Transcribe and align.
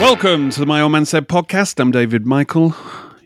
Welcome 0.00 0.50
to 0.50 0.60
the 0.60 0.66
My 0.66 0.80
Old 0.80 0.90
Man 0.90 1.04
Said 1.06 1.28
podcast. 1.28 1.78
I'm 1.78 1.92
David 1.92 2.26
Michael, 2.26 2.74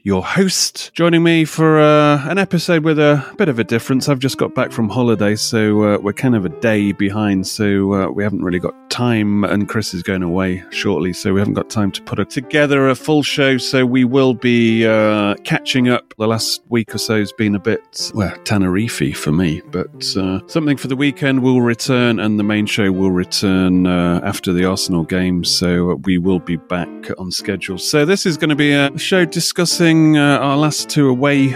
your 0.03 0.25
host. 0.25 0.93
Joining 0.95 1.23
me 1.23 1.45
for 1.45 1.79
uh, 1.79 2.29
an 2.29 2.39
episode 2.39 2.85
with 2.85 2.99
a 2.99 3.25
bit 3.37 3.49
of 3.49 3.59
a 3.59 3.65
difference. 3.65 4.09
I've 4.09 4.19
just 4.19 4.39
got 4.39 4.55
back 4.55 4.73
from 4.73 4.89
holiday, 4.89 5.37
so 5.37 5.83
uh, 5.83 5.99
we're 5.99 6.13
kind 6.13 6.37
of 6.37 6.45
a 6.45 6.49
day 6.49 6.93
behind, 6.93 7.47
so 7.47 7.93
uh, 7.93 8.09
we 8.11 8.23
haven't 8.23 8.43
really 8.43 8.59
got 8.59 8.75
time. 8.91 9.45
And 9.45 9.69
Chris 9.69 9.95
is 9.95 10.03
going 10.03 10.23
away 10.23 10.65
shortly, 10.71 11.13
so 11.13 11.33
we 11.33 11.41
haven't 11.41 11.55
got 11.55 11.71
time 11.71 11.91
to 11.93 12.03
put 12.03 12.19
a, 12.19 12.25
together 12.25 12.89
a 12.89 12.95
full 12.95 13.23
show. 13.23 13.59
So 13.59 13.85
we 13.85 14.05
will 14.05 14.35
be 14.35 14.87
uh, 14.87 15.35
catching 15.45 15.89
up. 15.89 16.15
The 16.19 16.27
last 16.27 16.63
week 16.69 16.95
or 16.95 16.99
so 16.99 17.19
has 17.19 17.33
been 17.33 17.55
a 17.55 17.61
bit, 17.61 18.11
well, 18.15 18.35
Tenerife 18.45 19.17
for 19.17 19.33
me, 19.33 19.63
but 19.71 20.17
uh, 20.17 20.41
something 20.47 20.77
for 20.77 20.89
the 20.89 20.97
weekend 20.97 21.43
will 21.43 21.63
return, 21.63 22.19
and 22.19 22.39
the 22.39 22.45
main 22.45 22.67
show 22.67 22.93
will 22.93 23.11
return 23.13 23.87
uh, 23.87 24.21
after 24.25 24.53
the 24.53 24.65
Arsenal 24.65 25.05
game. 25.05 25.45
So 25.45 25.95
we 26.05 26.19
will 26.19 26.41
be 26.41 26.57
back 26.57 26.89
on 27.19 27.31
schedule. 27.31 27.79
So 27.79 28.05
this 28.05 28.27
is 28.27 28.37
going 28.37 28.51
to 28.51 28.57
be 28.57 28.73
a 28.73 28.97
show 28.99 29.25
discussing 29.25 29.88
uh, 29.89 30.39
our 30.39 30.59
last 30.59 30.91
two 30.91 31.09
away 31.09 31.55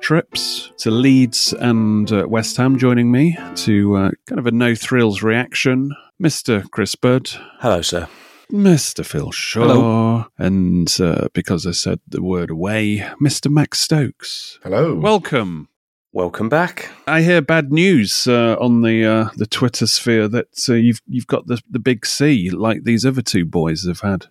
trips 0.00 0.72
to 0.78 0.90
Leeds 0.90 1.52
and 1.52 2.10
uh, 2.10 2.26
West 2.26 2.56
Ham. 2.56 2.78
Joining 2.78 3.12
me 3.12 3.36
to 3.56 3.94
uh, 3.94 4.10
kind 4.26 4.38
of 4.38 4.46
a 4.46 4.50
no 4.52 4.74
thrills 4.74 5.22
reaction, 5.22 5.90
Mr. 6.22 6.64
Chris 6.70 6.94
Bird. 6.94 7.28
Hello, 7.60 7.82
sir. 7.82 8.08
Mr. 8.50 9.04
Phil 9.04 9.30
Shaw, 9.32 9.60
Hello. 9.60 10.26
and 10.38 10.96
uh, 10.98 11.28
because 11.34 11.66
I 11.66 11.72
said 11.72 12.00
the 12.08 12.22
word 12.22 12.48
away, 12.48 13.06
Mr. 13.20 13.50
Max 13.50 13.80
Stokes. 13.80 14.58
Hello. 14.62 14.94
Welcome. 14.94 15.68
Welcome 16.12 16.48
back. 16.48 16.90
I 17.06 17.20
hear 17.20 17.42
bad 17.42 17.70
news 17.70 18.26
uh, 18.26 18.56
on 18.58 18.80
the 18.80 19.04
uh, 19.04 19.28
the 19.36 19.46
Twitter 19.46 19.86
sphere 19.86 20.26
that 20.28 20.64
uh, 20.70 20.72
you've 20.72 21.02
you've 21.06 21.26
got 21.26 21.48
the 21.48 21.60
the 21.70 21.78
big 21.78 22.06
C 22.06 22.48
like 22.48 22.84
these 22.84 23.04
other 23.04 23.20
two 23.20 23.44
boys 23.44 23.86
have 23.86 24.00
had. 24.00 24.28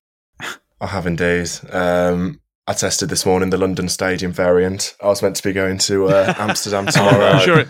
I 0.81 0.87
have 0.87 1.05
indeed. 1.05 1.49
Um, 1.71 2.39
I 2.67 2.73
tested 2.73 3.07
this 3.07 3.25
morning 3.25 3.49
the 3.49 3.57
London 3.57 3.87
Stadium 3.87 4.33
variant. 4.33 4.93
I 5.01 5.07
was 5.07 5.21
meant 5.21 5.37
to 5.37 5.43
be 5.43 5.53
going 5.53 5.77
to 5.79 6.07
uh, 6.07 6.33
Amsterdam 6.37 6.85
tomorrow. 6.87 7.39
Sure, 7.39 7.59
it, 7.61 7.69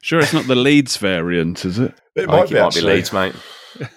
sure, 0.00 0.20
it's 0.20 0.32
not 0.32 0.46
the 0.46 0.54
Leeds 0.54 0.96
variant, 0.96 1.64
is 1.66 1.78
it? 1.78 1.94
It 2.14 2.26
might 2.26 2.48
be, 2.48 2.56
it 2.56 2.62
might 2.62 2.74
be 2.74 2.80
Leeds, 2.80 3.12
mate. 3.12 3.34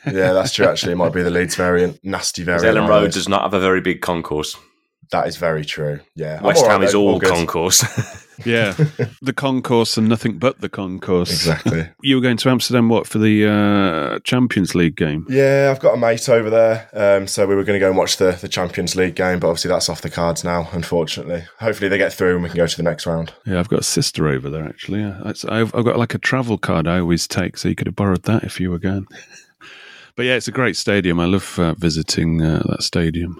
Yeah, 0.05 0.33
that's 0.33 0.53
true. 0.53 0.65
Actually, 0.65 0.91
it 0.91 0.97
might 0.97 1.13
be 1.13 1.23
the 1.23 1.29
Leeds 1.29 1.55
variant. 1.55 2.03
nasty 2.03 2.43
variant. 2.43 2.77
Elland 2.77 2.89
Road 2.89 3.11
does 3.13 3.29
not 3.29 3.43
have 3.43 3.53
a 3.53 3.59
very 3.59 3.79
big 3.79 4.01
concourse. 4.01 4.57
That 5.11 5.27
is 5.27 5.37
very 5.37 5.65
true. 5.65 5.99
Yeah, 6.15 6.37
I'm 6.37 6.43
West 6.43 6.63
all 6.63 6.69
right, 6.69 6.73
Ham 6.73 6.83
is 6.83 6.93
though. 6.93 7.01
all 7.01 7.19
concourse. 7.19 7.83
Yeah, 8.45 8.73
the 9.21 9.33
concourse 9.33 9.97
and 9.97 10.09
nothing 10.09 10.39
but 10.39 10.61
the 10.61 10.69
concourse. 10.69 11.31
Exactly. 11.31 11.89
You 12.01 12.15
were 12.15 12.21
going 12.21 12.37
to 12.37 12.49
Amsterdam, 12.49 12.89
what 12.89 13.05
for 13.05 13.19
the 13.19 13.47
uh, 13.47 14.19
Champions 14.23 14.73
League 14.73 14.95
game? 14.95 15.27
Yeah, 15.29 15.69
I've 15.71 15.79
got 15.79 15.93
a 15.93 15.97
mate 15.97 16.27
over 16.27 16.49
there, 16.49 16.89
um, 16.93 17.27
so 17.27 17.45
we 17.45 17.53
were 17.53 17.63
going 17.63 17.75
to 17.75 17.79
go 17.79 17.89
and 17.89 17.97
watch 17.97 18.17
the, 18.17 18.31
the 18.31 18.47
Champions 18.47 18.95
League 18.95 19.15
game, 19.15 19.39
but 19.39 19.47
obviously 19.49 19.69
that's 19.69 19.89
off 19.89 20.01
the 20.01 20.09
cards 20.09 20.43
now, 20.43 20.67
unfortunately. 20.71 21.43
Hopefully 21.59 21.89
they 21.89 21.99
get 21.99 22.11
through 22.11 22.33
and 22.33 22.43
we 22.43 22.49
can 22.49 22.57
go 22.57 22.65
to 22.65 22.77
the 22.77 22.81
next 22.81 23.05
round. 23.05 23.33
Yeah, 23.45 23.59
I've 23.59 23.69
got 23.69 23.81
a 23.81 23.83
sister 23.83 24.27
over 24.27 24.49
there 24.49 24.65
actually. 24.65 25.03
I've, 25.03 25.75
I've 25.75 25.85
got 25.85 25.99
like 25.99 26.15
a 26.15 26.19
travel 26.19 26.57
card 26.57 26.87
I 26.87 26.99
always 26.99 27.27
take, 27.27 27.57
so 27.57 27.69
you 27.69 27.75
could 27.75 27.87
have 27.87 27.95
borrowed 27.95 28.23
that 28.23 28.43
if 28.43 28.59
you 28.59 28.71
were 28.71 28.79
going. 28.79 29.05
but 30.15 30.25
yeah, 30.25 30.35
it's 30.35 30.47
a 30.47 30.51
great 30.51 30.75
stadium. 30.75 31.19
I 31.19 31.25
love 31.25 31.59
uh, 31.59 31.75
visiting 31.75 32.41
uh, 32.41 32.63
that 32.69 32.81
stadium. 32.81 33.39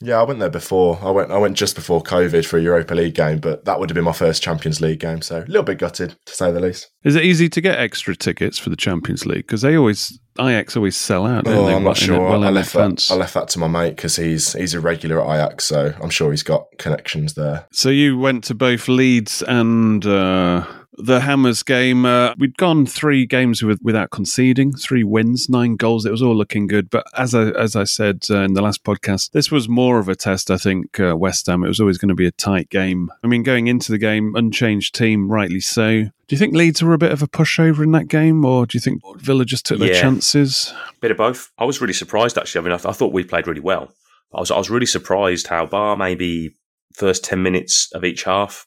Yeah, 0.00 0.20
I 0.20 0.24
went 0.24 0.40
there 0.40 0.50
before. 0.50 0.98
I 1.02 1.10
went 1.10 1.30
I 1.30 1.38
went 1.38 1.56
just 1.56 1.74
before 1.74 2.02
COVID 2.02 2.44
for 2.44 2.58
a 2.58 2.62
Europa 2.62 2.94
League 2.94 3.14
game, 3.14 3.38
but 3.38 3.64
that 3.64 3.80
would 3.80 3.88
have 3.88 3.94
been 3.94 4.04
my 4.04 4.12
first 4.12 4.42
Champions 4.42 4.80
League 4.80 5.00
game, 5.00 5.22
so 5.22 5.38
a 5.38 5.46
little 5.46 5.62
bit 5.62 5.78
gutted 5.78 6.16
to 6.26 6.32
say 6.34 6.52
the 6.52 6.60
least. 6.60 6.90
Is 7.04 7.14
it 7.14 7.24
easy 7.24 7.48
to 7.48 7.60
get 7.60 7.78
extra 7.78 8.14
tickets 8.14 8.58
for 8.58 8.68
the 8.68 8.76
Champions 8.76 9.24
League? 9.24 9.46
Because 9.46 9.62
they 9.62 9.76
always 9.76 10.18
Ajax 10.38 10.76
always 10.76 10.96
sell 10.96 11.26
out. 11.26 11.46
Oh? 11.46 11.68
I'm 11.68 11.84
not 11.84 11.96
sure. 11.96 12.20
well 12.20 12.44
I 12.44 12.50
left 12.50 12.74
that. 12.74 13.08
I 13.10 13.14
left 13.14 13.34
that 13.34 13.48
to 13.48 13.58
my 13.58 13.68
mate 13.68 13.96
because 13.96 14.16
he's 14.16 14.52
he's 14.52 14.74
a 14.74 14.80
regular 14.80 15.24
at 15.24 15.34
Ajax, 15.34 15.64
so 15.64 15.94
I'm 16.00 16.10
sure 16.10 16.30
he's 16.30 16.42
got 16.42 16.66
connections 16.78 17.34
there. 17.34 17.66
So 17.72 17.88
you 17.88 18.18
went 18.18 18.44
to 18.44 18.54
both 18.54 18.88
Leeds 18.88 19.42
and 19.42 20.04
uh, 20.04 20.66
the 20.98 21.20
Hammers 21.20 21.62
game. 21.62 22.04
Uh, 22.04 22.34
we'd 22.38 22.56
gone 22.56 22.86
three 22.86 23.26
games 23.26 23.62
with, 23.62 23.80
without 23.82 24.10
conceding, 24.10 24.72
three 24.74 25.04
wins, 25.04 25.48
nine 25.48 25.76
goals. 25.76 26.06
It 26.06 26.10
was 26.10 26.22
all 26.22 26.34
looking 26.36 26.66
good. 26.66 26.90
But 26.90 27.06
as 27.16 27.34
I 27.34 27.50
as 27.50 27.76
I 27.76 27.84
said 27.84 28.24
uh, 28.30 28.38
in 28.40 28.54
the 28.54 28.62
last 28.62 28.84
podcast, 28.84 29.32
this 29.32 29.50
was 29.50 29.68
more 29.68 29.98
of 29.98 30.08
a 30.08 30.14
test. 30.14 30.50
I 30.50 30.56
think 30.56 30.98
uh, 31.00 31.16
West 31.16 31.46
Ham. 31.46 31.64
It 31.64 31.68
was 31.68 31.80
always 31.80 31.98
going 31.98 32.08
to 32.08 32.14
be 32.14 32.26
a 32.26 32.32
tight 32.32 32.70
game. 32.70 33.10
I 33.22 33.26
mean, 33.26 33.42
going 33.42 33.66
into 33.66 33.92
the 33.92 33.98
game, 33.98 34.34
unchanged 34.36 34.94
team, 34.94 35.30
rightly 35.30 35.60
so. 35.60 36.02
Do 36.28 36.34
you 36.34 36.38
think 36.38 36.54
Leeds 36.54 36.82
were 36.82 36.92
a 36.94 36.98
bit 36.98 37.12
of 37.12 37.22
a 37.22 37.28
pushover 37.28 37.84
in 37.84 37.92
that 37.92 38.08
game, 38.08 38.44
or 38.44 38.66
do 38.66 38.76
you 38.76 38.80
think 38.80 39.00
Villa 39.18 39.44
just 39.44 39.64
took 39.64 39.78
their 39.78 39.92
Yeah. 39.92 40.00
chances? 40.00 40.72
Bit 41.00 41.12
of 41.12 41.16
both. 41.18 41.52
I 41.58 41.64
was 41.64 41.80
really 41.80 41.92
surprised, 41.92 42.36
actually. 42.36 42.60
I 42.60 42.64
mean, 42.64 42.72
I, 42.72 42.78
th- 42.78 42.86
I 42.86 42.92
thought 42.92 43.12
we 43.12 43.22
played 43.22 43.46
really 43.46 43.60
well. 43.60 43.92
I 44.34 44.40
was, 44.40 44.50
I 44.50 44.58
was 44.58 44.68
really 44.68 44.86
surprised 44.86 45.46
how, 45.46 45.66
bar 45.66 45.96
maybe 45.96 46.56
first 46.94 47.22
10 47.24 47.42
minutes 47.44 47.90
of 47.94 48.04
each 48.04 48.24
half, 48.24 48.66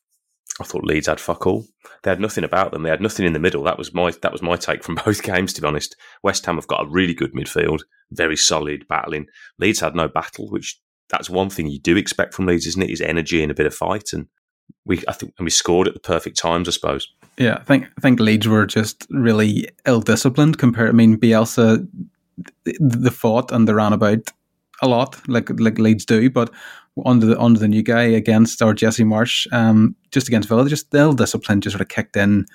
I 0.59 0.63
thought 0.65 0.83
Leeds 0.83 1.07
had 1.07 1.19
fuck 1.19 1.47
all. 1.47 1.65
They 2.03 2.11
had 2.11 2.19
nothing 2.19 2.43
about 2.43 2.71
them. 2.71 2.83
They 2.83 2.89
had 2.89 3.01
nothing 3.01 3.25
in 3.25 3.33
the 3.33 3.39
middle. 3.39 3.63
That 3.63 3.77
was 3.77 3.93
my 3.93 4.11
that 4.21 4.31
was 4.31 4.41
my 4.41 4.55
take 4.55 4.83
from 4.83 4.95
both 5.05 5.23
games, 5.23 5.53
to 5.53 5.61
be 5.61 5.67
honest. 5.67 5.95
West 6.23 6.45
Ham 6.45 6.55
have 6.55 6.67
got 6.67 6.85
a 6.85 6.89
really 6.89 7.13
good 7.13 7.33
midfield, 7.33 7.81
very 8.11 8.37
solid 8.37 8.87
battling. 8.87 9.27
Leeds 9.57 9.79
had 9.79 9.95
no 9.95 10.07
battle, 10.07 10.49
which 10.49 10.79
that's 11.09 11.29
one 11.29 11.49
thing 11.49 11.67
you 11.67 11.79
do 11.79 11.97
expect 11.97 12.33
from 12.33 12.45
Leeds, 12.45 12.67
isn't 12.67 12.83
it? 12.83 12.89
Is 12.89 13.01
energy 13.01 13.41
and 13.41 13.51
a 13.51 13.55
bit 13.55 13.65
of 13.65 13.73
fight. 13.73 14.13
And 14.13 14.27
we 14.85 15.01
I 15.07 15.13
think 15.13 15.33
and 15.37 15.45
we 15.45 15.51
scored 15.51 15.87
at 15.87 15.93
the 15.93 15.99
perfect 15.99 16.37
times, 16.37 16.67
I 16.67 16.71
suppose. 16.71 17.11
Yeah, 17.37 17.55
I 17.55 17.63
think 17.63 17.85
I 17.97 18.01
think 18.01 18.19
Leeds 18.19 18.47
were 18.47 18.65
just 18.65 19.07
really 19.09 19.69
ill 19.85 20.01
disciplined 20.01 20.57
compared. 20.57 20.89
I 20.89 20.93
mean, 20.93 21.17
Bielsa, 21.17 21.87
th- 22.65 22.77
they 22.79 23.09
fought 23.09 23.51
and 23.51 23.67
they 23.67 23.73
ran 23.73 23.93
about 23.93 24.29
a 24.81 24.87
lot, 24.87 25.19
like 25.27 25.49
like 25.59 25.79
Leeds 25.79 26.05
do, 26.05 26.29
but 26.29 26.51
under 27.05 27.25
the 27.25 27.39
under 27.39 27.59
the 27.59 27.67
new 27.67 27.83
guy 27.83 28.03
against 28.03 28.61
or 28.61 28.73
Jesse 28.73 29.03
Marsch, 29.03 29.51
um, 29.53 29.95
just 30.11 30.27
against 30.27 30.49
Villa, 30.49 30.67
just 30.69 30.91
the 30.91 30.99
ill 30.99 31.13
discipline 31.13 31.61
just 31.61 31.73
sort 31.73 31.81
of 31.81 31.87
kicked 31.87 32.15
in 32.15 32.45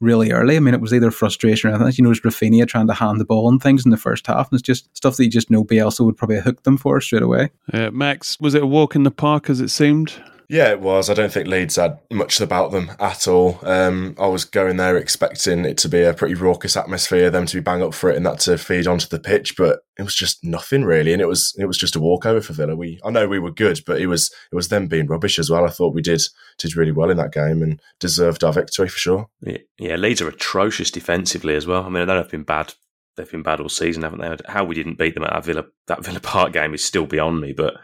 really 0.00 0.32
early. 0.32 0.56
I 0.56 0.60
mean, 0.60 0.74
it 0.74 0.80
was 0.80 0.92
either 0.92 1.10
frustration 1.10 1.70
or 1.70 1.74
anything. 1.74 1.94
You 1.96 2.04
noticed 2.04 2.24
Raphinha 2.24 2.66
trying 2.66 2.88
to 2.88 2.94
hand 2.94 3.20
the 3.20 3.24
ball 3.24 3.48
and 3.48 3.62
things 3.62 3.84
in 3.84 3.90
the 3.90 3.96
first 3.96 4.26
half, 4.26 4.50
and 4.50 4.58
it's 4.58 4.66
just 4.66 4.94
stuff 4.96 5.16
that 5.16 5.24
you 5.24 5.30
just 5.30 5.50
know 5.50 5.64
Bielsa 5.64 6.04
would 6.04 6.16
probably 6.16 6.40
hook 6.40 6.64
them 6.64 6.76
for 6.76 7.00
straight 7.00 7.22
away. 7.22 7.50
Uh, 7.72 7.90
Max, 7.90 8.38
was 8.40 8.54
it 8.54 8.62
a 8.62 8.66
walk 8.66 8.96
in 8.96 9.04
the 9.04 9.10
park 9.10 9.48
as 9.48 9.60
it 9.60 9.68
seemed? 9.68 10.14
Yeah, 10.52 10.68
it 10.68 10.80
was. 10.80 11.08
I 11.08 11.14
don't 11.14 11.32
think 11.32 11.48
Leeds 11.48 11.76
had 11.76 11.98
much 12.10 12.38
about 12.38 12.72
them 12.72 12.92
at 13.00 13.26
all. 13.26 13.58
Um, 13.62 14.14
I 14.18 14.26
was 14.26 14.44
going 14.44 14.76
there 14.76 14.98
expecting 14.98 15.64
it 15.64 15.78
to 15.78 15.88
be 15.88 16.02
a 16.02 16.12
pretty 16.12 16.34
raucous 16.34 16.76
atmosphere, 16.76 17.30
them 17.30 17.46
to 17.46 17.56
be 17.56 17.62
bang 17.62 17.82
up 17.82 17.94
for 17.94 18.10
it, 18.10 18.18
and 18.18 18.26
that 18.26 18.40
to 18.40 18.58
feed 18.58 18.86
onto 18.86 19.08
the 19.08 19.18
pitch. 19.18 19.56
But 19.56 19.80
it 19.98 20.02
was 20.02 20.14
just 20.14 20.44
nothing 20.44 20.84
really, 20.84 21.14
and 21.14 21.22
it 21.22 21.26
was 21.26 21.54
it 21.56 21.64
was 21.64 21.78
just 21.78 21.96
a 21.96 22.00
walkover 22.00 22.42
for 22.42 22.52
Villa. 22.52 22.76
We 22.76 23.00
I 23.02 23.08
know 23.08 23.26
we 23.26 23.38
were 23.38 23.50
good, 23.50 23.80
but 23.86 23.98
it 23.98 24.08
was 24.08 24.30
it 24.52 24.54
was 24.54 24.68
them 24.68 24.88
being 24.88 25.06
rubbish 25.06 25.38
as 25.38 25.48
well. 25.48 25.64
I 25.64 25.70
thought 25.70 25.94
we 25.94 26.02
did 26.02 26.20
did 26.58 26.76
really 26.76 26.92
well 26.92 27.08
in 27.08 27.16
that 27.16 27.32
game 27.32 27.62
and 27.62 27.80
deserved 27.98 28.44
our 28.44 28.52
victory 28.52 28.88
for 28.88 28.98
sure. 28.98 29.28
Yeah, 29.40 29.58
yeah 29.78 29.96
Leeds 29.96 30.20
are 30.20 30.28
atrocious 30.28 30.90
defensively 30.90 31.54
as 31.54 31.66
well. 31.66 31.84
I 31.84 31.88
mean, 31.88 32.06
they've 32.06 32.30
been 32.30 32.42
bad. 32.42 32.74
They've 33.16 33.30
been 33.30 33.42
bad 33.42 33.60
all 33.60 33.70
season, 33.70 34.02
haven't 34.02 34.20
they? 34.20 34.36
How 34.52 34.64
we 34.64 34.74
didn't 34.74 34.98
beat 34.98 35.14
them 35.14 35.24
at 35.24 35.32
that 35.32 35.46
Villa 35.46 35.64
that 35.86 36.04
Villa 36.04 36.20
Park 36.20 36.52
game 36.52 36.74
is 36.74 36.84
still 36.84 37.06
beyond 37.06 37.40
me, 37.40 37.54
but 37.54 37.76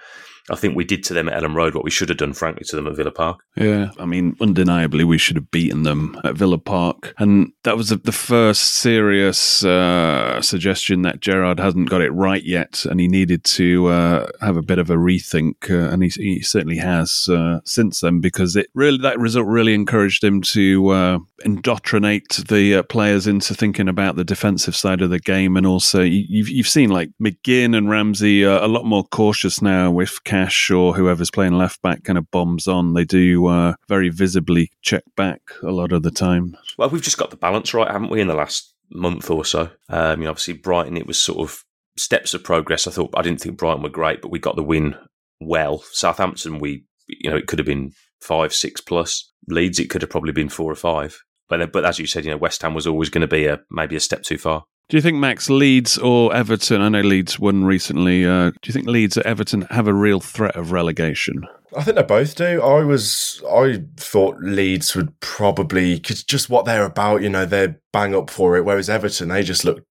I 0.50 0.56
think 0.56 0.77
we 0.77 0.85
did 0.85 1.05
to 1.05 1.15
them 1.15 1.29
at 1.29 1.43
Elland 1.43 1.55
Road 1.55 1.75
what 1.75 1.85
we 1.85 1.91
should 1.91 2.09
have 2.09 2.19
done, 2.19 2.33
frankly, 2.33 2.65
to 2.67 2.77
them 2.77 2.87
at 2.87 2.97
Villa 2.97 3.11
Park. 3.11 3.41
Yeah, 3.56 3.91
I 3.99 4.06
mean, 4.06 4.37
undeniably, 4.41 5.05
we 5.05 5.19
should 5.19 5.37
have 5.37 5.50
beaten 5.50 5.83
them 5.83 6.19
at 6.25 6.37
Villa 6.37 6.59
Park. 6.59 7.15
And 7.19 7.53
that 7.65 7.77
was 7.77 7.91
the 7.91 8.12
first 8.12 8.75
serious 8.75 9.65
uh, 9.65 10.41
suggestion 10.41 11.03
that 11.03 11.21
Gerrard 11.21 11.61
hasn't 11.61 11.91
got 11.91 12.00
it 12.00 12.11
right 12.11 12.43
yet 12.43 12.85
and 12.85 13.00
he 13.00 13.09
needed 13.09 13.45
to 13.45 13.87
uh, 13.89 14.27
have 14.41 14.56
a 14.56 14.62
bit 14.62 14.79
of 14.79 14.91
a 14.91 14.97
rethink. 14.97 15.71
Uh, 15.71 15.93
and 15.93 16.03
he, 16.03 16.09
he, 16.09 16.43
certainly 16.43 16.79
has 16.79 17.29
uh, 17.31 17.61
since 17.65 18.00
then 18.00 18.21
because 18.21 18.56
it 18.56 18.69
really 18.75 18.99
that 18.99 19.19
result 19.19 19.47
really 19.47 19.75
encouraged 19.75 20.25
him 20.25 20.41
to 20.41 20.89
uh, 20.89 21.19
indoctrinate 21.45 22.41
the 22.49 22.77
uh, 22.77 22.83
players 22.85 23.27
into 23.27 23.55
thinking 23.55 23.89
about 23.89 24.17
the 24.17 24.25
defensive 24.25 24.75
side 24.75 25.03
of 25.03 25.11
the 25.11 25.19
game. 25.19 25.56
And 25.56 25.67
also, 25.67 26.03
you've, 26.03 26.49
you've 26.49 26.69
seen 26.69 26.91
like 26.91 27.11
McGinn 27.21 27.77
and 27.77 27.91
Ramsey 27.91 28.43
a 28.43 28.67
lot 28.67 28.85
more 28.85 29.05
cautious 29.05 29.61
now 29.61 29.91
with 29.91 30.25
Cash 30.38 30.70
or 30.70 30.94
whoever's 30.94 31.31
playing 31.31 31.55
left 31.55 31.82
back 31.82 32.05
kind 32.05 32.19
of 32.19 32.31
bombs 32.31 32.69
on. 32.69 32.94
They 32.94 33.05
do 33.05 33.46
uh, 33.46 33.75
very 33.88 34.08
visibly 34.08 34.70
check 34.82 35.02
back 35.17 35.40
a 35.62 35.70
lot 35.70 35.93
of 35.93 36.02
the 36.02 36.11
time. 36.11 36.56
Well, 36.76 36.90
we've 36.90 37.02
just 37.02 37.19
got 37.19 37.31
the 37.31 37.37
balance 37.37 37.75
right, 37.75 37.90
haven't 37.90 38.11
we, 38.11 38.20
in 38.20 38.29
the 38.29 38.35
last 38.35 38.73
month 38.90 39.31
or 39.31 39.44
so? 39.44 39.70
Um, 39.88 40.20
you 40.20 40.25
know, 40.25 40.31
obviously, 40.31 40.55
Brighton, 40.55 40.96
it 40.96 41.06
was 41.06 41.19
sort 41.19 41.40
of 41.40 41.64
steps 41.96 42.35
of 42.35 42.44
progress. 42.44 42.87
I 42.87 42.93
thought 42.93 43.11
I 43.17 43.23
didn't 43.23 43.40
think 43.40 43.58
Brighton 43.58 43.82
were 43.82 43.88
great, 43.88 44.23
but 44.23 44.31
we 44.31 44.38
got 44.38 44.55
the 44.55 44.62
win 44.62 44.94
well. 45.40 45.82
Southampton, 45.90 46.61
we 46.61 46.85
you 47.08 47.31
know, 47.31 47.37
it 47.37 47.46
could 47.46 47.58
have 47.58 47.67
been 47.67 47.93
five, 48.20 48.55
six 48.55 48.81
plus. 48.81 49.32
Leeds, 49.49 49.81
it 49.81 49.90
could 49.90 50.02
have 50.02 50.11
probably 50.11 50.32
been 50.32 50.49
four 50.49 50.70
or 50.70 50.76
five. 50.76 51.19
But 51.49 51.73
but 51.73 51.85
as 51.85 51.99
you 51.99 52.06
said, 52.06 52.25
you 52.25 52.31
know, 52.31 52.37
West 52.37 52.62
Ham 52.62 52.75
was 52.75 52.87
always 52.87 53.11
going 53.11 53.23
to 53.23 53.29
be 53.29 53.46
a 53.46 53.61
maybe 53.70 53.96
a 53.96 54.00
step 54.00 54.23
too 54.23 54.38
far. 54.38 54.64
Do 54.88 54.96
you 54.96 55.02
think 55.02 55.19
Max 55.19 55.50
Leeds 55.50 55.99
or 55.99 56.35
Everton? 56.35 56.81
I 56.81 56.88
know 56.88 57.02
Leeds 57.02 57.38
won 57.38 57.64
recently. 57.64 58.25
Uh, 58.25 58.50
do 58.50 58.58
you 58.64 58.73
think 58.73 58.87
Leeds 58.87 59.19
or 59.19 59.26
Everton 59.26 59.62
have 59.70 59.87
a 59.87 59.93
real 59.93 60.19
threat 60.19 60.56
of 60.56 60.73
relegation? 60.73 61.46
I 61.76 61.82
think 61.82 61.96
they 61.96 62.02
both 62.02 62.35
do. 62.35 62.62
I 62.62 62.82
was, 62.85 63.43
I 63.50 63.82
thought 63.99 64.40
Leeds 64.40 64.96
would 64.96 65.20
probably, 65.20 65.96
because 65.96 66.25
just 66.25 66.49
what 66.49 66.64
they're 66.64 66.87
about, 66.87 67.20
you 67.20 67.29
know, 67.29 67.44
they're 67.44 67.79
bang 67.93 68.14
up 68.14 68.31
for 68.31 68.56
it. 68.56 68.64
Whereas 68.64 68.88
Everton, 68.88 69.29
they 69.29 69.43
just 69.43 69.62
look 69.62 69.85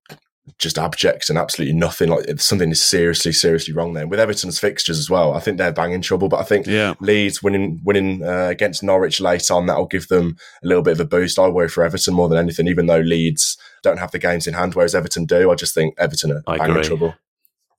just 0.59 0.77
abject 0.77 1.29
and 1.29 1.37
absolutely 1.37 1.75
nothing. 1.75 2.09
Like 2.09 2.39
something 2.39 2.71
is 2.71 2.83
seriously, 2.83 3.31
seriously 3.31 3.73
wrong 3.73 3.93
there. 3.93 4.07
With 4.07 4.19
Everton's 4.19 4.59
fixtures 4.59 4.99
as 4.99 5.09
well, 5.09 5.33
I 5.33 5.39
think 5.39 5.57
they're 5.57 5.71
banging 5.71 6.01
trouble. 6.01 6.29
But 6.29 6.39
I 6.39 6.43
think 6.43 6.67
yeah. 6.67 6.93
Leeds 6.99 7.43
winning 7.43 7.81
winning 7.83 8.23
uh, 8.23 8.47
against 8.47 8.83
Norwich 8.83 9.19
late 9.19 9.49
on 9.51 9.65
that'll 9.65 9.87
give 9.87 10.07
them 10.07 10.37
a 10.63 10.67
little 10.67 10.83
bit 10.83 10.93
of 10.93 10.99
a 10.99 11.05
boost. 11.05 11.39
I 11.39 11.47
worry 11.47 11.69
for 11.69 11.83
Everton 11.83 12.13
more 12.13 12.29
than 12.29 12.37
anything, 12.37 12.67
even 12.67 12.87
though 12.87 12.99
Leeds 12.99 13.57
don't 13.83 13.99
have 13.99 14.11
the 14.11 14.19
games 14.19 14.47
in 14.47 14.53
hand, 14.53 14.75
whereas 14.75 14.95
Everton 14.95 15.25
do. 15.25 15.51
I 15.51 15.55
just 15.55 15.73
think 15.73 15.95
Everton 15.97 16.31
are 16.31 16.43
I 16.47 16.57
banging 16.57 16.71
agree. 16.71 16.87
trouble. 16.87 17.15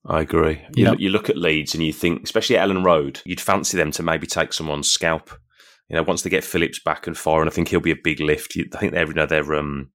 I 0.07 0.21
agree. 0.21 0.63
You, 0.75 0.85
yep. 0.85 1.01
you 1.01 1.11
look 1.11 1.29
at 1.29 1.37
Leeds 1.37 1.75
and 1.75 1.85
you 1.85 1.93
think, 1.93 2.23
especially 2.23 2.57
at 2.57 2.67
Elland 2.67 2.85
Road, 2.85 3.21
you'd 3.25 3.41
fancy 3.41 3.77
them 3.77 3.91
to 3.93 4.03
maybe 4.03 4.27
take 4.27 4.53
someone's 4.53 4.91
scalp. 4.91 5.31
You 5.89 5.97
know, 5.97 6.03
once 6.03 6.23
they 6.23 6.31
get 6.31 6.45
Phillips 6.45 6.79
back 6.79 7.07
and 7.07 7.17
firing, 7.17 7.49
I 7.49 7.51
think 7.51 7.69
he'll 7.69 7.81
be 7.81 7.91
a 7.91 7.97
big 7.97 8.21
lift. 8.21 8.57
I 8.75 8.79
think 8.79 8.93
they're, 8.93 9.07
you 9.07 9.15
know, 9.15 9.27
they're 9.27 9.55
um, 9.55 9.91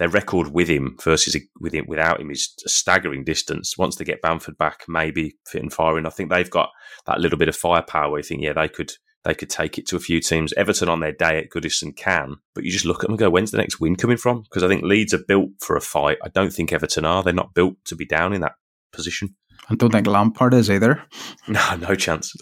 their 0.00 0.08
record 0.08 0.48
with 0.48 0.66
him 0.66 0.96
versus 1.04 1.36
with 1.60 1.74
him, 1.74 1.84
without 1.86 2.22
him 2.22 2.30
is 2.30 2.54
a 2.64 2.70
staggering 2.70 3.22
distance. 3.22 3.76
Once 3.76 3.96
they 3.96 4.04
get 4.04 4.22
Bamford 4.22 4.56
back, 4.56 4.80
maybe 4.88 5.36
fit 5.46 5.60
and 5.60 5.70
firing, 5.70 6.06
I 6.06 6.08
think 6.10 6.30
they've 6.30 6.50
got 6.50 6.70
that 7.04 7.20
little 7.20 7.38
bit 7.38 7.50
of 7.50 7.56
firepower. 7.56 8.18
I 8.18 8.22
think, 8.22 8.42
yeah, 8.42 8.54
they 8.54 8.66
could 8.66 8.92
they 9.24 9.34
could 9.34 9.50
take 9.50 9.76
it 9.76 9.86
to 9.88 9.96
a 9.96 10.00
few 10.00 10.18
teams. 10.18 10.54
Everton 10.54 10.88
on 10.88 11.00
their 11.00 11.12
day 11.12 11.36
at 11.36 11.50
Goodison 11.50 11.94
can, 11.94 12.36
but 12.54 12.64
you 12.64 12.72
just 12.72 12.86
look 12.86 13.00
at 13.00 13.02
them 13.02 13.12
and 13.12 13.18
go, 13.18 13.28
when's 13.28 13.50
the 13.50 13.58
next 13.58 13.78
win 13.78 13.94
coming 13.94 14.16
from? 14.16 14.40
Because 14.40 14.62
I 14.62 14.68
think 14.68 14.82
Leeds 14.82 15.12
are 15.12 15.22
built 15.28 15.50
for 15.60 15.76
a 15.76 15.82
fight. 15.82 16.16
I 16.24 16.30
don't 16.30 16.50
think 16.50 16.72
Everton 16.72 17.04
are. 17.04 17.22
They're 17.22 17.34
not 17.34 17.52
built 17.52 17.76
to 17.84 17.94
be 17.94 18.06
down 18.06 18.32
in 18.32 18.40
that 18.40 18.54
position. 18.94 19.36
I 19.68 19.74
don't 19.76 19.92
think 19.92 20.06
Lampard 20.06 20.54
is 20.54 20.70
either. 20.70 21.02
No, 21.48 21.74
no 21.76 21.96
chance. 21.96 22.32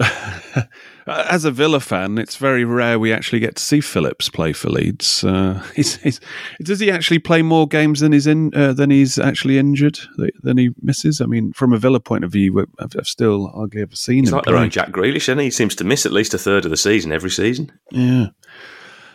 As 1.06 1.46
a 1.46 1.50
Villa 1.50 1.80
fan, 1.80 2.18
it's 2.18 2.36
very 2.36 2.62
rare 2.66 2.98
we 2.98 3.10
actually 3.10 3.38
get 3.38 3.56
to 3.56 3.62
see 3.62 3.80
Phillips 3.80 4.28
play 4.28 4.52
for 4.52 4.68
Leeds. 4.68 5.24
Uh, 5.24 5.64
he's, 5.74 5.96
he's, 5.96 6.20
does 6.62 6.78
he 6.78 6.90
actually 6.90 7.20
play 7.20 7.40
more 7.40 7.66
games 7.66 8.00
than 8.00 8.12
he's 8.12 8.26
in 8.26 8.54
uh, 8.54 8.74
than 8.74 8.90
he's 8.90 9.18
actually 9.18 9.56
injured 9.56 9.98
than 10.42 10.58
he 10.58 10.70
misses? 10.82 11.22
I 11.22 11.26
mean, 11.26 11.54
from 11.54 11.72
a 11.72 11.78
Villa 11.78 12.00
point 12.00 12.22
of 12.22 12.30
view, 12.30 12.66
I've, 12.78 12.90
still, 12.90 13.00
I've 13.00 13.08
still 13.08 13.46
hardly 13.48 13.80
ever 13.80 13.96
seen 13.96 14.24
he's 14.24 14.28
him. 14.28 14.36
like 14.36 14.44
their 14.44 14.56
own 14.56 14.68
Jack 14.68 14.90
Grealish, 14.90 15.28
and 15.30 15.40
he? 15.40 15.46
he 15.46 15.50
seems 15.50 15.74
to 15.76 15.84
miss 15.84 16.04
at 16.04 16.12
least 16.12 16.34
a 16.34 16.38
third 16.38 16.66
of 16.66 16.70
the 16.70 16.76
season 16.76 17.12
every 17.12 17.30
season. 17.30 17.72
Yeah. 17.90 18.26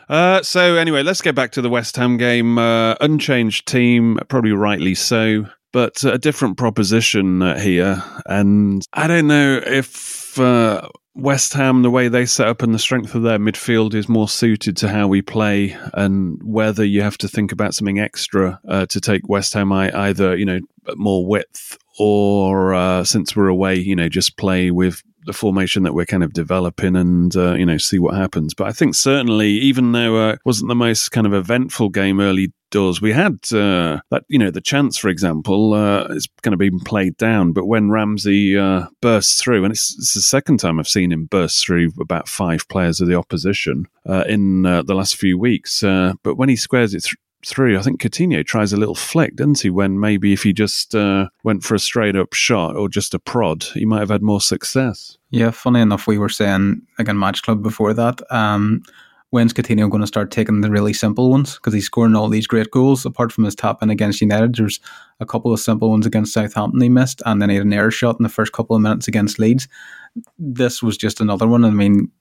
Uh, 0.09 0.41
so 0.41 0.75
anyway, 0.75 1.03
let's 1.03 1.21
get 1.21 1.35
back 1.35 1.51
to 1.51 1.61
the 1.61 1.69
West 1.69 1.95
Ham 1.97 2.17
game. 2.17 2.57
Uh, 2.57 2.95
unchanged 2.99 3.67
team, 3.67 4.17
probably 4.27 4.53
rightly 4.53 4.95
so 4.95 5.45
but 5.73 6.03
a 6.05 6.17
different 6.17 6.57
proposition 6.57 7.41
uh, 7.41 7.59
here. 7.59 8.01
And 8.25 8.87
I 8.93 9.07
don't 9.07 9.27
know 9.27 9.59
if 9.65 10.39
uh, 10.39 10.87
West 11.15 11.53
Ham, 11.53 11.81
the 11.81 11.89
way 11.89 12.07
they 12.07 12.25
set 12.25 12.47
up 12.47 12.61
and 12.61 12.73
the 12.73 12.79
strength 12.79 13.13
of 13.15 13.23
their 13.23 13.39
midfield 13.39 13.93
is 13.93 14.07
more 14.07 14.29
suited 14.29 14.77
to 14.77 14.87
how 14.87 15.07
we 15.07 15.21
play, 15.21 15.75
and 15.93 16.39
whether 16.43 16.85
you 16.85 17.01
have 17.01 17.17
to 17.17 17.27
think 17.27 17.51
about 17.51 17.73
something 17.73 17.99
extra 17.99 18.61
uh, 18.69 18.85
to 18.85 19.01
take 19.01 19.27
West 19.27 19.53
Ham 19.55 19.73
either, 19.73 20.37
you 20.37 20.45
know, 20.45 20.59
more 20.95 21.25
width 21.25 21.77
or 21.99 22.73
uh, 22.73 23.03
since 23.03 23.35
we're 23.35 23.47
away, 23.47 23.75
you 23.75 23.95
know, 23.95 24.09
just 24.09 24.37
play 24.37 24.71
with 24.71 25.03
the 25.25 25.33
formation 25.33 25.83
that 25.83 25.93
we're 25.93 26.05
kind 26.05 26.23
of 26.23 26.33
developing 26.33 26.95
and 26.95 27.35
uh, 27.35 27.53
you 27.53 27.65
know 27.65 27.77
see 27.77 27.99
what 27.99 28.15
happens. 28.15 28.53
But 28.53 28.67
I 28.67 28.71
think 28.71 28.95
certainly, 28.95 29.49
even 29.49 29.91
though 29.91 30.29
uh, 30.29 30.33
it 30.33 30.39
wasn't 30.45 30.69
the 30.69 30.75
most 30.75 31.09
kind 31.09 31.27
of 31.27 31.33
eventful 31.33 31.89
game 31.89 32.19
early 32.19 32.53
doors, 32.71 33.01
we 33.01 33.11
had 33.11 33.33
uh, 33.53 33.99
that 34.09 34.23
you 34.27 34.39
know 34.39 34.51
the 34.51 34.61
chance, 34.61 34.97
for 34.97 35.09
example, 35.09 35.73
uh, 35.73 36.05
is 36.05 36.27
kind 36.41 36.53
of 36.53 36.59
been 36.59 36.79
played 36.79 37.17
down. 37.17 37.53
But 37.53 37.65
when 37.65 37.91
Ramsey 37.91 38.57
uh, 38.57 38.87
bursts 39.01 39.41
through, 39.41 39.63
and 39.63 39.71
it's, 39.71 39.95
it's, 39.97 40.13
the 40.13 40.21
second 40.21 40.59
time 40.59 40.79
I've 40.79 40.87
seen 40.87 41.11
him 41.11 41.25
burst 41.25 41.65
through 41.65 41.91
about 41.99 42.27
five 42.27 42.67
players 42.69 42.99
of 42.99 43.07
the 43.07 43.15
opposition 43.15 43.85
uh, 44.07 44.23
in 44.27 44.63
the 44.63 44.95
last 44.95 45.15
few 45.15 45.37
weeks. 45.37 45.81
but 45.81 46.35
when 46.35 46.49
he 46.49 46.55
squares 46.55 46.93
it 46.93 47.07
through. 47.45 47.77
I 47.77 47.81
think 47.81 48.01
Coutinho 48.01 48.45
tries 48.45 48.73
a 48.73 48.77
little 48.77 48.95
flick, 48.95 49.35
doesn't 49.35 49.61
he? 49.61 49.69
When 49.69 49.99
maybe 49.99 50.33
if 50.33 50.43
he 50.43 50.53
just 50.53 50.95
uh, 50.95 51.27
went 51.43 51.63
for 51.63 51.75
a 51.75 51.79
straight 51.79 52.15
up 52.15 52.33
shot 52.33 52.75
or 52.75 52.89
just 52.89 53.13
a 53.13 53.19
prod, 53.19 53.63
he 53.63 53.85
might 53.85 53.99
have 53.99 54.09
had 54.09 54.21
more 54.21 54.41
success. 54.41 55.17
Yeah, 55.29 55.51
funny 55.51 55.81
enough, 55.81 56.07
we 56.07 56.17
were 56.17 56.29
saying 56.29 56.81
again 56.99 57.19
Match 57.19 57.41
Club 57.43 57.63
before 57.63 57.93
that. 57.93 58.21
Um, 58.31 58.83
when's 59.31 59.51
Coutinho 59.51 59.89
going 59.89 60.01
to 60.01 60.07
start 60.07 60.29
taking 60.29 60.61
the 60.61 60.69
really 60.69 60.93
simple 60.93 61.31
ones? 61.31 61.55
Because 61.55 61.73
he's 61.73 61.87
scoring 61.87 62.15
all 62.15 62.29
these 62.29 62.45
great 62.45 62.69
goals. 62.69 63.03
Apart 63.03 63.31
from 63.31 63.45
his 63.45 63.55
tap 63.55 63.81
in 63.81 63.89
against 63.89 64.21
United, 64.21 64.53
there's 64.55 64.79
a 65.19 65.25
couple 65.25 65.51
of 65.51 65.59
simple 65.59 65.89
ones 65.89 66.05
against 66.05 66.33
Southampton 66.33 66.81
he 66.81 66.89
missed, 66.89 67.21
and 67.25 67.41
then 67.41 67.49
he 67.49 67.55
had 67.55 67.65
an 67.65 67.73
air 67.73 67.89
shot 67.89 68.17
in 68.19 68.23
the 68.23 68.29
first 68.29 68.53
couple 68.53 68.75
of 68.75 68.81
minutes 68.83 69.07
against 69.07 69.39
Leeds. 69.39 69.67
This 70.37 70.83
was 70.83 70.97
just 70.97 71.19
another 71.19 71.47
one. 71.47 71.65
I 71.65 71.71
mean, 71.71 72.11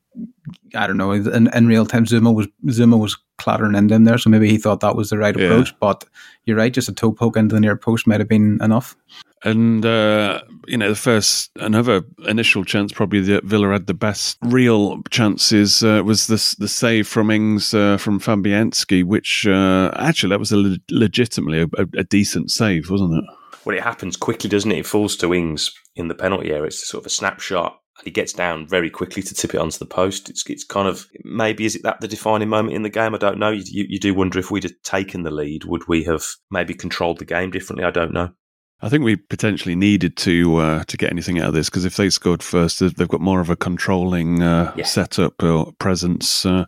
I 0.75 0.87
don't 0.87 0.97
know. 0.97 1.13
In, 1.13 1.49
in 1.55 1.67
real 1.67 1.87
time, 1.87 2.05
Zouma 2.05 2.35
was 2.35 2.47
Zouma 2.67 2.99
was 2.99 3.17
clattering 3.39 3.75
into 3.75 3.95
him 3.95 4.05
there, 4.05 4.19
so 4.19 4.31
maybe 4.31 4.49
he 4.49 4.59
thought 4.59 4.81
that 4.81 4.97
was 4.97 5.11
the 5.11 5.19
right 5.19 5.37
yeah. 5.37 5.47
approach. 5.47 5.79
But 5.81 6.05
you're 6.45 6.57
right, 6.57 6.73
just 6.73 6.89
a 6.89 6.93
toe 6.93 7.13
poke 7.13 7.37
into 7.37 7.55
the 7.55 7.61
near 7.61 7.77
post 7.77 8.07
might 8.07 8.21
have 8.21 8.29
been 8.29 8.59
enough. 8.63 8.97
And 9.45 9.85
uh, 9.85 10.43
you 10.69 10.77
know, 10.77 10.89
the 10.89 10.97
first 10.97 11.51
another 11.57 12.03
initial 12.27 12.65
chance, 12.65 12.93
probably 12.93 13.21
that 13.21 13.45
Villa 13.45 13.73
had 13.73 13.87
the 13.87 13.95
best 13.95 14.39
real 14.43 15.03
chances 15.11 15.83
uh, 15.83 16.03
was 16.05 16.29
this 16.29 16.55
the 16.55 16.69
save 16.69 17.09
from 17.09 17.31
Ings 17.31 17.75
uh, 17.75 17.97
from 17.97 18.21
Fabianski, 18.21 19.05
which 19.05 19.47
uh, 19.47 19.91
actually 19.97 20.31
that 20.31 20.39
was 20.39 20.53
a 20.53 20.57
le- 20.57 20.79
legitimately 20.91 21.63
a, 21.77 21.87
a, 21.99 22.05
decent 22.05 22.51
save, 22.51 22.89
wasn't 22.89 23.15
it? 23.15 23.25
Well, 23.65 23.77
it 23.77 23.83
happens 23.83 24.17
quickly, 24.17 24.49
doesn't 24.49 24.71
it? 24.71 24.79
It 24.79 24.87
falls 24.87 25.17
to 25.17 25.35
Ings 25.35 25.73
in 25.97 26.09
the 26.09 26.15
penalty 26.15 26.51
area. 26.51 26.65
It's 26.65 26.87
sort 26.87 27.03
of 27.03 27.07
a 27.07 27.11
snapshot 27.11 27.82
he 28.05 28.11
gets 28.11 28.33
down 28.33 28.67
very 28.67 28.91
quickly 28.91 29.23
to 29.23 29.35
tip 29.35 29.55
it 29.55 29.61
onto 29.61 29.79
the 29.79 29.87
post. 29.87 30.29
It's, 30.29 30.49
it's 30.49 30.65
kind 30.65 30.89
of 30.89 31.07
maybe 31.25 31.65
is 31.65 31.77
it 31.77 31.83
that 31.83 32.01
the 32.01 32.09
defining 32.09 32.49
moment 32.49 32.75
in 32.75 32.83
the 32.83 32.91
game? 32.91 33.15
I 33.15 33.19
don't 33.19 33.39
know. 33.39 33.51
You, 33.51 33.63
you, 33.67 33.87
you 33.89 33.99
do 33.99 34.15
wonder 34.15 34.39
if 34.39 34.51
we'd 34.51 34.65
have 34.65 34.81
taken 34.83 35.23
the 35.23 35.31
lead, 35.31 35.65
would 35.65 35.89
we 35.89 36.05
have 36.05 36.25
maybe 36.51 36.75
controlled 36.75 37.19
the 37.19 37.25
game 37.25 37.51
differently? 37.51 37.85
I 37.85 37.91
don't 37.91 38.13
know. 38.13 38.31
I 38.85 38.89
think 38.89 39.05
we 39.05 39.15
potentially 39.15 39.77
needed 39.77 40.17
to 40.19 40.57
uh, 40.57 40.85
to 40.85 40.97
get 40.97 41.13
anything 41.13 41.39
out 41.39 41.49
of 41.49 41.55
this 41.55 41.71
because 41.71 41.85
if 41.85 41.97
they 41.97 42.11
scored 42.11 42.43
first, 42.43 42.81
they've 42.81 43.09
got 43.09 43.21
more 43.21 43.41
of 43.41 43.49
a 43.49 43.57
controlling 43.57 44.43
uh, 44.43 44.73
yeah. 44.77 44.85
setup 44.85 45.41
or 45.43 45.73
presence. 45.79 46.45
Uh, 46.45 46.65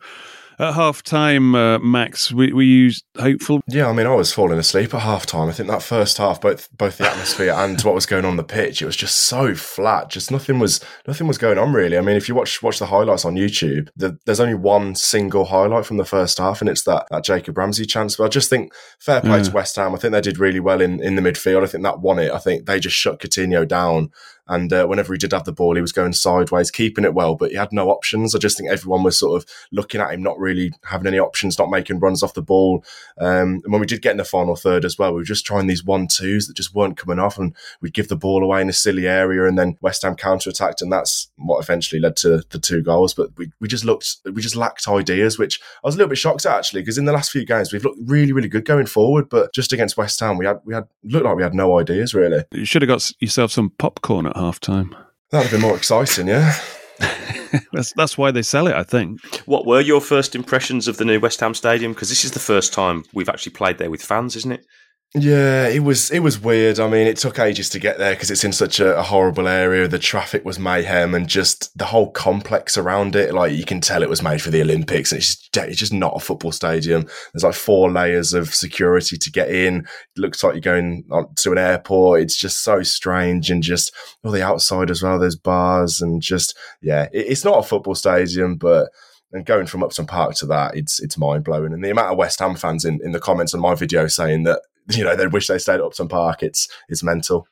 At 0.58 0.74
half 0.74 1.02
time, 1.02 1.54
uh, 1.54 1.78
Max, 1.80 2.32
we, 2.32 2.52
we 2.52 2.66
used 2.66 3.04
hopeful. 3.18 3.60
Yeah, 3.66 3.88
I 3.88 3.92
mean, 3.92 4.06
I 4.06 4.14
was 4.14 4.32
falling 4.32 4.58
asleep 4.58 4.94
at 4.94 5.00
half 5.00 5.26
time. 5.26 5.48
I 5.48 5.52
think 5.52 5.68
that 5.68 5.82
first 5.82 6.18
half, 6.18 6.40
both 6.40 6.68
both 6.76 6.98
the 6.98 7.10
atmosphere 7.10 7.52
and 7.52 7.80
what 7.82 7.94
was 7.94 8.06
going 8.06 8.24
on 8.24 8.36
the 8.36 8.44
pitch, 8.44 8.80
it 8.80 8.86
was 8.86 8.96
just 8.96 9.16
so 9.18 9.54
flat. 9.54 10.10
Just 10.10 10.30
nothing 10.30 10.58
was 10.58 10.80
nothing 11.08 11.26
was 11.26 11.38
going 11.38 11.58
on 11.58 11.72
really. 11.72 11.98
I 11.98 12.00
mean, 12.02 12.16
if 12.16 12.28
you 12.28 12.34
watch 12.34 12.62
watch 12.62 12.78
the 12.78 12.86
highlights 12.86 13.24
on 13.24 13.34
YouTube, 13.34 13.88
the, 13.96 14.18
there's 14.26 14.40
only 14.40 14.54
one 14.54 14.94
single 14.94 15.46
highlight 15.46 15.86
from 15.86 15.96
the 15.96 16.04
first 16.04 16.38
half, 16.38 16.60
and 16.60 16.70
it's 16.70 16.84
that, 16.84 17.06
that 17.10 17.24
Jacob 17.24 17.58
Ramsey 17.58 17.84
chance. 17.84 18.16
But 18.16 18.24
I 18.24 18.28
just 18.28 18.48
think 18.48 18.72
fair 19.00 19.20
play 19.20 19.38
Yeah. 19.38 19.42
to 19.44 19.50
West 19.52 19.76
Ham. 19.76 19.94
I 19.94 19.98
think 19.98 20.12
they 20.12 20.20
did 20.20 20.38
really 20.38 20.60
well 20.60 20.80
in, 20.80 21.02
in 21.02 21.16
the 21.16 21.22
midfield. 21.22 21.62
I 21.62 21.66
think 21.66 21.82
that 21.84 22.00
won 22.00 22.18
it. 22.18 22.30
I 22.30 22.38
think 22.38 22.66
they 22.66 22.78
just 22.78 22.96
shut 22.96 23.20
Coutinho 23.20 23.66
down. 23.66 24.10
And 24.46 24.72
uh, 24.72 24.86
whenever 24.86 25.14
he 25.14 25.18
did 25.18 25.32
have 25.32 25.44
the 25.44 25.52
ball, 25.52 25.74
he 25.74 25.80
was 25.80 25.92
going 25.92 26.12
sideways, 26.12 26.70
keeping 26.70 27.04
it 27.04 27.14
well, 27.14 27.34
but 27.34 27.50
he 27.50 27.56
had 27.56 27.72
no 27.72 27.88
options. 27.88 28.34
I 28.34 28.38
just 28.38 28.58
think 28.58 28.70
everyone 28.70 29.02
was 29.02 29.18
sort 29.18 29.40
of 29.40 29.48
looking 29.72 30.00
at 30.00 30.12
him, 30.12 30.22
not 30.22 30.38
really 30.38 30.72
having 30.84 31.06
any 31.06 31.18
options, 31.18 31.58
not 31.58 31.70
making 31.70 32.00
runs 32.00 32.22
off 32.22 32.34
the 32.34 32.42
ball. 32.42 32.84
Um, 33.18 33.62
and 33.64 33.72
when 33.72 33.80
we 33.80 33.86
did 33.86 34.02
get 34.02 34.10
in 34.10 34.18
the 34.18 34.24
final 34.24 34.56
third 34.56 34.84
as 34.84 34.98
well, 34.98 35.12
we 35.12 35.20
were 35.20 35.24
just 35.24 35.46
trying 35.46 35.66
these 35.66 35.84
one 35.84 36.08
twos 36.08 36.46
that 36.46 36.56
just 36.56 36.74
weren't 36.74 36.98
coming 36.98 37.18
off, 37.18 37.38
and 37.38 37.54
we'd 37.80 37.94
give 37.94 38.08
the 38.08 38.16
ball 38.16 38.44
away 38.44 38.60
in 38.60 38.68
a 38.68 38.72
silly 38.74 39.06
area, 39.06 39.46
and 39.46 39.58
then 39.58 39.78
West 39.80 40.02
Ham 40.02 40.14
counter 40.14 40.50
attacked, 40.50 40.82
and 40.82 40.92
that's 40.92 41.30
what 41.36 41.62
eventually 41.62 42.00
led 42.00 42.16
to 42.16 42.42
the 42.50 42.58
two 42.58 42.82
goals. 42.82 43.14
But 43.14 43.30
we, 43.38 43.50
we 43.60 43.68
just 43.68 43.84
looked, 43.84 44.16
we 44.24 44.42
just 44.42 44.56
lacked 44.56 44.88
ideas, 44.88 45.38
which 45.38 45.60
I 45.82 45.86
was 45.86 45.94
a 45.94 45.98
little 45.98 46.10
bit 46.10 46.18
shocked 46.18 46.44
at 46.44 46.56
actually, 46.56 46.82
because 46.82 46.98
in 46.98 47.06
the 47.06 47.12
last 47.12 47.30
few 47.30 47.46
games 47.46 47.72
we've 47.72 47.84
looked 47.84 48.00
really, 48.04 48.32
really 48.32 48.48
good 48.48 48.64
going 48.64 48.86
forward, 48.86 49.28
but 49.28 49.54
just 49.54 49.72
against 49.72 49.96
West 49.96 50.20
Ham, 50.20 50.36
we 50.36 50.44
had 50.44 50.60
we 50.64 50.74
had 50.74 50.86
looked 51.02 51.24
like 51.24 51.36
we 51.36 51.42
had 51.42 51.54
no 51.54 51.78
ideas 51.78 52.14
really. 52.14 52.44
You 52.52 52.64
should 52.64 52.82
have 52.82 52.88
got 52.88 53.10
yourself 53.20 53.50
some 53.50 53.70
popcorn 53.70 54.26
at 54.34 54.40
half 54.40 54.60
time. 54.60 54.94
That'd 55.30 55.50
have 55.50 55.60
been 55.60 55.68
more 55.68 55.76
exciting, 55.76 56.28
yeah. 56.28 56.54
that's 57.72 57.92
that's 57.94 58.16
why 58.16 58.30
they 58.30 58.42
sell 58.42 58.66
it, 58.66 58.74
I 58.74 58.82
think. 58.82 59.20
What 59.46 59.66
were 59.66 59.80
your 59.80 60.00
first 60.00 60.34
impressions 60.34 60.86
of 60.86 60.96
the 60.96 61.04
new 61.04 61.18
West 61.20 61.40
Ham 61.40 61.54
Stadium? 61.54 61.92
Because 61.92 62.08
this 62.08 62.24
is 62.24 62.32
the 62.32 62.38
first 62.38 62.72
time 62.72 63.04
we've 63.12 63.28
actually 63.28 63.52
played 63.52 63.78
there 63.78 63.90
with 63.90 64.02
fans, 64.02 64.36
isn't 64.36 64.52
it? 64.52 64.66
Yeah, 65.16 65.68
it 65.68 65.84
was 65.84 66.10
it 66.10 66.18
was 66.24 66.40
weird. 66.40 66.80
I 66.80 66.88
mean, 66.88 67.06
it 67.06 67.16
took 67.16 67.38
ages 67.38 67.68
to 67.70 67.78
get 67.78 67.98
there 67.98 68.14
because 68.14 68.32
it's 68.32 68.42
in 68.42 68.52
such 68.52 68.80
a, 68.80 68.98
a 68.98 69.02
horrible 69.02 69.46
area. 69.46 69.86
The 69.86 69.96
traffic 70.00 70.44
was 70.44 70.58
mayhem, 70.58 71.14
and 71.14 71.28
just 71.28 71.76
the 71.78 71.84
whole 71.84 72.10
complex 72.10 72.76
around 72.76 73.14
it. 73.14 73.32
Like 73.32 73.52
you 73.52 73.64
can 73.64 73.80
tell, 73.80 74.02
it 74.02 74.08
was 74.08 74.22
made 74.24 74.42
for 74.42 74.50
the 74.50 74.60
Olympics, 74.60 75.12
and 75.12 75.20
it's 75.20 75.36
just, 75.36 75.68
it's 75.68 75.78
just 75.78 75.92
not 75.92 76.16
a 76.16 76.18
football 76.18 76.50
stadium. 76.50 77.06
There's 77.32 77.44
like 77.44 77.54
four 77.54 77.92
layers 77.92 78.34
of 78.34 78.52
security 78.52 79.16
to 79.16 79.30
get 79.30 79.50
in. 79.50 79.86
It 80.16 80.20
looks 80.20 80.42
like 80.42 80.54
you're 80.54 80.60
going 80.60 81.04
to 81.36 81.52
an 81.52 81.58
airport. 81.58 82.22
It's 82.22 82.36
just 82.36 82.64
so 82.64 82.82
strange, 82.82 83.52
and 83.52 83.62
just 83.62 83.92
all 84.24 84.32
the 84.32 84.42
outside 84.42 84.90
as 84.90 85.00
well. 85.00 85.20
There's 85.20 85.36
bars, 85.36 86.02
and 86.02 86.20
just 86.22 86.58
yeah, 86.82 87.04
it, 87.12 87.26
it's 87.28 87.44
not 87.44 87.60
a 87.60 87.62
football 87.62 87.94
stadium, 87.94 88.56
but 88.56 88.88
and 89.32 89.46
going 89.46 89.66
from 89.66 89.84
Upton 89.84 90.06
Park 90.06 90.34
to 90.36 90.46
that, 90.46 90.76
it's 90.76 91.00
it's 91.00 91.16
mind 91.16 91.44
blowing. 91.44 91.72
And 91.72 91.84
the 91.84 91.90
amount 91.90 92.10
of 92.10 92.18
West 92.18 92.40
Ham 92.40 92.56
fans 92.56 92.84
in, 92.84 92.98
in 93.04 93.12
the 93.12 93.20
comments 93.20 93.54
on 93.54 93.60
my 93.60 93.76
video 93.76 94.08
saying 94.08 94.42
that 94.42 94.60
you 94.90 95.04
know 95.04 95.16
they 95.16 95.26
wish 95.26 95.46
they 95.46 95.58
stayed 95.58 95.74
at 95.74 95.82
Upton 95.82 96.08
Park, 96.08 96.42
it's 96.42 96.68
it's 96.88 97.02
mental. 97.02 97.46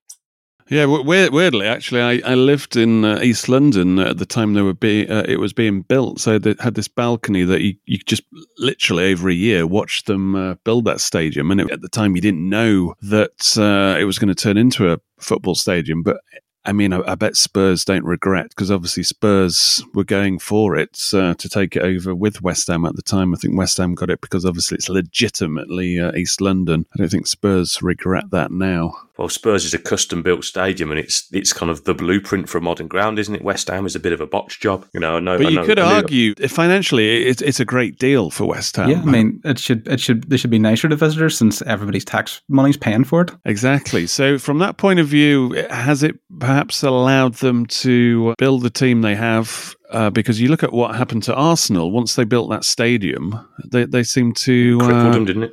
Yeah, 0.68 0.86
weirdly, 0.86 1.66
actually, 1.66 2.00
I, 2.00 2.32
I 2.32 2.34
lived 2.34 2.76
in 2.76 3.04
uh, 3.04 3.20
East 3.20 3.48
London 3.48 3.98
at 3.98 4.16
the 4.16 4.24
time 4.24 4.54
they 4.54 4.62
were 4.62 4.72
be, 4.72 5.06
uh, 5.06 5.24
it 5.28 5.38
was 5.38 5.52
being 5.52 5.82
built. 5.82 6.18
So 6.18 6.38
they 6.38 6.54
had 6.60 6.76
this 6.76 6.88
balcony 6.88 7.44
that 7.44 7.60
you, 7.60 7.74
you 7.84 7.98
just 7.98 8.22
literally 8.58 9.12
over 9.12 9.28
a 9.28 9.34
year 9.34 9.66
watch 9.66 10.04
them 10.04 10.34
uh, 10.34 10.54
build 10.64 10.86
that 10.86 11.00
stadium. 11.00 11.50
And 11.50 11.60
it, 11.60 11.70
at 11.70 11.82
the 11.82 11.90
time, 11.90 12.14
you 12.14 12.22
didn't 12.22 12.48
know 12.48 12.94
that 13.02 13.58
uh, 13.58 13.98
it 14.00 14.04
was 14.04 14.18
going 14.18 14.34
to 14.34 14.34
turn 14.34 14.56
into 14.56 14.90
a 14.90 14.98
football 15.20 15.56
stadium. 15.56 16.02
But 16.02 16.18
I 16.64 16.72
mean, 16.72 16.92
I, 16.92 17.02
I 17.06 17.14
bet 17.16 17.36
Spurs 17.36 17.84
don't 17.84 18.04
regret 18.04 18.50
because 18.50 18.70
obviously 18.70 19.02
Spurs 19.02 19.82
were 19.94 20.04
going 20.04 20.38
for 20.38 20.76
it 20.76 20.98
uh, 21.12 21.34
to 21.34 21.48
take 21.48 21.74
it 21.76 21.82
over 21.82 22.14
with 22.14 22.42
West 22.42 22.68
Ham 22.68 22.84
at 22.84 22.94
the 22.94 23.02
time. 23.02 23.34
I 23.34 23.36
think 23.36 23.56
West 23.56 23.78
Ham 23.78 23.94
got 23.94 24.10
it 24.10 24.20
because 24.20 24.44
obviously 24.44 24.76
it's 24.76 24.88
legitimately 24.88 25.98
uh, 25.98 26.12
East 26.14 26.40
London. 26.40 26.86
I 26.94 26.98
don't 26.98 27.10
think 27.10 27.26
Spurs 27.26 27.82
regret 27.82 28.30
that 28.30 28.52
now. 28.52 28.94
Well, 29.18 29.28
Spurs 29.28 29.66
is 29.66 29.74
a 29.74 29.78
custom 29.78 30.22
built 30.22 30.42
stadium, 30.42 30.90
and 30.90 30.98
it's 30.98 31.28
it's 31.32 31.52
kind 31.52 31.70
of 31.70 31.84
the 31.84 31.92
blueprint 31.92 32.48
for 32.48 32.56
a 32.56 32.62
modern 32.62 32.88
ground, 32.88 33.18
isn't 33.18 33.34
it? 33.34 33.42
West 33.42 33.68
Ham 33.68 33.84
is 33.84 33.94
a 33.94 34.00
bit 34.00 34.12
of 34.14 34.22
a 34.22 34.26
botch 34.26 34.58
job, 34.58 34.86
you 34.94 35.00
know. 35.00 35.16
I 35.16 35.20
know, 35.20 35.36
But 35.36 35.46
I 35.46 35.50
you 35.50 35.56
know- 35.56 35.66
could 35.66 35.78
argue 35.78 36.34
financially, 36.34 37.24
it's 37.24 37.42
it's 37.42 37.60
a 37.60 37.64
great 37.66 37.98
deal 37.98 38.30
for 38.30 38.46
West 38.46 38.76
Ham. 38.76 38.88
Yeah, 38.88 39.02
I 39.02 39.04
mean, 39.04 39.40
it 39.44 39.58
should 39.58 39.86
it 39.86 40.00
should 40.00 40.30
they 40.30 40.38
should 40.38 40.50
be 40.50 40.58
nicer 40.58 40.88
to 40.88 40.96
visitors 40.96 41.36
since 41.36 41.60
everybody's 41.62 42.06
tax 42.06 42.40
money's 42.48 42.78
paying 42.78 43.04
for 43.04 43.20
it. 43.20 43.30
exactly. 43.44 44.06
So 44.06 44.38
from 44.38 44.58
that 44.60 44.78
point 44.78 44.98
of 44.98 45.08
view, 45.08 45.52
has 45.68 46.02
it 46.02 46.18
perhaps 46.40 46.82
allowed 46.82 47.34
them 47.34 47.66
to 47.66 48.34
build 48.38 48.62
the 48.62 48.70
team 48.70 49.02
they 49.02 49.14
have? 49.14 49.74
Uh, 49.90 50.08
because 50.08 50.40
you 50.40 50.48
look 50.48 50.62
at 50.62 50.72
what 50.72 50.94
happened 50.94 51.22
to 51.24 51.34
Arsenal 51.34 51.90
once 51.90 52.14
they 52.14 52.24
built 52.24 52.48
that 52.48 52.64
stadium, 52.64 53.38
they 53.70 53.84
they 53.84 54.02
seem 54.02 54.32
to 54.32 54.78
crippled 54.78 55.06
uh, 55.06 55.10
them, 55.12 55.24
didn't 55.26 55.42
it? 55.42 55.52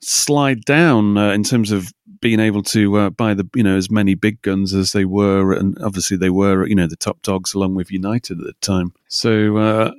slide 0.00 0.64
down 0.64 1.16
uh, 1.18 1.30
in 1.32 1.42
terms 1.42 1.72
of 1.72 1.90
being 2.20 2.40
able 2.40 2.62
to 2.64 2.96
uh, 2.96 3.10
buy 3.10 3.34
the 3.34 3.48
you 3.54 3.62
know 3.62 3.76
as 3.76 3.90
many 3.90 4.14
big 4.14 4.42
guns 4.42 4.74
as 4.74 4.92
they 4.92 5.04
were, 5.04 5.52
and 5.52 5.78
obviously 5.82 6.16
they 6.16 6.30
were 6.30 6.66
you 6.66 6.74
know 6.74 6.86
the 6.86 6.96
top 6.96 7.22
dogs 7.22 7.54
along 7.54 7.74
with 7.74 7.90
United 7.90 8.38
at 8.38 8.46
the 8.46 8.52
time. 8.60 8.92
So 9.08 9.56
uh, 9.56 9.92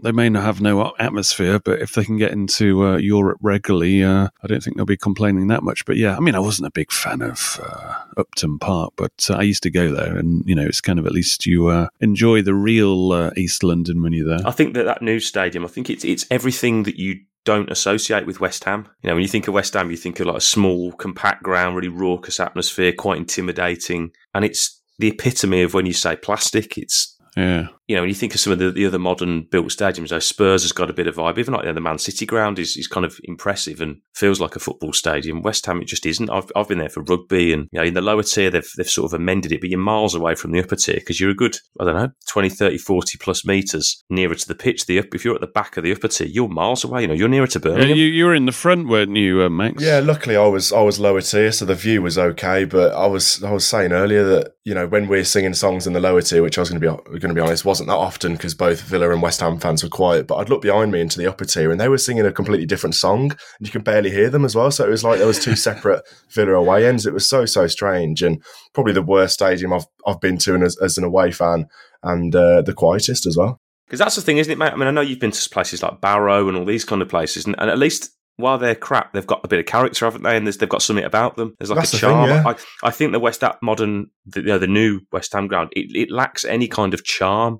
they 0.00 0.12
may 0.12 0.28
not 0.28 0.44
have 0.44 0.60
no 0.60 0.94
atmosphere, 0.98 1.58
but 1.58 1.80
if 1.80 1.94
they 1.94 2.04
can 2.04 2.16
get 2.16 2.32
into 2.32 2.86
uh, 2.86 2.96
Europe 2.96 3.38
regularly, 3.40 4.02
uh, 4.04 4.28
I 4.42 4.46
don't 4.46 4.62
think 4.62 4.76
they'll 4.76 4.86
be 4.86 4.96
complaining 4.96 5.48
that 5.48 5.62
much. 5.62 5.84
But 5.84 5.96
yeah, 5.96 6.16
I 6.16 6.20
mean, 6.20 6.34
I 6.34 6.40
wasn't 6.40 6.68
a 6.68 6.72
big 6.72 6.92
fan 6.92 7.20
of 7.20 7.60
uh, 7.62 7.94
Upton 8.16 8.58
Park, 8.58 8.92
but 8.96 9.28
uh, 9.28 9.34
I 9.34 9.42
used 9.42 9.62
to 9.64 9.70
go 9.70 9.92
there, 9.92 10.16
and 10.16 10.44
you 10.46 10.54
know, 10.54 10.64
it's 10.64 10.80
kind 10.80 10.98
of 10.98 11.06
at 11.06 11.12
least 11.12 11.46
you 11.46 11.88
enjoy 12.00 12.42
the 12.42 12.54
real 12.54 13.32
East 13.36 13.62
London 13.62 14.02
when 14.02 14.12
you're 14.12 14.28
there. 14.28 14.46
I 14.46 14.52
think 14.52 14.74
that 14.74 14.84
that 14.84 15.02
new 15.02 15.20
stadium, 15.20 15.64
I 15.64 15.68
think 15.68 15.90
it's 15.90 16.04
it's 16.04 16.26
everything 16.30 16.84
that 16.84 16.98
you 16.98 17.20
don't 17.48 17.70
associate 17.70 18.26
with 18.26 18.40
West 18.40 18.64
Ham. 18.64 18.86
You 19.02 19.08
know, 19.08 19.14
when 19.14 19.22
you 19.22 19.28
think 19.28 19.48
of 19.48 19.54
West 19.54 19.72
Ham, 19.72 19.90
you 19.90 19.96
think 19.96 20.20
of 20.20 20.26
like 20.26 20.36
a 20.36 20.40
small, 20.40 20.92
compact 20.92 21.42
ground, 21.42 21.76
really 21.76 21.88
raucous 21.88 22.40
atmosphere, 22.40 22.92
quite 22.92 23.16
intimidating, 23.16 24.10
and 24.34 24.44
it's 24.44 24.82
the 24.98 25.08
epitome 25.08 25.62
of 25.62 25.72
when 25.72 25.86
you 25.86 25.94
say 25.94 26.14
plastic. 26.14 26.76
It's 26.76 27.16
Yeah. 27.38 27.68
You 27.88 27.96
know, 27.96 28.02
when 28.02 28.10
you 28.10 28.14
think 28.14 28.34
of 28.34 28.40
some 28.40 28.52
of 28.52 28.58
the, 28.58 28.70
the 28.70 28.86
other 28.86 28.98
modern 28.98 29.42
built 29.50 29.68
stadiums, 29.68 30.10
though 30.10 30.18
Spurs 30.18 30.62
has 30.62 30.72
got 30.72 30.90
a 30.90 30.92
bit 30.92 31.06
of 31.06 31.16
vibe. 31.16 31.38
Even 31.38 31.54
like 31.54 31.62
you 31.62 31.68
know, 31.70 31.74
the 31.74 31.80
Man 31.80 31.98
City 31.98 32.26
ground 32.26 32.58
is, 32.58 32.76
is 32.76 32.86
kind 32.86 33.06
of 33.06 33.18
impressive 33.24 33.80
and 33.80 33.96
feels 34.14 34.40
like 34.40 34.56
a 34.56 34.60
football 34.60 34.92
stadium. 34.92 35.40
West 35.42 35.64
Ham, 35.66 35.80
it 35.80 35.88
just 35.88 36.04
isn't. 36.04 36.28
I've, 36.30 36.52
I've 36.54 36.68
been 36.68 36.78
there 36.78 36.90
for 36.90 37.02
rugby 37.02 37.52
and, 37.52 37.66
you 37.72 37.80
know, 37.80 37.86
in 37.86 37.94
the 37.94 38.02
lower 38.02 38.22
tier, 38.22 38.50
they've, 38.50 38.70
they've 38.76 38.88
sort 38.88 39.10
of 39.10 39.18
amended 39.18 39.52
it, 39.52 39.60
but 39.62 39.70
you're 39.70 39.80
miles 39.80 40.14
away 40.14 40.34
from 40.34 40.52
the 40.52 40.60
upper 40.60 40.76
tier 40.76 40.96
because 40.96 41.18
you're 41.18 41.30
a 41.30 41.34
good, 41.34 41.56
I 41.80 41.84
don't 41.84 41.96
know, 41.96 42.10
20, 42.28 42.50
30, 42.50 42.76
40 42.76 43.18
plus 43.18 43.46
metres 43.46 44.04
nearer 44.10 44.34
to 44.34 44.48
the 44.48 44.54
pitch. 44.54 44.84
The 44.84 44.98
up, 44.98 45.06
if 45.14 45.24
you're 45.24 45.34
at 45.34 45.40
the 45.40 45.46
back 45.46 45.76
of 45.78 45.84
the 45.84 45.92
upper 45.92 46.08
tier, 46.08 46.26
you're 46.26 46.48
miles 46.48 46.84
away. 46.84 47.02
You 47.02 47.08
know, 47.08 47.14
you're 47.14 47.28
nearer 47.28 47.46
to 47.46 47.58
Yeah, 47.58 47.70
Birmingham. 47.72 47.96
you, 47.96 48.04
you 48.04 48.26
were 48.26 48.34
in 48.34 48.44
the 48.44 48.52
front, 48.52 48.88
weren't 48.88 49.16
you, 49.16 49.42
uh, 49.42 49.48
Max? 49.48 49.82
Yeah, 49.82 50.00
luckily 50.00 50.36
I 50.36 50.46
was 50.46 50.72
I 50.72 50.82
was 50.82 51.00
lower 51.00 51.22
tier, 51.22 51.52
so 51.52 51.64
the 51.64 51.74
view 51.74 52.02
was 52.02 52.18
okay. 52.18 52.64
But 52.64 52.92
I 52.92 53.06
was 53.06 53.42
I 53.42 53.50
was 53.52 53.66
saying 53.66 53.92
earlier 53.92 54.24
that 54.24 54.52
you 54.64 54.74
know 54.74 54.86
when 54.86 55.08
we're 55.08 55.24
singing 55.24 55.54
songs 55.54 55.86
in 55.86 55.94
the 55.94 56.00
lower 56.00 56.20
tier, 56.20 56.42
which 56.42 56.58
I 56.58 56.60
was 56.62 56.70
going 56.70 56.80
to 56.80 56.86
be 56.86 57.18
going 57.18 57.34
to 57.34 57.34
be 57.34 57.40
honest, 57.40 57.64
wasn't 57.78 57.90
that 57.90 57.96
often 57.96 58.32
because 58.32 58.54
both 58.54 58.80
Villa 58.80 59.12
and 59.12 59.22
West 59.22 59.38
Ham 59.38 59.60
fans 59.60 59.84
were 59.84 59.88
quiet. 59.88 60.26
But 60.26 60.36
I'd 60.36 60.48
look 60.48 60.62
behind 60.62 60.90
me 60.90 61.00
into 61.00 61.16
the 61.16 61.28
upper 61.28 61.44
tier, 61.44 61.70
and 61.70 61.80
they 61.80 61.88
were 61.88 61.96
singing 61.96 62.26
a 62.26 62.32
completely 62.32 62.66
different 62.66 62.96
song, 62.96 63.30
and 63.30 63.40
you 63.60 63.70
could 63.70 63.84
barely 63.84 64.10
hear 64.10 64.28
them 64.30 64.44
as 64.44 64.56
well. 64.56 64.72
So 64.72 64.84
it 64.84 64.90
was 64.90 65.04
like 65.04 65.18
there 65.18 65.28
was 65.28 65.38
two 65.38 65.54
separate 65.68 66.02
Villa 66.30 66.54
away 66.54 66.88
ends. 66.88 67.06
It 67.06 67.14
was 67.14 67.28
so 67.28 67.46
so 67.46 67.68
strange, 67.68 68.20
and 68.20 68.42
probably 68.74 68.94
the 68.94 69.02
worst 69.02 69.34
stadium 69.34 69.72
I've 69.72 69.86
I've 70.04 70.20
been 70.20 70.38
to 70.38 70.56
as, 70.56 70.76
as 70.78 70.98
an 70.98 71.04
away 71.04 71.30
fan, 71.30 71.68
and 72.02 72.34
uh, 72.34 72.62
the 72.62 72.74
quietest 72.74 73.26
as 73.26 73.36
well. 73.36 73.60
Because 73.86 74.00
that's 74.00 74.16
the 74.16 74.22
thing, 74.22 74.38
isn't 74.38 74.52
it, 74.52 74.58
mate? 74.58 74.72
I 74.72 74.76
mean, 74.76 74.88
I 74.88 74.90
know 74.90 75.00
you've 75.00 75.20
been 75.20 75.30
to 75.30 75.50
places 75.50 75.82
like 75.82 76.00
Barrow 76.00 76.48
and 76.48 76.58
all 76.58 76.64
these 76.64 76.84
kind 76.84 77.00
of 77.00 77.08
places, 77.08 77.46
and, 77.46 77.54
and 77.58 77.70
at 77.70 77.78
least 77.78 78.10
while 78.38 78.56
they're 78.56 78.76
crap, 78.76 79.12
they've 79.12 79.26
got 79.26 79.44
a 79.44 79.48
bit 79.48 79.58
of 79.58 79.66
character, 79.66 80.04
haven't 80.04 80.22
they? 80.22 80.36
And 80.36 80.46
there's, 80.46 80.58
they've 80.58 80.68
got 80.68 80.80
something 80.82 81.04
about 81.04 81.36
them. 81.36 81.54
There's 81.58 81.70
like 81.70 81.78
That's 81.80 81.94
a 81.94 81.96
the 81.96 82.00
thing, 82.00 82.10
charm. 82.10 82.28
yeah. 82.28 82.42
I, 82.46 82.86
I 82.86 82.90
think 82.92 83.10
the 83.12 83.18
West 83.18 83.40
Ham 83.40 83.54
modern, 83.62 84.10
the, 84.26 84.40
you 84.40 84.46
know, 84.46 84.58
the 84.58 84.68
new 84.68 85.00
West 85.10 85.32
Ham 85.32 85.48
ground, 85.48 85.70
it, 85.72 85.90
it 85.94 86.10
lacks 86.10 86.44
any 86.44 86.68
kind 86.68 86.94
of 86.94 87.02
charm. 87.04 87.58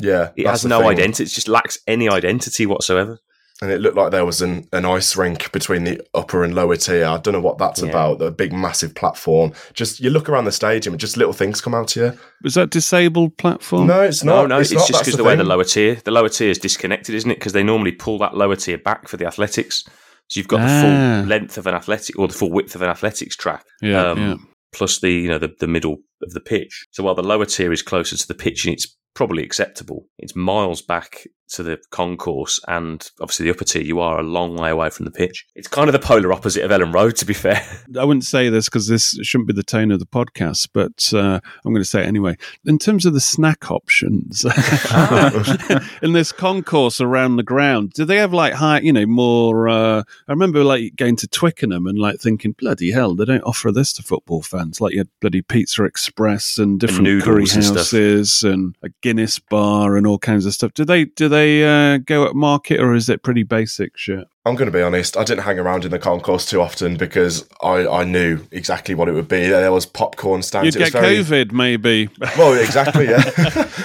Yeah, 0.00 0.30
It 0.36 0.46
has 0.46 0.64
no 0.64 0.80
thing. 0.80 0.88
identity. 0.90 1.24
It 1.24 1.30
just 1.30 1.48
lacks 1.48 1.78
any 1.86 2.08
identity 2.08 2.66
whatsoever. 2.66 3.18
and 3.62 3.70
it 3.70 3.78
looked 3.82 3.94
like 3.96 4.10
there 4.10 4.24
was 4.24 4.40
an, 4.40 4.66
an 4.72 4.86
ice 4.86 5.14
rink 5.16 5.52
between 5.52 5.84
the 5.84 6.00
upper 6.14 6.42
and 6.44 6.54
lower 6.54 6.76
tier. 6.76 7.04
I 7.04 7.18
don't 7.18 7.34
know 7.34 7.42
what 7.42 7.58
that's 7.58 7.82
Yeah. 7.82 7.90
about. 7.90 8.18
The 8.18 8.30
big, 8.30 8.54
massive 8.54 8.94
platform. 8.94 9.52
Just 9.74 10.00
you 10.00 10.08
look 10.08 10.30
around 10.30 10.46
the 10.46 10.52
stadium, 10.52 10.94
and 10.94 11.00
just 11.00 11.18
little 11.18 11.34
things 11.34 11.60
come 11.60 11.74
out 11.74 11.88
to 11.88 12.00
you. 12.00 12.18
Was 12.42 12.54
that 12.54 12.70
disabled 12.70 13.36
platform? 13.36 13.86
No, 13.86 14.00
it's 14.00 14.24
not. 14.24 14.42
no, 14.42 14.46
no, 14.46 14.60
it's, 14.60 14.72
not. 14.72 14.88
just 14.88 15.02
because 15.04 15.18
the, 15.18 15.24
way 15.24 15.36
the 15.36 15.44
lower 15.44 15.64
tier, 15.64 15.96
the 15.96 16.10
lower 16.10 16.30
tier 16.30 16.48
is 16.48 16.56
disconnected, 16.58 17.14
isn't 17.14 17.30
it? 17.30 17.34
Because 17.38 17.52
they 17.52 17.62
normally 17.62 17.92
pull 17.92 18.16
that 18.20 18.34
lower 18.34 18.56
tier 18.56 18.78
back 18.78 19.08
for 19.08 19.18
the 19.18 19.26
athletics. 19.26 19.84
So 20.28 20.38
you've 20.40 20.48
got 20.48 20.58
the 20.58 20.64
Ah. 20.66 20.80
full 21.20 21.28
length 21.28 21.58
of 21.58 21.66
an 21.66 21.74
athletic 21.74 22.18
or 22.18 22.28
the 22.28 22.34
full 22.34 22.50
width 22.50 22.74
of 22.74 22.80
an 22.80 22.88
athletics 22.88 23.36
track. 23.36 23.66
Yeah, 23.82 24.06
um, 24.12 24.18
yeah. 24.18 24.34
plus 24.72 25.00
the 25.00 25.12
you 25.12 25.28
know 25.28 25.38
the, 25.38 25.50
the 25.60 25.66
middle 25.66 25.98
of 26.22 26.32
the 26.32 26.40
pitch. 26.40 26.86
So 26.92 27.02
while 27.02 27.14
the 27.14 27.22
lower 27.22 27.44
tier 27.44 27.72
is 27.72 27.82
closer 27.82 28.16
to 28.16 28.26
the 28.26 28.32
pitch 28.34 28.64
and 28.64 28.72
it's 28.72 28.96
probably 29.14 29.42
acceptable, 29.42 30.06
it's 30.18 30.36
miles 30.36 30.82
back 30.82 31.26
to 31.50 31.62
the 31.62 31.78
concourse 31.90 32.60
and 32.68 33.10
obviously 33.20 33.44
the 33.44 33.50
upper 33.50 33.64
tier, 33.64 33.82
you 33.82 34.00
are 34.00 34.20
a 34.20 34.22
long 34.22 34.56
way 34.56 34.70
away 34.70 34.90
from 34.90 35.04
the 35.04 35.10
pitch. 35.10 35.46
It's 35.54 35.68
kind 35.68 35.88
of 35.88 35.92
the 35.92 35.98
polar 35.98 36.32
opposite 36.32 36.64
of 36.64 36.70
Elland 36.70 36.94
Road, 36.94 37.16
to 37.16 37.26
be 37.26 37.34
fair. 37.34 37.62
I 37.98 38.04
wouldn't 38.04 38.24
say 38.24 38.48
this 38.48 38.68
because 38.68 38.88
this 38.88 39.18
shouldn't 39.22 39.48
be 39.48 39.54
the 39.54 39.62
tone 39.62 39.90
of 39.90 39.98
the 39.98 40.06
podcast, 40.06 40.68
but 40.72 41.12
uh, 41.12 41.40
I'm 41.64 41.72
going 41.72 41.82
to 41.82 41.88
say 41.88 42.02
it 42.02 42.06
anyway. 42.06 42.36
In 42.64 42.78
terms 42.78 43.06
of 43.06 43.12
the 43.12 43.20
snack 43.20 43.70
options 43.70 44.44
in 46.02 46.12
this 46.12 46.32
concourse 46.32 47.00
around 47.00 47.36
the 47.36 47.42
ground, 47.42 47.92
do 47.92 48.04
they 48.04 48.16
have 48.16 48.32
like 48.32 48.54
high, 48.54 48.80
you 48.80 48.92
know, 48.92 49.06
more? 49.06 49.68
Uh, 49.68 50.02
I 50.28 50.32
remember 50.32 50.64
like 50.64 50.96
going 50.96 51.16
to 51.16 51.28
Twickenham 51.28 51.86
and 51.86 51.98
like 51.98 52.20
thinking, 52.20 52.52
bloody 52.52 52.92
hell, 52.92 53.14
they 53.14 53.24
don't 53.24 53.42
offer 53.42 53.72
this 53.72 53.92
to 53.94 54.02
football 54.02 54.42
fans. 54.42 54.80
Like 54.80 54.92
you 54.92 55.00
had 55.00 55.08
bloody 55.20 55.42
Pizza 55.42 55.84
Express 55.84 56.58
and 56.58 56.78
different 56.78 57.04
noodles 57.04 57.24
curry 57.24 57.42
and 57.42 57.64
stuff. 57.64 57.76
houses 57.76 58.42
and, 58.42 58.76
a 58.82 58.88
Guinness 59.02 59.38
bar 59.38 59.96
and 59.96 60.06
all 60.06 60.18
kinds 60.18 60.46
of 60.46 60.52
stuff. 60.52 60.72
Do 60.74 60.84
they 60.84 61.04
do 61.04 61.28
they 61.28 61.39
uh, 61.62 61.98
go 61.98 62.26
at 62.26 62.34
market 62.34 62.80
or 62.80 62.94
is 62.94 63.08
it 63.08 63.22
pretty 63.22 63.42
basic 63.42 63.96
shit? 63.96 64.26
I'm 64.46 64.54
going 64.56 64.70
to 64.70 64.76
be 64.76 64.82
honest. 64.82 65.16
I 65.18 65.24
didn't 65.24 65.42
hang 65.44 65.58
around 65.58 65.84
in 65.84 65.90
the 65.90 65.98
concourse 65.98 66.46
too 66.46 66.62
often 66.62 66.96
because 66.96 67.46
I, 67.62 67.86
I 67.86 68.04
knew 68.04 68.40
exactly 68.50 68.94
what 68.94 69.08
it 69.08 69.12
would 69.12 69.28
be. 69.28 69.48
There 69.48 69.70
was 69.70 69.84
popcorn 69.84 70.42
stands. 70.42 70.74
You'd 70.74 70.76
It 70.80 70.84
was 70.84 70.90
get 70.92 71.00
very- 71.02 71.16
COVID, 71.46 71.52
maybe. 71.52 72.08
Well, 72.38 72.54
exactly. 72.54 73.04
Yeah, 73.04 73.22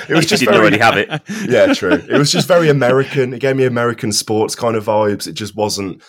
it 0.09 0.13
was 0.15 0.25
just 0.25 0.41
you 0.41 0.47
didn't 0.47 0.61
very, 0.61 0.77
already 0.77 0.77
have 0.79 0.97
it. 0.97 1.21
yeah, 1.49 1.73
true. 1.73 1.91
It 2.09 2.17
was 2.17 2.31
just 2.31 2.47
very 2.47 2.69
American. 2.69 3.33
It 3.33 3.39
gave 3.41 3.57
me 3.57 3.65
American 3.65 4.11
sports 4.13 4.55
kind 4.55 4.75
of 4.77 4.85
vibes. 4.85 5.27
It 5.27 5.33
just 5.33 5.55
wasn't 5.57 6.01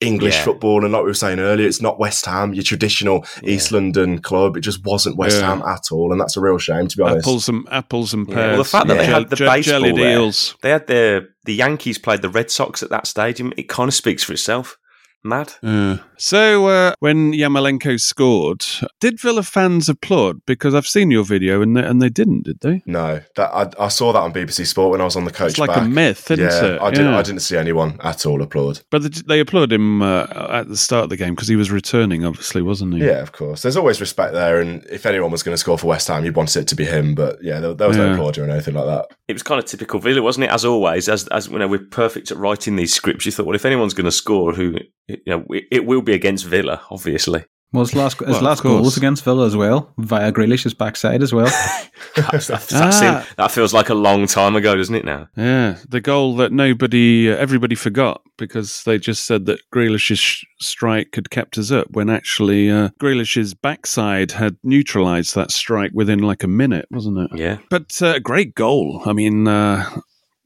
English 0.00 0.36
Yeah. 0.36 0.44
football. 0.44 0.84
And 0.84 0.92
like 0.92 1.02
we 1.02 1.08
were 1.08 1.14
saying 1.14 1.40
earlier, 1.40 1.66
it's 1.66 1.82
not 1.82 1.98
West 1.98 2.24
Ham, 2.26 2.54
your 2.54 2.62
traditional 2.62 3.24
East 3.42 3.72
London 3.72 4.20
club. 4.20 4.56
It 4.56 4.60
just 4.60 4.84
wasn't 4.84 5.16
West 5.16 5.40
Yeah. 5.40 5.48
Ham 5.48 5.62
at 5.66 5.90
all. 5.90 6.12
And 6.12 6.20
that's 6.20 6.36
a 6.36 6.40
real 6.40 6.58
shame, 6.58 6.86
to 6.88 6.96
be 6.96 7.02
honest. 7.02 7.26
apples 7.26 7.48
and 7.48 7.66
apples 7.70 8.14
and 8.14 8.28
Yeah, 8.28 8.34
pears. 8.34 8.46
well, 8.48 8.58
the 8.58 8.64
fact 8.64 8.86
that 8.88 8.98
they 8.98 9.06
had 9.06 9.28
the 9.30 9.36
je- 9.36 9.44
baseball 9.46 9.80
jellied 9.80 9.96
there, 9.96 10.12
eels. 10.18 10.54
they 10.62 10.70
had 10.70 10.86
the 10.86 11.28
the 11.44 11.54
Yankees 11.54 11.98
played 11.98 12.22
the 12.22 12.28
Red 12.28 12.50
Sox 12.50 12.82
at 12.82 12.90
that 12.90 13.06
stadium. 13.06 13.52
It 13.56 13.68
kind 13.68 13.88
of 13.88 13.94
speaks 13.94 14.22
for 14.22 14.32
itself. 14.34 14.76
Mad. 15.24 15.52
Yeah. 15.62 15.98
So 16.16 16.66
uh, 16.66 16.94
when 17.00 17.32
Yarmolenko 17.32 18.00
scored, 18.00 18.64
did 19.00 19.20
Villa 19.20 19.42
fans 19.42 19.88
applaud? 19.88 20.40
Because 20.46 20.74
I've 20.74 20.86
seen 20.86 21.10
your 21.10 21.24
video 21.24 21.60
and 21.62 21.76
they, 21.76 21.82
and 21.82 22.00
they 22.00 22.08
didn't, 22.08 22.44
did 22.44 22.60
they? 22.60 22.82
No, 22.86 23.20
that 23.36 23.50
I, 23.52 23.84
I 23.84 23.88
saw 23.88 24.12
that 24.12 24.20
on 24.20 24.32
BBC 24.32 24.66
Sport 24.66 24.90
when 24.92 25.00
I 25.00 25.04
was 25.04 25.16
on 25.16 25.24
the 25.24 25.30
coach. 25.30 25.50
It's 25.50 25.58
like 25.58 25.70
back. 25.70 25.84
a 25.84 25.88
myth, 25.88 26.30
isn't 26.30 26.44
yeah, 26.44 26.74
it? 26.74 26.80
I 26.80 26.90
didn't. 26.90 27.12
Yeah. 27.12 27.18
I 27.18 27.22
didn't 27.22 27.40
see 27.40 27.56
anyone 27.56 27.98
at 28.02 28.26
all 28.26 28.42
applaud. 28.42 28.80
But 28.90 29.02
they, 29.02 29.08
they 29.26 29.40
applauded 29.40 29.72
him 29.72 30.02
uh, 30.02 30.26
at 30.50 30.68
the 30.68 30.76
start 30.76 31.04
of 31.04 31.10
the 31.10 31.16
game 31.16 31.34
because 31.34 31.48
he 31.48 31.56
was 31.56 31.70
returning, 31.70 32.24
obviously, 32.24 32.62
wasn't 32.62 32.94
he? 32.94 33.04
Yeah, 33.04 33.20
of 33.20 33.32
course. 33.32 33.62
There's 33.62 33.76
always 33.76 34.00
respect 34.00 34.32
there, 34.32 34.60
and 34.60 34.84
if 34.86 35.06
anyone 35.06 35.30
was 35.30 35.42
going 35.42 35.54
to 35.54 35.58
score 35.58 35.78
for 35.78 35.88
West 35.88 36.08
Ham, 36.08 36.24
you'd 36.24 36.36
want 36.36 36.54
it 36.56 36.66
to 36.68 36.74
be 36.74 36.84
him. 36.84 37.14
But 37.14 37.38
yeah, 37.42 37.60
there, 37.60 37.74
there 37.74 37.88
was 37.88 37.96
Yeah. 37.96 38.06
no 38.06 38.12
applauding 38.14 38.44
or 38.44 38.50
anything 38.50 38.74
like 38.74 38.86
that. 38.86 39.06
It 39.28 39.34
was 39.34 39.42
kind 39.42 39.58
of 39.58 39.66
typical 39.66 40.00
Villa, 40.00 40.22
wasn't 40.22 40.44
it? 40.44 40.50
As 40.50 40.64
always, 40.64 41.08
as 41.08 41.28
as 41.28 41.48
you 41.48 41.58
know, 41.58 41.68
we're 41.68 41.78
perfect 41.78 42.30
at 42.30 42.38
writing 42.38 42.76
these 42.76 42.94
scripts. 42.94 43.26
You 43.26 43.32
thought, 43.32 43.46
well, 43.46 43.56
if 43.56 43.64
anyone's 43.66 43.94
going 43.94 44.04
to 44.06 44.12
score, 44.12 44.52
who 44.52 44.78
you 45.08 45.18
know, 45.26 45.44
it, 45.50 45.64
it 45.70 45.86
will 45.86 46.02
be 46.02 46.12
against 46.14 46.44
Villa, 46.46 46.80
obviously. 46.90 47.44
Well, 47.70 47.84
his 47.84 47.94
last, 47.94 48.18
his 48.20 48.28
Well, 48.28 48.40
last 48.42 48.62
goal 48.62 48.80
was 48.82 48.96
against 48.96 49.22
Villa 49.24 49.44
as 49.46 49.54
well, 49.54 49.92
via 49.98 50.32
Grealish's 50.32 50.72
backside 50.72 51.22
as 51.22 51.34
well. 51.34 51.46
That's, 52.16 52.46
that's 52.46 52.72
Ah. 52.72 53.20
in- 53.20 53.26
that 53.36 53.50
feels 53.52 53.74
like 53.74 53.90
a 53.90 53.94
long 53.94 54.26
time 54.26 54.56
ago, 54.56 54.74
doesn't 54.74 54.94
it? 54.94 55.04
Now, 55.04 55.28
Yeah, 55.36 55.76
the 55.88 56.00
goal 56.00 56.34
that 56.36 56.50
nobody, 56.50 57.30
uh, 57.30 57.36
everybody 57.36 57.74
forgot 57.74 58.22
because 58.38 58.82
they 58.84 58.98
just 58.98 59.24
said 59.24 59.44
that 59.46 59.60
Grealish's 59.70 60.18
sh- 60.18 60.44
strike 60.60 61.14
had 61.14 61.28
kept 61.30 61.58
us 61.58 61.70
up 61.70 61.88
when 61.90 62.08
actually 62.08 62.70
uh, 62.70 62.88
Grealish's 62.98 63.52
backside 63.52 64.32
had 64.32 64.56
neutralised 64.64 65.34
that 65.34 65.50
strike 65.52 65.90
within 65.92 66.20
like 66.20 66.42
a 66.42 66.48
minute, 66.48 66.86
wasn't 66.90 67.18
it? 67.18 67.30
yeah, 67.38 67.58
But 67.70 68.00
uh, 68.00 68.18
great 68.20 68.54
goal. 68.54 69.02
I 69.04 69.12
mean, 69.12 69.46
uh, 69.46 69.84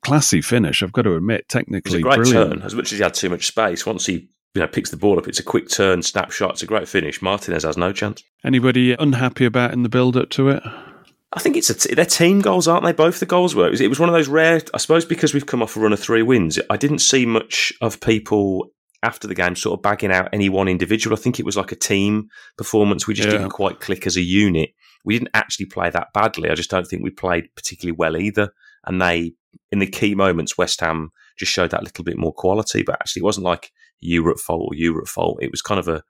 classy 0.02 0.40
finish. 0.42 0.83
I've 0.83 0.92
got 0.92 1.02
to 1.02 1.14
admit, 1.14 1.42
it 1.42 1.45
was 1.47 1.54
a 1.54 1.59
technically 1.59 2.02
great 2.02 2.16
brilliant. 2.16 2.52
turn. 2.54 2.62
As 2.62 2.75
much 2.75 2.92
as 2.92 2.99
he 2.99 3.02
had 3.04 3.14
too 3.14 3.31
much 3.31 3.47
space, 3.47 3.87
once 3.87 4.04
he 4.07 4.28
you 4.54 4.61
know 4.61 4.66
picks 4.68 4.90
the 4.90 4.97
ball 4.97 5.18
up, 5.18 5.28
it's 5.28 5.40
a 5.40 5.44
quick 5.44 5.68
turn, 5.68 6.02
snapshot. 6.02 6.52
It's 6.52 6.62
a 6.62 6.66
great 6.66 6.88
finish. 6.88 7.23
Martinez 7.23 7.62
has 7.64 7.76
no 7.76 7.92
chance. 7.92 8.23
Anybody 8.44 8.92
unhappy 8.92 9.44
about 9.44 9.73
in 9.73 9.82
the 9.82 9.88
build 9.88 10.16
up 10.16 10.30
to 10.30 10.49
it? 10.50 10.62
I 11.35 11.40
think 11.40 11.56
it's 11.56 11.71
a 11.71 11.75
t- 11.75 11.94
they're 11.94 12.04
team 12.04 12.40
goals, 12.42 12.68
aren't 12.68 12.85
they? 12.85 12.92
Both 12.92 13.21
the 13.21 13.26
goals 13.26 13.54
were. 13.54 13.66
It 13.66 13.71
was, 13.71 13.80
it 13.80 13.88
was 13.88 13.99
one 13.99 14.11
of 14.11 14.14
those 14.14 14.28
rare. 14.28 14.61
I 14.75 14.78
suppose 14.78 15.04
because 15.06 15.32
we've 15.32 15.47
come 15.47 15.62
off 15.62 15.76
a 15.76 15.80
run 15.80 15.92
of 15.94 16.00
three 16.00 16.23
wins, 16.23 16.59
I 16.68 16.76
didn't 16.76 16.99
see 16.99 17.25
much 17.25 17.73
of 17.80 18.00
people 18.00 18.71
after 19.02 19.26
the 19.26 19.35
game 19.35 19.56
sort 19.56 19.78
of 19.78 19.82
bagging 19.82 20.12
out 20.12 20.28
any 20.32 20.49
one 20.50 20.68
individual. 20.68 21.16
I 21.16 21.21
think 21.21 21.40
it 21.40 21.47
was 21.47 21.56
like 21.56 21.73
a 21.73 21.76
team 21.76 22.28
performance. 22.59 23.06
We 23.06 23.14
just 23.14 23.28
Yeah. 23.28 23.38
didn't 23.38 23.50
quite 23.50 23.80
click 23.80 24.06
as 24.06 24.16
a 24.16 24.23
unit. 24.23 24.71
We 25.04 25.14
didn't 25.18 25.30
actually 25.35 25.66
play 25.66 25.88
that 25.90 26.09
badly. 26.12 26.50
I 26.50 26.54
just 26.54 26.71
don't 26.71 26.87
think 26.87 27.02
we 27.02 27.11
played 27.11 27.49
particularly 27.56 27.97
well 27.97 28.16
either. 28.16 28.50
And 28.87 29.00
they, 29.00 29.32
in 29.73 29.78
the 29.80 29.87
key 29.87 30.14
moments, 30.14 30.59
West 30.59 30.80
Ham 30.80 31.11
just 31.38 31.50
showed 31.50 31.71
that 31.71 31.82
little 31.82 32.04
bit 32.04 32.18
more 32.18 32.32
quality. 32.35 32.82
But 32.82 32.97
actually, 33.00 33.21
it 33.21 33.25
wasn't 33.25 33.47
like 33.47 33.73
you 34.02 34.23
were 34.23 34.32
at 34.32 34.38
fault 34.38 34.68
or 34.71 34.75
you 34.75 34.92
were 34.94 35.02
at 35.02 35.09
fault. 35.09 35.38
It 35.42 35.50
was 35.50 35.62
kind 35.62 35.78
of 35.80 35.88
a 35.88 36.02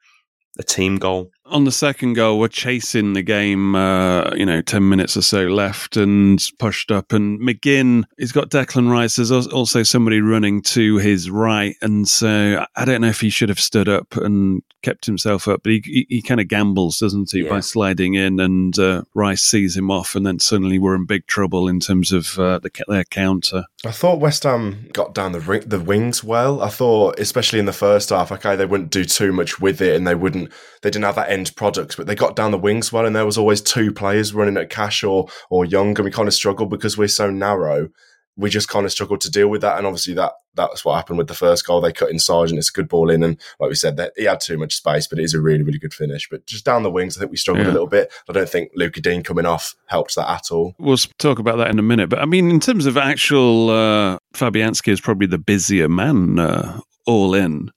a 0.59 0.63
team 0.63 0.99
goal. 0.99 1.31
On 1.47 1.65
the 1.65 1.73
second 1.73 2.13
goal, 2.13 2.39
we're 2.39 2.47
chasing 2.49 3.15
the 3.15 3.23
game, 3.23 3.75
uh, 3.75 4.35
you 4.35 4.45
know, 4.45 4.61
10 4.61 4.87
minutes 4.87 5.17
or 5.17 5.23
so 5.23 5.47
left 5.47 5.97
and 5.97 6.39
pushed 6.59 6.91
up. 6.91 7.13
And 7.15 7.41
McGinn, 7.41 8.05
he's 8.19 8.33
got 8.33 8.51
Declan 8.51 8.91
Rice. 8.91 9.17
There's 9.17 9.31
also 9.31 9.83
somebody 9.83 10.21
running 10.21 10.61
to 10.63 10.99
his 10.99 11.31
right. 11.31 11.75
And 11.81 12.07
so 12.07 12.67
I 12.77 12.85
don't 12.85 13.01
know 13.01 13.09
if 13.09 13.21
he 13.21 13.31
should 13.31 13.49
have 13.49 13.59
stood 13.61 13.89
up 13.89 14.15
and 14.17 14.63
kept 14.83 15.07
himself 15.07 15.49
up, 15.49 15.63
but 15.63 15.73
he, 15.73 15.83
he, 15.87 16.07
he 16.11 16.23
kind 16.23 16.41
of 16.41 16.49
gambles, 16.49 16.99
doesn't 16.99 17.31
he, 17.33 17.45
Yeah. 17.45 17.49
by 17.49 17.61
sliding 17.61 18.13
in 18.13 18.39
and 18.39 18.79
uh, 18.79 19.05
Rice 19.15 19.43
sees 19.43 19.75
him 19.75 19.91
off. 19.91 20.15
And 20.15 20.27
then 20.27 20.39
suddenly 20.39 20.79
we're 20.79 20.97
in 20.97 21.07
big 21.07 21.27
trouble 21.27 21.67
in 21.67 21.81
terms 21.81 22.13
of 22.13 22.39
uh, 22.39 22.59
the, 22.59 22.71
their 22.89 23.05
counter. 23.05 23.65
I 23.85 23.91
thought 23.91 24.21
West 24.21 24.45
Ham 24.45 24.89
got 24.93 25.13
down 25.13 25.33
the 25.33 25.41
ri- 25.41 25.59
the 25.67 25.81
wings 25.81 26.23
well. 26.23 26.63
I 26.63 26.69
thought, 26.69 27.19
especially 27.19 27.59
in 27.59 27.65
the 27.65 27.73
first 27.73 28.11
half, 28.11 28.31
okay, 28.31 28.55
they 28.55 28.65
wouldn't 28.65 28.91
do 28.91 29.05
too 29.05 29.33
much 29.33 29.61
with 29.61 29.81
it, 29.81 29.97
and 29.97 30.07
they 30.07 30.15
wouldn't, 30.15 30.53
they 30.83 30.91
didn't 30.91 31.05
have 31.05 31.17
that 31.17 31.31
end 31.31 31.57
product, 31.57 31.97
but 31.97 32.07
they 32.07 32.15
got 32.15 32.37
down 32.37 32.53
the 32.53 32.59
wings 32.59 32.93
well, 32.93 33.05
and 33.05 33.17
there 33.17 33.27
was 33.27 33.37
always 33.37 33.61
two 33.61 33.93
players 33.93 34.35
running 34.35 34.57
at 34.57 34.71
Cash 34.71 35.03
or 35.03 35.27
or 35.51 35.65
Young, 35.65 35.97
and 35.97 36.05
we 36.05 36.13
kind 36.13 36.29
of 36.29 36.35
struggled 36.35 36.71
because 36.71 36.97
we're 36.97 37.09
so 37.09 37.29
narrow. 37.29 37.89
We 38.37 38.49
just 38.49 38.69
kind 38.69 38.87
of 38.87 38.93
struggled 38.93 39.21
to 39.23 39.31
deal 39.31 39.49
with 39.49 39.61
that, 39.61 39.77
and 39.77 39.87
obviously 39.87 40.15
that 40.15 40.33
that's 40.55 40.85
what 40.85 40.95
happened 40.97 41.19
with 41.19 41.29
the 41.29 41.35
first 41.35 41.67
goal. 41.67 41.81
They 41.81 41.93
cut 41.93 42.11
inside, 42.11 42.49
and 42.49 42.59
it's 42.59 42.71
a 42.71 42.73
good 42.73 42.89
ball 42.89 43.11
in, 43.11 43.23
and 43.23 43.39
like 43.61 43.69
we 43.69 43.75
said, 43.75 43.97
that 43.99 44.13
he 44.17 44.25
had 44.25 44.41
too 44.41 44.57
much 44.57 44.75
space, 44.75 45.07
but 45.07 45.19
it 45.19 45.23
is 45.25 45.35
a 45.35 45.41
really 45.41 45.63
really 45.63 45.79
good 45.79 45.93
finish. 45.93 46.29
But 46.31 46.47
just 46.47 46.65
down 46.65 46.83
the 46.83 46.91
wings, 46.91 47.17
I 47.17 47.21
think 47.21 47.31
we 47.31 47.37
struggled 47.37 47.67
Yeah. 47.67 47.73
a 47.73 47.75
little 47.75 47.87
bit. 47.89 48.11
I 48.29 48.33
don't 48.33 48.49
think 48.49 48.71
Luca 48.75 49.01
Digne 49.03 49.23
coming 49.23 49.45
off 49.47 49.75
helped 49.87 50.15
that 50.17 50.31
at 50.31 50.51
all. 50.51 50.75
We'll 50.79 50.97
talk 51.19 51.39
about 51.39 51.59
that 51.59 51.71
in 51.71 51.79
a 51.79 51.83
minute. 51.83 52.09
But 52.09 52.21
I 52.21 52.25
mean, 52.25 52.49
in 52.51 52.59
terms 52.61 52.87
of 52.87 52.97
actual, 52.97 53.69
uh, 53.71 54.19
Fabianski 54.35 54.89
is 54.89 55.01
probably 55.01 55.27
the 55.27 55.39
busier 55.39 55.89
man 55.89 56.39
uh, 56.39 56.81
all 57.07 57.35
in. 57.35 57.71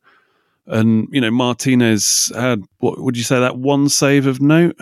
And, 0.67 1.07
you 1.11 1.21
know, 1.21 1.29
Martinez 1.29 2.31
had, 2.33 2.63
what 2.79 2.99
would 2.99 3.15
you 3.15 3.23
say, 3.23 3.39
that 3.39 3.57
one 3.57 3.87
save 3.87 4.25
of 4.25 4.41
note? 4.41 4.75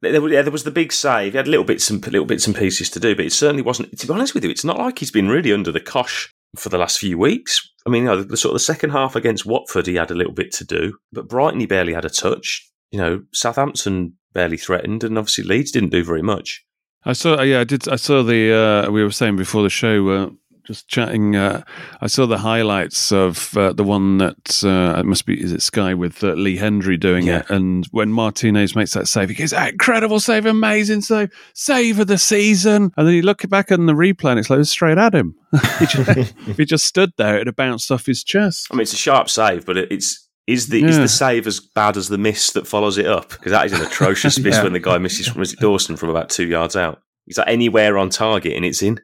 There, 0.00 0.28
yeah, 0.28 0.42
there 0.42 0.52
was 0.52 0.64
the 0.64 0.70
big 0.70 0.92
save. 0.92 1.32
He 1.32 1.36
had 1.36 1.48
little 1.48 1.64
bits 1.64 1.90
and 1.90 2.04
little 2.06 2.26
bits 2.26 2.46
and 2.46 2.54
pieces 2.54 2.88
to 2.90 3.00
do, 3.00 3.16
but 3.16 3.24
it 3.24 3.32
certainly 3.32 3.62
wasn't. 3.62 3.98
To 3.98 4.06
be 4.06 4.12
honest 4.12 4.34
with 4.34 4.44
you, 4.44 4.50
it's 4.50 4.64
not 4.64 4.78
like 4.78 4.98
he's 4.98 5.10
been 5.10 5.28
really 5.28 5.52
under 5.52 5.72
the 5.72 5.80
cosh 5.80 6.32
for 6.56 6.68
the 6.68 6.78
last 6.78 6.98
few 6.98 7.18
weeks. 7.18 7.68
I 7.86 7.90
mean, 7.90 8.04
you 8.04 8.08
know, 8.08 8.22
the, 8.22 8.36
sort 8.36 8.50
of 8.50 8.56
the 8.56 8.60
second 8.60 8.90
half 8.90 9.16
against 9.16 9.46
Watford, 9.46 9.86
he 9.86 9.96
had 9.96 10.10
a 10.10 10.14
little 10.14 10.32
bit 10.32 10.52
to 10.52 10.64
do, 10.64 10.98
but 11.12 11.28
Brighton 11.28 11.60
he 11.60 11.66
barely 11.66 11.94
had 11.94 12.04
a 12.04 12.10
touch. 12.10 12.70
You 12.90 12.98
know, 12.98 13.22
Southampton 13.32 14.14
barely 14.32 14.56
threatened, 14.56 15.04
and 15.04 15.18
obviously 15.18 15.44
Leeds 15.44 15.72
didn't 15.72 15.90
do 15.90 16.04
very 16.04 16.22
much. 16.22 16.64
I 17.04 17.12
saw, 17.12 17.40
yeah, 17.42 17.60
I 17.60 17.64
did. 17.64 17.88
I 17.88 17.96
saw 17.96 18.22
the, 18.22 18.52
uh, 18.86 18.90
we 18.90 19.02
were 19.02 19.10
saying 19.10 19.36
before 19.36 19.62
the 19.62 19.70
show, 19.70 20.08
uh, 20.08 20.30
just 20.68 20.86
chatting, 20.86 21.34
uh, 21.34 21.62
I 22.02 22.06
saw 22.06 22.26
the 22.26 22.38
highlights 22.38 23.10
of 23.10 23.56
uh, 23.56 23.72
the 23.72 23.82
one 23.82 24.18
that 24.18 24.62
uh, 24.62 25.00
it 25.00 25.06
must 25.06 25.24
be, 25.26 25.42
is 25.42 25.50
it 25.50 25.62
Sky 25.62 25.94
with 25.94 26.22
uh, 26.22 26.34
Lee 26.34 26.58
Hendrie 26.58 27.00
doing 27.00 27.26
Yeah. 27.26 27.38
it? 27.40 27.50
And 27.50 27.86
when 27.90 28.12
Martinez 28.12 28.76
makes 28.76 28.92
that 28.92 29.08
save, 29.08 29.30
he 29.30 29.34
goes, 29.34 29.52
"Ah, 29.54 29.68
incredible 29.68 30.20
save, 30.20 30.44
amazing 30.46 31.00
save, 31.00 31.30
save 31.54 31.98
of 31.98 32.06
the 32.06 32.18
season. 32.18 32.92
And 32.96 33.08
then 33.08 33.14
you 33.14 33.22
look 33.22 33.48
back 33.48 33.72
on 33.72 33.86
the 33.86 33.94
replay 33.94 34.30
and 34.30 34.38
it's 34.38 34.50
like, 34.50 34.56
it 34.56 34.60
was 34.60 34.70
straight 34.70 34.98
at 34.98 35.14
him. 35.14 35.34
he, 35.78 35.86
just, 35.86 36.34
he 36.58 36.64
just 36.64 36.84
stood 36.84 37.12
there, 37.16 37.38
it 37.38 37.46
had 37.46 37.56
bounced 37.56 37.90
off 37.90 38.04
his 38.06 38.22
chest. 38.22 38.68
I 38.70 38.74
mean, 38.74 38.82
it's 38.82 38.92
a 38.92 38.96
sharp 38.96 39.28
save, 39.30 39.64
but 39.66 39.76
it- 39.78 39.90
it's 39.90 40.28
is 40.46 40.68
the 40.68 40.82
is 40.82 40.96
the 40.96 41.08
save 41.08 41.46
as 41.46 41.60
bad 41.60 41.96
as 41.98 42.08
the 42.08 42.16
miss 42.16 42.52
that 42.52 42.66
follows 42.66 42.96
it 42.96 43.04
up? 43.06 43.28
Because 43.30 43.52
that 43.52 43.66
is 43.66 43.72
an 43.74 43.82
atrocious 43.82 44.38
miss 44.42 44.56
Yeah. 44.56 44.62
when 44.64 44.72
the 44.72 44.80
guy 44.80 44.96
misses 44.96 45.28
from 45.28 45.42
Dawson 45.42 45.96
from 45.96 46.08
about 46.08 46.30
two 46.30 46.46
yards 46.46 46.74
out. 46.76 47.00
It's 47.26 47.36
like 47.36 47.48
anywhere 47.48 47.98
on 47.98 48.08
target 48.08 48.54
and 48.54 48.64
it's 48.64 48.82
in. 48.82 48.98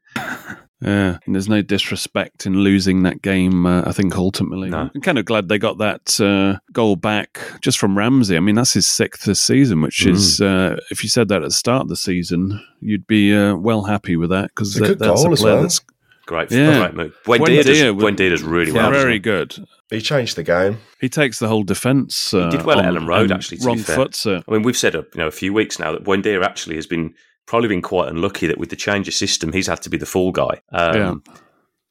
Yeah, 0.85 1.19
and 1.25 1.35
there's 1.35 1.49
no 1.49 1.63
disrespect 1.63 2.47
in 2.47 2.59
losing 2.61 3.03
that 3.05 3.23
game. 3.23 3.65
Uh, 3.67 3.83
I 3.87 3.93
think 3.93 4.17
ultimately, 4.17 4.71
No. 4.71 4.91
I'm 4.95 5.01
kind 5.01 5.19
of 5.19 5.25
glad 5.25 5.49
they 5.49 5.59
got 5.59 5.79
that 5.79 6.21
uh, 6.21 6.59
goal 6.73 6.97
back 6.97 7.41
just 7.61 7.79
from 7.79 7.97
Ramsey. 7.97 8.37
I 8.37 8.41
mean, 8.41 8.55
that's 8.55 8.75
his 8.75 8.87
sixth 8.87 9.25
this 9.25 9.41
season, 9.41 9.81
which 9.81 10.07
is 10.07 10.41
uh, 10.41 10.77
if 10.91 11.03
you 11.03 11.09
said 11.09 11.29
that 11.29 11.43
at 11.43 11.49
the 11.49 11.55
start 11.55 11.83
of 11.83 11.89
the 11.89 11.97
season, 11.97 12.61
you'd 12.81 13.07
be 13.07 13.35
uh, 13.35 13.55
well 13.57 13.85
happy 13.85 14.17
with 14.17 14.31
that 14.31 14.51
because 14.51 14.77
It's 14.77 14.85
a 14.85 14.89
good 14.91 14.99
that's 14.99 15.23
goal 15.23 15.31
a 15.31 15.33
as 15.33 15.41
player 15.41 15.55
well. 15.55 15.63
that's 15.63 15.81
Great, 16.27 16.51
Yeah. 16.51 16.79
great 16.79 16.95
move. 16.95 17.15
Buendia, 17.27 17.63
does, 17.65 17.79
Buendia 17.79 17.95
was- 17.95 18.05
Buendia 18.05 18.31
does 18.31 18.43
really 18.43 18.73
well. 18.73 18.91
very 18.91 19.19
good. 19.19 19.57
He 19.91 20.01
changed 20.01 20.37
the 20.37 20.43
game. 20.43 20.79
He 20.99 21.11
takes 21.11 21.39
the 21.39 21.49
whole 21.49 21.65
defence. 21.65 22.33
Uh, 22.33 22.49
did 22.49 22.65
well 22.65 22.81
at 22.81 22.87
Elland 22.87 23.07
Road, 23.07 23.31
actually, 23.31 23.59
to 23.59 23.63
be 23.65 23.67
wrong 23.67 23.79
fair. 23.79 23.97
foots 23.97 24.25
it. 24.25 24.43
I 24.49 24.51
mean, 24.53 24.63
we've 24.63 24.77
said 24.77 24.97
uh, 24.97 25.03
you 25.15 25.21
know 25.21 25.27
a 25.27 25.31
few 25.31 25.53
weeks 25.53 25.79
now 25.79 25.93
that 25.93 26.03
Buendia 26.03 26.43
actually 26.43 26.77
has 26.77 26.87
been 26.87 27.13
probably 27.47 27.69
been 27.69 27.83
quite 27.83 28.09
unlucky 28.09 28.47
that 28.47 28.59
with 28.59 28.71
the 28.71 28.77
change 28.77 29.09
of 29.09 29.15
system 29.15 29.53
he's 29.53 29.67
had 29.67 29.83
to 29.83 29.91
be 29.91 29.97
the 29.97 30.07
fall 30.07 30.33
guy. 30.33 30.61
Um, 30.73 30.97
Yeah. 30.97 31.15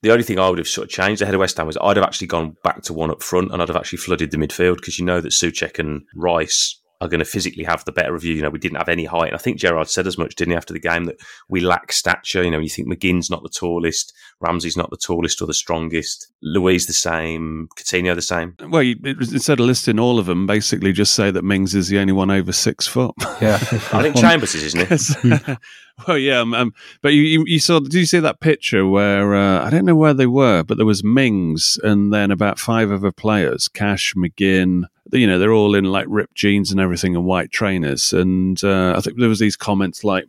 The 0.03 0.11
only 0.11 0.25
thing 0.25 0.37
I 0.37 0.49
would 0.49 0.57
have 0.57 0.67
sort 0.67 0.85
of 0.85 0.91
changed 0.91 1.21
ahead 1.21 1.33
of 1.33 1.39
West 1.39 1.55
Ham 1.55 1.65
was 1.65 1.77
I'd 1.81 1.95
have 1.95 2.05
actually 2.05 2.27
gone 2.27 2.57
back 2.61 2.81
to 2.83 2.93
one 2.93 3.09
up 3.09 3.23
front 3.23 3.53
and 3.53 3.61
I'd 3.61 3.69
have 3.69 3.77
actually 3.77 3.99
flooded 3.99 4.31
the 4.31 4.37
midfield 4.37 4.75
because 4.75 4.99
you 4.99 5.05
know 5.05 5.21
that 5.21 5.29
Soucek 5.29 5.79
and 5.79 6.01
Rice 6.13 6.81
are 6.99 7.07
going 7.07 7.19
to 7.19 7.25
physically 7.25 7.63
have 7.63 7.85
the 7.85 7.93
better 7.93 8.13
of 8.13 8.23
you. 8.25 8.33
You 8.33 8.41
know, 8.41 8.49
we 8.49 8.59
didn't 8.59 8.79
have 8.79 8.89
any 8.89 9.05
height. 9.05 9.27
And 9.27 9.35
I 9.35 9.39
think 9.39 9.59
Gerrard 9.59 9.87
said 9.87 10.05
as 10.05 10.17
much, 10.17 10.35
didn't 10.35 10.51
he, 10.51 10.57
after 10.57 10.73
the 10.73 10.79
game, 10.79 11.05
that 11.05 11.21
we 11.47 11.61
lack 11.61 11.93
stature. 11.93 12.43
You 12.43 12.51
know, 12.51 12.59
you 12.59 12.67
think 12.67 12.89
McGinn's 12.89 13.29
not 13.29 13.43
the 13.43 13.49
tallest, 13.49 14.13
Ramsey's 14.41 14.75
not 14.75 14.89
the 14.89 14.97
tallest 14.97 15.41
or 15.41 15.45
the 15.45 15.53
strongest, 15.53 16.32
Luiz 16.43 16.85
the 16.85 16.93
same, 16.93 17.69
Coutinho 17.77 18.13
the 18.13 18.21
same. 18.21 18.55
Well, 18.67 18.83
you, 18.83 18.97
instead 19.03 19.59
of 19.59 19.65
listing 19.65 19.97
all 19.97 20.19
of 20.19 20.25
them, 20.25 20.45
basically 20.45 20.91
just 20.91 21.13
say 21.13 21.31
that 21.31 21.43
Mings 21.43 21.73
is 21.73 21.87
the 21.87 21.99
only 21.99 22.13
one 22.13 22.29
over 22.29 22.51
six 22.51 22.85
foot. 22.85 23.15
Yeah, 23.41 23.55
I 23.93 24.01
think 24.01 24.17
Chambers 24.17 24.53
is, 24.53 24.75
isn't 24.75 24.91
it? 24.91 25.57
well, 26.07 26.17
yeah, 26.17 26.39
um, 26.39 26.53
um, 26.53 26.73
but 27.01 27.13
you, 27.13 27.21
you, 27.21 27.43
you 27.47 27.59
saw. 27.59 27.79
Did 27.79 27.93
you 27.93 28.05
see 28.05 28.19
that 28.19 28.39
picture 28.39 28.87
where 28.87 29.35
uh, 29.35 29.65
I 29.65 29.69
don't 29.69 29.85
know 29.85 29.95
where 29.95 30.13
they 30.13 30.27
were, 30.27 30.63
but 30.63 30.77
there 30.77 30.85
was 30.85 31.03
Mings 31.03 31.79
and 31.83 32.13
then 32.13 32.31
about 32.31 32.59
five 32.59 32.91
other 32.91 33.11
players: 33.11 33.67
Cash, 33.67 34.13
McGinn. 34.15 34.83
You 35.11 35.27
know, 35.27 35.37
they're 35.37 35.53
all 35.53 35.75
in 35.75 35.85
like 35.85 36.07
ripped 36.09 36.35
jeans 36.35 36.71
and 36.71 36.79
everything 36.79 37.15
and 37.15 37.25
white 37.25 37.51
trainers. 37.51 38.13
And 38.13 38.61
uh, 38.63 38.95
I 38.97 39.01
think 39.01 39.19
there 39.19 39.29
was 39.29 39.39
these 39.39 39.55
comments 39.55 40.03
like 40.03 40.25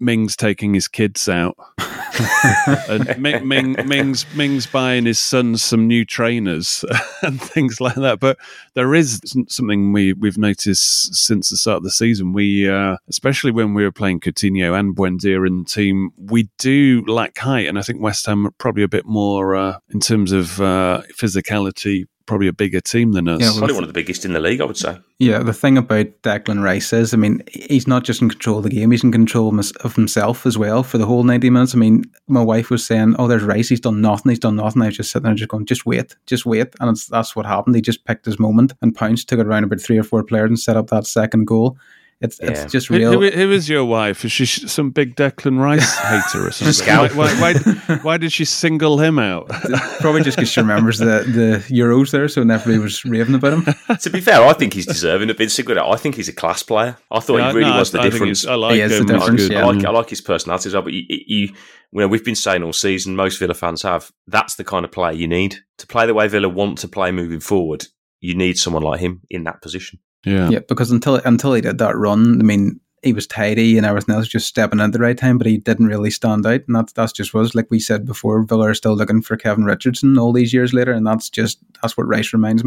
Mings 0.00 0.36
taking 0.36 0.74
his 0.74 0.88
kids 0.88 1.28
out, 1.28 1.56
and 2.88 3.18
Ming, 3.18 3.46
Ming, 3.46 3.76
Ming's 3.86 4.26
Ming's 4.34 4.66
buying 4.66 5.06
his 5.06 5.18
son 5.18 5.56
some 5.56 5.86
new 5.86 6.04
trainers 6.04 6.84
and 7.22 7.40
things 7.40 7.80
like 7.80 7.96
that. 7.96 8.20
But 8.20 8.38
there 8.74 8.94
is 8.94 9.20
something 9.48 9.92
we 9.92 10.12
we've 10.12 10.38
noticed 10.38 11.14
since 11.14 11.50
the 11.50 11.56
start 11.56 11.78
of 11.78 11.82
the 11.84 11.90
season. 11.90 12.32
We, 12.32 12.68
uh, 12.68 12.96
especially 13.08 13.50
when 13.50 13.74
we 13.74 13.84
were 13.84 13.92
playing 13.92 14.20
Coutinho 14.20 14.78
and 14.78 14.96
Buendia 14.96 15.46
in 15.46 15.58
the 15.58 15.64
team, 15.64 16.10
we 16.16 16.48
do 16.58 17.04
lack 17.06 17.38
height, 17.38 17.66
and 17.66 17.78
I 17.78 17.82
think 17.82 18.00
West 18.00 18.26
Ham 18.26 18.46
are 18.46 18.52
probably 18.52 18.82
a 18.82 18.88
bit 18.88 19.06
more 19.06 19.56
uh, 19.56 19.78
in 19.90 20.00
terms 20.00 20.32
of 20.32 20.60
uh, 20.60 21.02
physicality 21.14 22.06
probably 22.26 22.48
a 22.48 22.52
bigger 22.52 22.80
team 22.80 23.12
than 23.12 23.28
us. 23.28 23.40
Yeah, 23.40 23.50
well, 23.50 23.58
probably 23.58 23.74
one 23.74 23.84
of 23.84 23.88
the 23.88 23.94
biggest 23.94 24.24
in 24.24 24.32
the 24.32 24.40
league, 24.40 24.60
I 24.60 24.64
would 24.64 24.76
say. 24.76 24.98
Yeah, 25.18 25.38
the 25.38 25.52
thing 25.52 25.78
about 25.78 26.06
Declan 26.22 26.62
Rice 26.62 26.92
is, 26.92 27.14
I 27.14 27.16
mean, 27.16 27.42
he's 27.52 27.86
not 27.86 28.04
just 28.04 28.20
in 28.20 28.28
control 28.28 28.58
of 28.58 28.64
the 28.64 28.70
game; 28.70 28.90
he's 28.90 29.04
in 29.04 29.12
control 29.12 29.58
of 29.58 29.94
himself 29.94 30.44
as 30.44 30.58
well 30.58 30.82
for 30.82 30.98
the 30.98 31.06
whole 31.06 31.22
ninety 31.22 31.50
minutes. 31.50 31.74
I 31.74 31.78
mean, 31.78 32.04
my 32.28 32.42
wife 32.42 32.70
was 32.70 32.84
saying, 32.84 33.16
"Oh, 33.18 33.26
there's 33.26 33.42
Rice. 33.42 33.68
He's 33.68 33.80
done 33.80 34.00
nothing. 34.00 34.30
He's 34.30 34.38
done 34.38 34.56
nothing." 34.56 34.82
I 34.82 34.86
was 34.86 34.96
just 34.96 35.10
sitting 35.10 35.24
there, 35.24 35.34
just 35.34 35.48
going, 35.48 35.66
"Just 35.66 35.86
wait, 35.86 36.16
just 36.26 36.44
wait," 36.44 36.74
and 36.80 36.96
that's 37.10 37.34
what 37.34 37.46
happened. 37.46 37.76
He 37.76 37.82
just 37.82 38.04
picked 38.04 38.26
his 38.26 38.38
moment 38.38 38.74
and 38.82 38.94
pounced, 38.94 39.28
took 39.28 39.40
it 39.40 39.46
around 39.46 39.64
about 39.64 39.80
three 39.80 39.98
or 39.98 40.02
four 40.02 40.22
players, 40.22 40.50
and 40.50 40.58
set 40.58 40.76
up 40.76 40.88
that 40.88 41.06
second 41.06 41.46
goal. 41.46 41.78
It's 42.18 42.40
yeah. 42.42 42.50
it's 42.50 42.72
just 42.72 42.88
real. 42.88 43.12
Who, 43.12 43.20
who, 43.20 43.30
who 43.30 43.52
is 43.52 43.68
your 43.68 43.84
wife? 43.84 44.24
Is 44.24 44.32
she 44.32 44.46
some 44.46 44.88
big 44.88 45.16
Declan 45.16 45.60
Rice 45.60 45.98
hater 45.98 46.46
or 46.46 46.50
something? 46.50 46.86
why, 47.14 47.34
why, 47.34 47.54
why, 47.54 47.96
why, 47.98 48.16
did 48.16 48.32
she 48.32 48.46
single 48.46 48.98
him 48.98 49.18
out? 49.18 49.48
Probably 50.00 50.22
just 50.22 50.38
because 50.38 50.50
she 50.50 50.60
remembers 50.60 50.96
the, 50.98 51.04
the 51.04 51.64
Euros 51.74 52.12
there, 52.12 52.26
so 52.28 52.40
everybody 52.40 52.78
was 52.78 53.04
raving 53.04 53.34
about 53.34 53.52
him. 53.52 53.74
to 54.00 54.08
be 54.08 54.22
fair, 54.22 54.42
I 54.42 54.54
think 54.54 54.72
he's 54.72 54.86
deserving 54.86 55.28
of 55.28 55.36
being 55.36 55.50
singled 55.50 55.76
out. 55.76 55.90
I 55.90 55.96
think 55.96 56.14
he's 56.14 56.28
a 56.28 56.32
class 56.32 56.62
player. 56.62 56.96
I 57.10 57.20
thought 57.20 57.36
yeah, 57.36 57.50
he 57.50 57.58
really 57.58 57.70
no, 57.70 57.78
was 57.78 57.90
the 57.90 58.00
I 58.00 58.08
difference. 58.08 58.46
I 58.46 58.54
like 58.54 58.78
him. 58.78 58.88
The 58.88 59.04
difference, 59.04 59.48
yeah. 59.50 59.60
I, 59.60 59.72
like, 59.72 59.84
I 59.84 59.90
like 59.90 60.08
his 60.08 60.22
personality 60.22 60.70
as 60.70 60.72
well. 60.72 60.82
But 60.82 60.94
you, 60.94 61.02
you, 61.08 61.18
you 61.26 61.54
know, 61.92 62.08
we've 62.08 62.24
been 62.24 62.34
saying 62.34 62.62
all 62.62 62.72
season, 62.72 63.14
most 63.14 63.38
Villa 63.38 63.54
fans 63.54 63.82
have. 63.82 64.10
That's 64.26 64.54
the 64.54 64.64
kind 64.64 64.86
of 64.86 64.90
player 64.90 65.12
you 65.12 65.28
need 65.28 65.58
to 65.76 65.86
play 65.86 66.06
the 66.06 66.14
way 66.14 66.28
Villa 66.28 66.48
want 66.48 66.78
to 66.78 66.88
play 66.88 67.12
moving 67.12 67.40
forward. 67.40 67.86
You 68.20 68.34
need 68.34 68.56
someone 68.56 68.82
like 68.82 69.00
him 69.00 69.20
in 69.28 69.44
that 69.44 69.60
position. 69.60 69.98
Yeah, 70.26 70.50
yeah. 70.50 70.58
Because 70.68 70.90
until 70.90 71.16
until 71.24 71.54
he 71.54 71.62
did 71.62 71.78
that 71.78 71.96
run, 71.96 72.40
I 72.40 72.42
mean, 72.42 72.80
he 73.02 73.12
was 73.12 73.26
tidy 73.26 73.76
and 73.76 73.86
everything 73.86 74.14
else, 74.14 74.26
just 74.26 74.48
stepping 74.48 74.80
at 74.80 74.92
the 74.92 74.98
right 74.98 75.16
time, 75.16 75.38
but 75.38 75.46
he 75.46 75.58
didn't 75.58 75.86
really 75.86 76.10
stand 76.10 76.44
out. 76.44 76.62
And 76.66 76.74
that's 76.74 76.92
that's 76.92 77.12
just 77.12 77.32
was 77.32 77.54
like 77.54 77.70
we 77.70 77.78
said 77.78 78.04
before, 78.04 78.42
Villa 78.42 78.70
are 78.70 78.74
still 78.74 78.96
looking 78.96 79.22
for 79.22 79.36
Kevin 79.36 79.64
Richardson 79.64 80.18
all 80.18 80.32
these 80.32 80.52
years 80.52 80.74
later, 80.74 80.92
and 80.92 81.06
that's 81.06 81.30
just 81.30 81.58
that's 81.80 81.96
what 81.96 82.08
Rice 82.08 82.32
reminds 82.32 82.62
me. 82.62 82.66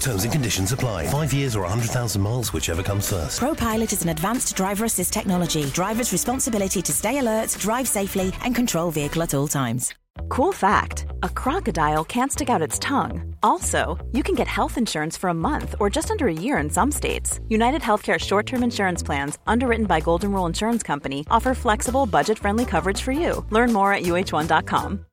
Terms 0.00 0.24
and 0.24 0.32
conditions 0.32 0.72
apply. 0.72 1.06
Five 1.08 1.32
years 1.32 1.54
or 1.54 1.60
100,000 1.62 2.20
miles, 2.20 2.52
whichever 2.52 2.82
comes 2.82 3.10
first. 3.10 3.40
ProPilot 3.40 3.92
is 3.92 4.02
an 4.02 4.08
advanced 4.08 4.56
driver 4.56 4.86
assist 4.86 5.12
technology. 5.12 5.64
Driver's 5.70 6.12
responsibility 6.12 6.82
to 6.82 6.92
stay 6.92 7.18
alert, 7.18 7.54
drive 7.58 7.86
safely, 7.86 8.32
and 8.42 8.54
control 8.54 8.90
vehicle 8.90 9.22
at 9.22 9.34
all 9.34 9.46
times. 9.46 9.94
Cool 10.28 10.52
fact 10.52 11.06
a 11.22 11.28
crocodile 11.28 12.04
can't 12.04 12.32
stick 12.32 12.50
out 12.50 12.62
its 12.62 12.78
tongue. 12.78 13.34
Also, 13.42 13.98
you 14.12 14.22
can 14.22 14.34
get 14.34 14.46
health 14.48 14.76
insurance 14.76 15.16
for 15.16 15.30
a 15.30 15.34
month 15.34 15.74
or 15.80 15.88
just 15.90 16.10
under 16.10 16.26
a 16.28 16.32
year 16.32 16.58
in 16.58 16.70
some 16.70 16.90
states. 16.90 17.40
United 17.48 17.82
Healthcare 17.82 18.18
short 18.18 18.46
term 18.46 18.62
insurance 18.62 19.02
plans, 19.02 19.38
underwritten 19.46 19.86
by 19.86 20.00
Golden 20.00 20.32
Rule 20.32 20.46
Insurance 20.46 20.82
Company, 20.82 21.26
offer 21.30 21.54
flexible, 21.54 22.06
budget 22.06 22.38
friendly 22.38 22.64
coverage 22.64 23.02
for 23.02 23.12
you. 23.12 23.44
Learn 23.50 23.72
more 23.72 23.92
at 23.92 24.02
uh1.com. 24.02 25.06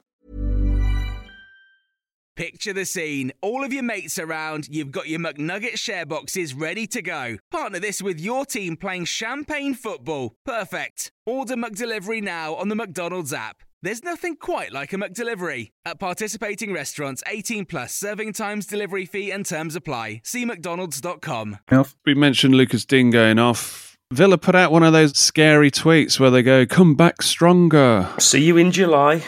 Picture 2.38 2.72
the 2.72 2.86
scene. 2.86 3.32
All 3.42 3.64
of 3.64 3.74
your 3.74 3.82
mates 3.82 4.20
around, 4.20 4.68
you've 4.70 4.92
got 4.92 5.08
your 5.08 5.20
McNugget 5.20 5.80
share 5.80 6.06
boxes 6.06 6.54
ready 6.54 6.86
to 6.86 7.02
go. 7.02 7.38
Partner 7.50 7.80
this 7.80 8.00
with 8.00 8.20
your 8.20 8.46
team 8.46 8.78
playing 8.78 9.06
champagne 9.06 9.74
football. 9.74 10.36
Perfect. 10.46 11.12
Order 11.26 11.56
McDelivery 11.56 12.22
now 12.22 12.54
on 12.54 12.70
the 12.70 12.76
McDonald's 12.76 13.34
app. 13.34 13.64
There's 13.82 14.04
nothing 14.04 14.36
quite 14.36 14.72
like 14.72 14.94
a 14.94 14.98
McDelivery. 14.98 15.70
At 15.84 16.00
participating 16.00 16.72
restaurants, 16.72 17.24
18 17.26 17.66
plus 17.66 17.96
serving 17.96 18.34
times, 18.34 18.68
delivery 18.68 19.08
fee, 19.08 19.32
and 19.32 19.44
terms 19.44 19.76
apply. 19.76 20.22
See 20.24 20.46
McDonald's.com. 20.46 21.58
We 22.06 22.14
mentioned 22.14 22.54
Lucas 22.54 22.86
Digne 22.86 23.10
going 23.10 23.40
off. 23.40 23.98
Villa 24.14 24.38
put 24.38 24.54
out 24.54 24.72
one 24.72 24.84
of 24.84 24.94
those 24.94 25.18
scary 25.18 25.72
tweets 25.72 26.20
where 26.20 26.30
they 26.30 26.44
go, 26.44 26.68
come 26.68 26.94
back 26.94 27.24
stronger. 27.24 28.08
See 28.20 28.44
you 28.44 28.58
in 28.58 28.72
July. 28.72 29.24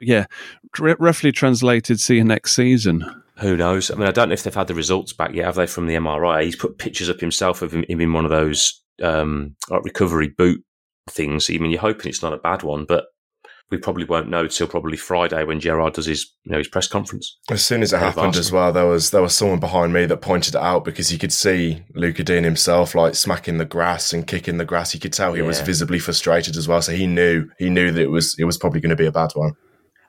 Yeah, 0.00 0.26
r- 0.80 0.96
roughly 0.98 1.32
translated, 1.32 2.00
see 2.00 2.16
you 2.16 2.24
next 2.24 2.54
season. 2.54 3.22
Who 3.38 3.56
knows? 3.56 3.90
I 3.90 3.94
mean, 3.94 4.08
I 4.08 4.12
don't 4.12 4.28
know 4.28 4.34
if 4.34 4.42
they've 4.42 4.54
had 4.54 4.66
the 4.66 4.74
results 4.74 5.12
back 5.12 5.32
yet, 5.32 5.46
have 5.46 5.54
they, 5.54 5.66
from 5.66 5.86
the 5.86 5.94
MRI? 5.94 6.44
He's 6.44 6.56
put 6.56 6.78
pictures 6.78 7.08
up 7.08 7.20
himself 7.20 7.62
of 7.62 7.72
him, 7.72 7.84
him 7.88 8.00
in 8.00 8.12
one 8.12 8.24
of 8.24 8.30
those 8.30 8.82
um, 9.02 9.54
like 9.70 9.84
recovery 9.84 10.28
boot 10.28 10.64
things. 11.08 11.48
I 11.48 11.58
mean, 11.58 11.70
you're 11.70 11.80
hoping 11.80 12.08
it's 12.08 12.22
not 12.22 12.32
a 12.32 12.38
bad 12.38 12.62
one, 12.62 12.84
but 12.84 13.06
we 13.70 13.76
probably 13.76 14.04
won't 14.04 14.30
know 14.30 14.46
till 14.46 14.66
probably 14.66 14.96
Friday 14.96 15.44
when 15.44 15.60
Gerrard 15.60 15.92
does 15.92 16.06
his 16.06 16.32
you 16.44 16.52
know 16.52 16.58
his 16.58 16.68
press 16.68 16.88
conference. 16.88 17.38
As 17.50 17.64
soon 17.64 17.82
as 17.82 17.92
it 17.92 17.98
happened 17.98 18.36
as 18.36 18.50
well, 18.50 18.72
there 18.72 18.86
was 18.86 19.10
there 19.10 19.22
was 19.22 19.34
someone 19.34 19.60
behind 19.60 19.92
me 19.92 20.06
that 20.06 20.18
pointed 20.18 20.54
it 20.54 20.60
out 20.60 20.84
because 20.84 21.12
you 21.12 21.18
could 21.18 21.32
see 21.32 21.82
Luca 21.94 22.24
Digne 22.24 22.44
himself 22.44 22.94
like 22.94 23.14
smacking 23.14 23.58
the 23.58 23.64
grass 23.64 24.12
and 24.12 24.26
kicking 24.26 24.56
the 24.56 24.64
grass. 24.64 24.92
He 24.92 24.98
could 24.98 25.12
tell 25.12 25.34
he 25.34 25.40
yeah. 25.40 25.46
was 25.46 25.60
visibly 25.60 25.98
frustrated 25.98 26.56
as 26.56 26.66
well. 26.66 26.80
So 26.80 26.92
he 26.92 27.06
knew 27.06 27.48
he 27.58 27.68
knew 27.68 27.90
that 27.90 28.02
it 28.02 28.10
was 28.10 28.34
it 28.38 28.44
was 28.44 28.56
probably 28.56 28.80
going 28.80 28.90
to 28.90 28.96
be 28.96 29.06
a 29.06 29.12
bad 29.12 29.30
one. 29.34 29.52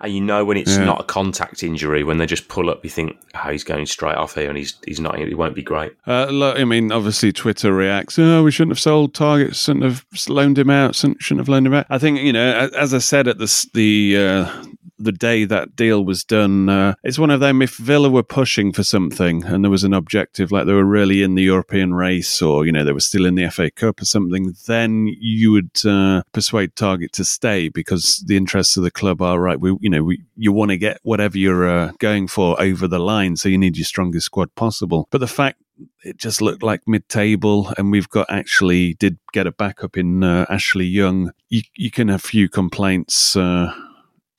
And 0.01 0.13
you 0.13 0.21
know 0.21 0.45
when 0.45 0.57
it's 0.57 0.77
yeah. 0.77 0.85
not 0.85 1.01
a 1.01 1.03
contact 1.03 1.63
injury, 1.63 2.03
when 2.03 2.17
they 2.17 2.25
just 2.25 2.47
pull 2.47 2.69
up, 2.69 2.83
you 2.83 2.89
think, 2.89 3.17
oh, 3.35 3.49
he's 3.51 3.63
going 3.63 3.85
straight 3.85 4.15
off 4.15 4.35
here 4.35 4.47
and 4.47 4.57
he's 4.57 4.77
he's 4.85 4.99
not, 4.99 5.17
he 5.17 5.33
won't 5.33 5.55
be 5.55 5.63
great. 5.63 5.93
Uh, 6.07 6.25
look, 6.25 6.57
I 6.57 6.63
mean, 6.63 6.91
obviously 6.91 7.31
Twitter 7.31 7.73
reacts, 7.73 8.17
oh, 8.17 8.43
we 8.43 8.51
shouldn't 8.51 8.71
have 8.71 8.79
sold 8.79 9.13
Targett, 9.13 9.55
shouldn't 9.55 9.83
have 9.83 10.05
loaned 10.29 10.57
him 10.57 10.69
out, 10.69 10.95
shouldn't 10.95 11.37
have 11.37 11.49
loaned 11.49 11.67
him 11.67 11.73
out. 11.73 11.85
I 11.89 11.97
think, 11.97 12.19
you 12.21 12.31
know, 12.31 12.69
as 12.77 12.93
I 12.93 12.99
said 12.99 13.27
at 13.27 13.39
the, 13.39 13.69
the 13.73 14.17
uh, 14.17 14.63
the 14.99 15.11
day 15.11 15.45
that 15.45 15.75
deal 15.75 16.03
was 16.03 16.23
done. 16.23 16.69
Uh, 16.69 16.93
it's 17.03 17.17
one 17.17 17.31
of 17.31 17.39
them. 17.39 17.61
If 17.61 17.77
Villa 17.77 18.09
were 18.09 18.23
pushing 18.23 18.71
for 18.73 18.83
something 18.83 19.45
and 19.45 19.63
there 19.63 19.71
was 19.71 19.83
an 19.83 19.93
objective, 19.93 20.51
like 20.51 20.65
they 20.65 20.73
were 20.73 20.85
really 20.85 21.23
in 21.23 21.35
the 21.35 21.43
European 21.43 21.93
race, 21.93 22.41
or 22.41 22.65
you 22.65 22.71
know 22.71 22.83
they 22.83 22.91
were 22.91 22.99
still 22.99 23.25
in 23.25 23.35
the 23.35 23.49
FA 23.49 23.71
Cup 23.71 24.01
or 24.01 24.05
something, 24.05 24.53
then 24.67 25.07
you 25.19 25.51
would 25.51 25.85
uh, 25.85 26.23
persuade 26.33 26.75
Targett 26.75 27.11
to 27.11 27.25
stay 27.25 27.69
because 27.69 28.23
the 28.27 28.37
interests 28.37 28.77
of 28.77 28.83
the 28.83 28.91
club 28.91 29.21
are 29.21 29.39
right. 29.39 29.59
We, 29.59 29.75
you 29.79 29.89
know, 29.89 30.03
we, 30.03 30.23
you 30.35 30.51
want 30.51 30.71
to 30.71 30.77
get 30.77 30.99
whatever 31.03 31.37
you're 31.37 31.67
uh, 31.67 31.91
going 31.99 32.27
for 32.27 32.61
over 32.61 32.87
the 32.87 32.99
line, 32.99 33.35
so 33.35 33.49
you 33.49 33.57
need 33.57 33.77
your 33.77 33.85
strongest 33.85 34.25
squad 34.25 34.53
possible. 34.55 35.07
But 35.11 35.19
the 35.19 35.27
fact 35.27 35.61
it 36.03 36.17
just 36.17 36.41
looked 36.41 36.63
like 36.63 36.81
mid-table, 36.87 37.73
and 37.77 37.91
we've 37.91 38.09
got 38.09 38.29
actually 38.29 38.95
did 38.95 39.17
get 39.31 39.47
a 39.47 39.51
backup 39.51 39.97
in 39.97 40.23
uh, 40.23 40.45
Ashley 40.49 40.85
Young. 40.85 41.31
You, 41.49 41.61
you 41.75 41.91
can 41.91 42.07
have 42.09 42.21
few 42.21 42.49
complaints 42.49 43.35
uh, 43.35 43.73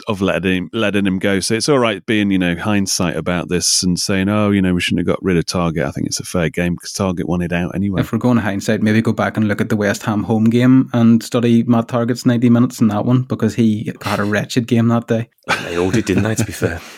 of 0.08 0.20
letting 0.20 0.54
him, 0.54 0.70
letting 0.72 1.06
him 1.06 1.18
go. 1.18 1.40
So 1.40 1.54
it's 1.54 1.68
all 1.68 1.78
right 1.78 2.04
being, 2.06 2.30
you 2.30 2.38
know, 2.38 2.56
hindsight 2.56 3.16
about 3.16 3.48
this 3.48 3.82
and 3.82 3.98
saying, 3.98 4.28
oh, 4.28 4.50
you 4.50 4.62
know, 4.62 4.74
we 4.74 4.80
shouldn't 4.80 5.06
have 5.06 5.14
got 5.14 5.22
rid 5.22 5.36
of 5.36 5.44
Targett. 5.44 5.86
I 5.86 5.90
think 5.90 6.06
it's 6.06 6.20
a 6.20 6.24
fair 6.24 6.48
game 6.48 6.74
because 6.74 6.92
Targett 6.92 7.26
wanted 7.26 7.52
out 7.52 7.74
anyway. 7.74 8.00
If 8.00 8.12
we're 8.12 8.18
going 8.18 8.38
hindsight, 8.38 8.82
maybe 8.82 9.02
go 9.02 9.12
back 9.12 9.36
and 9.36 9.48
look 9.48 9.60
at 9.60 9.68
the 9.68 9.76
West 9.76 10.02
Ham 10.04 10.24
home 10.24 10.44
game 10.44 10.90
and 10.92 11.22
study 11.22 11.62
Matt 11.64 11.88
Targett's 11.88 12.26
90 12.26 12.50
minutes 12.50 12.80
in 12.80 12.88
that 12.88 13.04
one 13.04 13.22
because 13.22 13.54
he 13.54 13.92
had 14.02 14.20
a 14.20 14.24
wretched 14.24 14.66
game 14.66 14.88
that 14.88 15.06
day. 15.06 15.28
They 15.64 15.78
all 15.78 15.90
did, 15.90 16.04
didn't 16.04 16.24
they, 16.24 16.34
to 16.34 16.44
be 16.44 16.52
fair? 16.52 16.80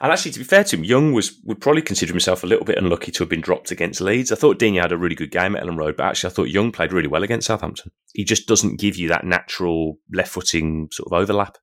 And 0.00 0.12
actually, 0.12 0.32
to 0.32 0.38
be 0.40 0.44
fair 0.44 0.64
to 0.64 0.76
him, 0.76 0.84
Young 0.84 1.12
was 1.12 1.38
would 1.44 1.60
probably 1.60 1.82
consider 1.82 2.12
himself 2.12 2.44
a 2.44 2.46
little 2.46 2.64
bit 2.64 2.78
unlucky 2.78 3.10
to 3.12 3.18
have 3.20 3.30
been 3.30 3.40
dropped 3.40 3.70
against 3.70 4.00
Leeds. 4.00 4.30
I 4.30 4.34
thought 4.34 4.58
Digne 4.58 4.78
had 4.78 4.92
a 4.92 4.98
really 4.98 5.14
good 5.14 5.30
game 5.30 5.56
at 5.56 5.62
Elland 5.62 5.78
Road, 5.78 5.96
but 5.96 6.06
actually, 6.06 6.30
I 6.30 6.34
thought 6.34 6.50
Young 6.50 6.70
played 6.70 6.92
really 6.92 7.08
well 7.08 7.22
against 7.22 7.46
Southampton. 7.46 7.92
He 8.12 8.24
just 8.24 8.46
doesn't 8.46 8.78
give 8.78 8.96
you 8.96 9.08
that 9.08 9.24
natural 9.24 9.98
left 10.12 10.32
footing 10.32 10.88
sort 10.92 11.10
of 11.10 11.18
overlap. 11.18 11.56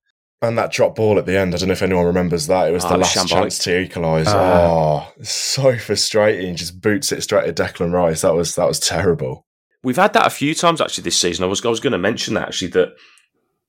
And 0.43 0.57
that 0.57 0.71
drop 0.73 0.95
ball 0.95 1.17
at 1.17 1.25
the 1.25 1.37
end, 1.39 1.55
I 1.55 1.57
don't 1.57 1.69
know 1.69 1.73
if 1.73 1.81
anyone 1.81 2.05
remembers 2.05 2.47
that. 2.47 2.67
It 2.67 2.71
was 2.73 2.83
Oh, 2.85 2.89
the 2.89 2.97
last 2.97 3.15
shambolic. 3.15 3.29
chance 3.29 3.59
to 3.59 3.79
equalise. 3.79 4.27
Ah. 4.27 5.09
oh, 5.17 5.23
so 5.23 5.77
frustrating. 5.77 6.55
Just 6.57 6.81
boots 6.81 7.11
it 7.13 7.23
straight 7.23 7.47
at 7.47 7.55
Declan 7.55 7.93
Rice. 7.93 8.21
That 8.21 8.33
was 8.35 8.55
that 8.55 8.67
was 8.67 8.79
terrible. 8.79 9.45
We've 9.83 9.95
had 9.95 10.13
that 10.13 10.27
a 10.27 10.29
few 10.29 10.53
times 10.53 10.81
actually 10.81 11.05
this 11.05 11.17
season. 11.17 11.43
I 11.45 11.47
was 11.47 11.65
I 11.65 11.69
was 11.69 11.79
going 11.79 11.93
to 11.93 11.97
mention 11.97 12.33
that 12.33 12.49
actually 12.49 12.67
that 12.71 12.89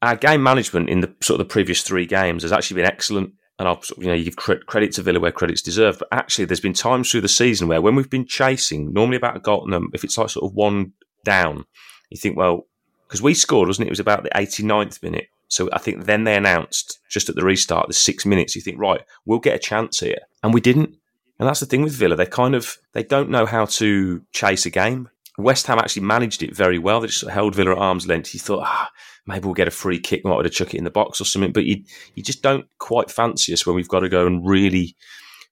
our 0.02 0.16
game 0.16 0.42
management 0.42 0.90
in 0.90 1.00
the 1.00 1.14
sort 1.22 1.40
of 1.40 1.46
the 1.46 1.52
previous 1.52 1.82
three 1.82 2.06
games 2.06 2.42
has 2.42 2.52
actually 2.52 2.82
been 2.82 2.90
excellent. 2.90 3.32
And 3.60 3.68
I'll 3.68 3.80
sort 3.82 3.98
of, 3.98 4.02
you 4.04 4.10
know 4.10 4.16
you 4.16 4.24
give 4.24 4.34
cre- 4.34 4.54
credit 4.66 4.90
to 4.94 5.02
Villa 5.02 5.20
where 5.20 5.30
credit's 5.30 5.62
deserved, 5.62 6.00
but 6.00 6.08
actually 6.10 6.46
there's 6.46 6.58
been 6.60 6.72
times 6.72 7.08
through 7.08 7.20
the 7.20 7.28
season 7.28 7.68
where 7.68 7.80
when 7.80 7.94
we've 7.94 8.10
been 8.10 8.26
chasing, 8.26 8.92
normally 8.92 9.16
about 9.16 9.37
a 9.37 9.40
goal, 9.40 9.64
no, 9.68 9.87
if 9.92 10.02
it's 10.02 10.18
like 10.18 10.28
sort 10.30 10.50
of 10.50 10.54
one 10.56 10.92
down, 11.24 11.64
you 12.10 12.16
think 12.18 12.37
well 12.37 12.66
because 13.06 13.22
we 13.22 13.32
scored, 13.32 13.68
wasn't 13.68 13.84
it? 13.87 13.90
It 13.90 13.92
was 13.92 14.00
about 14.00 14.24
the 14.24 14.30
89th 14.30 15.00
minute. 15.04 15.28
So 15.48 15.68
I 15.72 15.78
think 15.78 16.04
then 16.04 16.24
they 16.24 16.37
announced 16.37 17.00
just 17.09 17.28
at 17.28 17.37
the 17.37 17.44
restart, 17.44 17.87
the 17.87 17.94
six 17.94 18.26
minutes. 18.26 18.57
You 18.57 18.62
think 18.62 18.78
right, 18.78 19.02
we'll 19.24 19.38
get 19.38 19.57
a 19.57 19.59
chance 19.59 20.00
here, 20.00 20.18
and 20.42 20.52
we 20.54 20.61
didn't. 20.61 20.96
And 21.38 21.48
that's 21.48 21.61
the 21.61 21.66
thing 21.66 21.83
with 21.83 21.94
Villa; 21.94 22.16
they 22.16 22.26
kind 22.26 22.54
of 22.54 22.76
they 22.92 23.02
don't 23.02 23.30
know 23.30 23.46
how 23.46 23.66
to 23.66 24.22
chase 24.33 24.66
a 24.66 24.70
game. 24.70 25.09
West 25.37 25.66
Ham 25.66 25.78
actually 25.78 26.02
managed 26.02 26.42
it 26.42 26.54
very 26.54 26.78
well. 26.78 27.00
They 27.00 27.09
just 27.09 27.28
held 27.28 27.57
Villa 27.57 27.72
at 27.72 27.78
arm's 27.78 28.07
length. 28.07 28.35
You 28.35 28.40
thought, 28.40 28.62
ah, 28.64 28.90
maybe 29.26 29.44
we'll 29.44 29.54
get 29.54 29.68
a 29.68 29.72
free 29.72 29.98
kick. 29.98 30.22
We 30.22 30.30
might 30.30 30.37
have 30.37 30.44
to 30.44 30.50
chuck 30.50 30.74
it 30.74 30.78
in 30.78 30.85
the 30.85 30.90
box 30.90 31.20
or 31.20 31.24
something. 31.24 31.52
But 31.52 31.64
you, 31.64 31.83
you 32.14 32.22
just 32.22 32.42
don't 32.42 32.66
quite 32.78 33.11
fancy 33.11 33.52
us 33.52 33.66
when 33.66 33.74
we've 33.74 33.88
got 33.88 34.00
to 34.00 34.09
go 34.09 34.26
and 34.26 34.46
really 34.46 34.96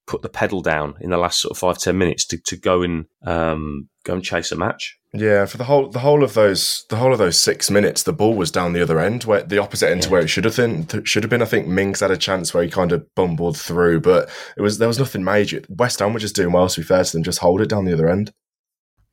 put 0.07 0.23
the 0.23 0.29
pedal 0.29 0.63
down 0.63 0.95
in 1.01 1.11
the 1.11 1.17
last 1.17 1.41
sort 1.41 1.51
of 1.51 1.59
five 1.59 1.79
ten 1.79 1.99
minutes 1.99 2.25
to, 2.27 2.39
to 2.39 2.57
go 2.57 2.83
and 2.83 3.07
um, 3.27 3.89
go 4.05 4.15
and 4.15 4.23
chase 4.23 4.53
a 4.53 4.57
match. 4.57 4.99
Yeah, 5.15 5.45
for 5.45 5.59
the 5.59 5.65
whole 5.65 5.89
the 5.89 5.99
whole 5.99 6.25
of 6.25 6.33
those 6.33 6.87
the 6.89 6.97
whole 6.97 7.13
of 7.13 7.19
those 7.19 7.39
six 7.39 7.71
minutes, 7.71 8.03
the 8.03 8.15
ball 8.15 8.35
was 8.35 8.51
down 8.51 8.73
the 8.73 8.81
other 8.81 8.99
end, 8.99 9.25
where 9.25 9.43
the 9.43 9.59
opposite 9.59 9.91
end 9.91 10.03
to 10.03 10.11
where 10.11 10.23
it 10.23 10.29
should 10.29 10.47
have 10.47 10.57
been. 10.57 10.87
Should 11.05 11.23
have 11.23 11.29
been. 11.29 11.43
I 11.43 11.47
think 11.47 11.67
Mings 11.67 12.01
had 12.01 12.11
a 12.11 12.17
chance 12.17 12.55
where 12.55 12.63
he 12.63 12.71
kind 12.71 12.93
of 12.93 13.15
bumbled 13.15 13.59
through, 13.59 14.01
but 14.01 14.31
it 14.57 14.63
was 14.63 14.79
there 14.79 14.89
was 14.89 14.99
nothing 14.99 15.23
major. 15.23 15.63
West 15.69 15.99
Ham 15.99 16.15
were 16.15 16.19
just 16.19 16.35
doing 16.35 16.53
well. 16.53 16.67
To 16.67 16.81
be 16.81 16.87
fair 16.87 17.05
to 17.05 17.13
them, 17.13 17.23
just 17.23 17.41
hold 17.41 17.61
it 17.61 17.69
down 17.69 17.85
the 17.85 17.93
other 17.93 18.09
end. 18.09 18.33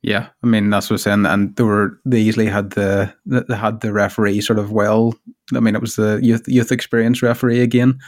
Yeah, 0.02 0.28
I 0.42 0.46
mean 0.46 0.70
that's 0.70 0.88
what 0.88 0.94
I'm 0.94 0.98
saying, 0.98 1.26
and 1.26 1.54
they 1.56 1.64
were 1.64 2.00
they 2.06 2.20
easily 2.20 2.46
had 2.46 2.70
the 2.70 3.14
they 3.26 3.56
had 3.56 3.82
the 3.82 3.92
referee 3.92 4.40
sort 4.40 4.58
of 4.58 4.72
well. 4.72 5.14
I 5.54 5.60
mean, 5.60 5.74
it 5.74 5.82
was 5.82 5.96
the 5.96 6.18
youth 6.22 6.48
youth 6.48 6.72
experience 6.72 7.22
referee 7.22 7.60
again, 7.60 7.98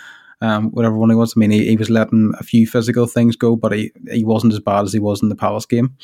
um, 0.40 0.70
whatever 0.70 0.96
one 0.96 1.10
he 1.10 1.16
was. 1.16 1.34
I 1.36 1.40
mean, 1.40 1.50
he, 1.50 1.66
he 1.66 1.76
was 1.76 1.90
letting 1.90 2.32
a 2.40 2.42
few 2.42 2.66
physical 2.66 3.06
things 3.06 3.36
go, 3.36 3.54
but 3.54 3.72
he 3.72 3.92
he 4.10 4.24
wasn't 4.24 4.54
as 4.54 4.60
bad 4.60 4.84
as 4.84 4.94
he 4.94 4.98
was 4.98 5.22
in 5.22 5.28
the 5.28 5.36
Palace 5.36 5.66
game. 5.66 5.94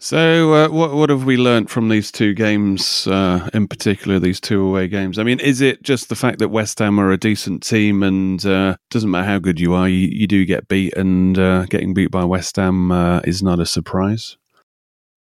So, 0.00 0.54
uh, 0.54 0.68
what 0.68 0.94
what 0.94 1.10
have 1.10 1.24
we 1.24 1.36
learnt 1.36 1.70
from 1.70 1.88
these 1.88 2.12
two 2.12 2.32
games, 2.32 3.08
uh, 3.08 3.50
in 3.52 3.66
particular, 3.66 4.20
these 4.20 4.40
two 4.40 4.64
away 4.64 4.86
games? 4.86 5.18
I 5.18 5.24
mean, 5.24 5.40
is 5.40 5.60
it 5.60 5.82
just 5.82 6.08
the 6.08 6.14
fact 6.14 6.38
that 6.38 6.50
West 6.50 6.78
Ham 6.78 7.00
are 7.00 7.10
a 7.10 7.16
decent 7.16 7.64
team 7.64 8.04
and 8.04 8.44
uh, 8.46 8.76
doesn't 8.90 9.10
matter 9.10 9.26
how 9.26 9.40
good 9.40 9.58
you 9.58 9.74
are, 9.74 9.88
you, 9.88 10.06
you 10.06 10.28
do 10.28 10.44
get 10.44 10.68
beat, 10.68 10.96
and 10.96 11.36
uh, 11.36 11.64
getting 11.66 11.94
beat 11.94 12.12
by 12.12 12.24
West 12.24 12.54
Ham 12.56 12.92
uh, 12.92 13.20
is 13.24 13.42
not 13.42 13.58
a 13.58 13.66
surprise? 13.66 14.36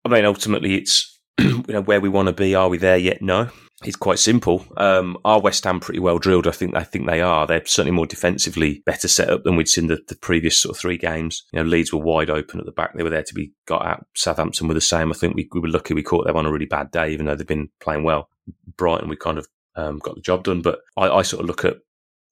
I 0.04 0.10
mean, 0.10 0.26
ultimately, 0.26 0.74
it's 0.74 1.18
you 1.38 1.64
know 1.66 1.80
where 1.80 2.00
we 2.00 2.10
want 2.10 2.26
to 2.26 2.34
be. 2.34 2.54
Are 2.54 2.68
we 2.68 2.76
there 2.76 2.98
yet? 2.98 3.22
No. 3.22 3.48
It's 3.82 3.96
quite 3.96 4.18
simple. 4.18 4.66
Um, 4.76 5.16
are 5.24 5.40
West 5.40 5.64
Ham 5.64 5.80
pretty 5.80 6.00
well 6.00 6.18
drilled? 6.18 6.46
I 6.46 6.50
think 6.50 6.76
I 6.76 6.84
think 6.84 7.06
they 7.06 7.22
are. 7.22 7.46
They're 7.46 7.64
certainly 7.64 7.96
more 7.96 8.06
defensively 8.06 8.82
better 8.84 9.08
set 9.08 9.30
up 9.30 9.42
than 9.42 9.56
we'd 9.56 9.68
seen 9.68 9.86
the, 9.86 10.00
the 10.06 10.16
previous 10.16 10.60
sort 10.60 10.76
of 10.76 10.80
three 10.80 10.98
games. 10.98 11.44
You 11.52 11.60
know, 11.60 11.68
Leeds 11.68 11.90
were 11.90 11.98
wide 11.98 12.28
open 12.28 12.60
at 12.60 12.66
the 12.66 12.72
back. 12.72 12.94
They 12.94 13.02
were 13.02 13.10
there 13.10 13.22
to 13.22 13.34
be 13.34 13.52
got 13.66 13.86
out. 13.86 14.06
Southampton 14.14 14.68
were 14.68 14.74
the 14.74 14.82
same. 14.82 15.10
I 15.10 15.14
think 15.14 15.34
we, 15.34 15.48
we 15.54 15.60
were 15.60 15.68
lucky 15.68 15.94
we 15.94 16.02
caught 16.02 16.26
them 16.26 16.36
on 16.36 16.44
a 16.44 16.52
really 16.52 16.66
bad 16.66 16.90
day, 16.90 17.10
even 17.10 17.24
though 17.24 17.34
they've 17.34 17.46
been 17.46 17.70
playing 17.80 18.04
well. 18.04 18.28
Brighton, 18.76 19.08
we 19.08 19.16
kind 19.16 19.38
of 19.38 19.48
um, 19.76 19.98
got 19.98 20.14
the 20.14 20.20
job 20.20 20.44
done. 20.44 20.60
But 20.60 20.80
I, 20.98 21.08
I 21.08 21.22
sort 21.22 21.40
of 21.40 21.46
look 21.46 21.64
at 21.64 21.78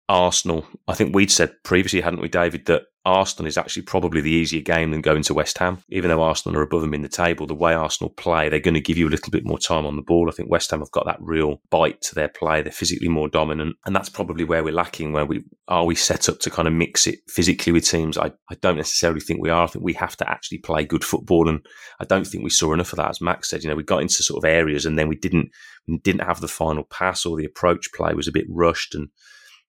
Arsenal. 0.09 0.67
I 0.87 0.95
think 0.95 1.15
we'd 1.15 1.31
said 1.31 1.55
previously, 1.65 2.03
hadn't 2.03 2.21
we, 2.21 2.29
David, 2.29 2.67
that 2.67 2.83
Arsenal 3.09 3.49
is 3.49 3.57
actually 3.57 3.83
probably 3.83 4.21
the 4.21 4.31
easier 4.31 4.61
game 4.61 4.91
than 4.91 5.01
going 5.01 5.23
to 5.23 5.33
West 5.33 5.57
Ham. 5.59 5.83
Even 5.89 6.11
though 6.11 6.23
Arsenal 6.23 6.59
are 6.59 6.63
above 6.63 6.83
them 6.83 6.93
in 6.93 7.01
the 7.01 7.09
table, 7.09 7.47
the 7.47 7.55
way 7.55 7.73
Arsenal 7.73 8.11
play, 8.11 8.49
they're 8.51 8.61
going 8.61 8.75
to 8.75 8.83
give 8.83 8.99
you 8.99 9.09
a 9.09 9.11
little 9.11 9.31
bit 9.31 9.47
more 9.47 9.59
time 9.59 9.87
on 9.87 9.97
the 9.97 10.03
ball. 10.03 10.29
I 10.29 10.33
think 10.33 10.51
West 10.51 10.71
Ham 10.71 10.81
have 10.81 10.91
got 10.91 11.07
that 11.07 11.17
real 11.21 11.63
bite 11.71 12.03
to 12.03 12.15
their 12.15 12.29
play. 12.29 12.61
They're 12.61 12.71
physically 12.71 13.09
more 13.09 13.29
dominant, 13.29 13.77
and 13.87 13.97
that's 13.97 14.11
probably 14.11 14.45
where 14.45 14.63
we're 14.63 14.75
lacking. 14.75 15.13
Where 15.13 15.25
we 15.25 15.43
are 15.69 15.87
we 15.87 15.95
set 15.95 16.29
up 16.29 16.41
to 16.41 16.51
kind 16.51 16.69
of 16.69 16.75
mix 16.75 17.07
it 17.07 17.21
physically 17.29 17.73
with 17.73 17.89
teams? 17.89 18.19
I, 18.19 18.33
I 18.51 18.57
don't 18.61 18.77
necessarily 18.77 19.21
think 19.21 19.41
we 19.41 19.51
are. 19.51 19.65
I 19.65 19.69
think 19.69 19.85
we 19.85 19.95
have 19.95 20.17
to 20.19 20.29
actually 20.29 20.59
play 20.59 20.85
good 20.85 21.05
football, 21.05 21.49
and 21.49 21.65
I 22.01 22.05
don't 22.05 22.27
think 22.27 22.45
we 22.45 22.51
saw 22.51 22.75
enough 22.75 22.93
of 22.93 22.99
that. 22.99 23.11
As 23.11 23.23
Max 23.23 23.49
said, 23.49 23.65
you 23.65 23.71
know, 23.71 23.77
we 23.77 23.85
got 23.85 24.03
into 24.03 24.23
sort 24.23 24.45
of 24.45 24.49
areas, 24.49 24.85
and 24.85 24.99
then 24.99 25.09
we 25.09 25.17
didn't 25.17 25.49
we 25.87 25.97
didn't 25.99 26.27
have 26.27 26.43
the 26.43 26.49
final 26.49 26.85
pass 26.85 27.25
or 27.25 27.39
the 27.39 27.47
approach 27.47 27.91
play 27.95 28.13
was 28.13 28.29
a 28.29 28.33
bit 28.33 28.47
rushed 28.51 28.95
and. 28.95 29.09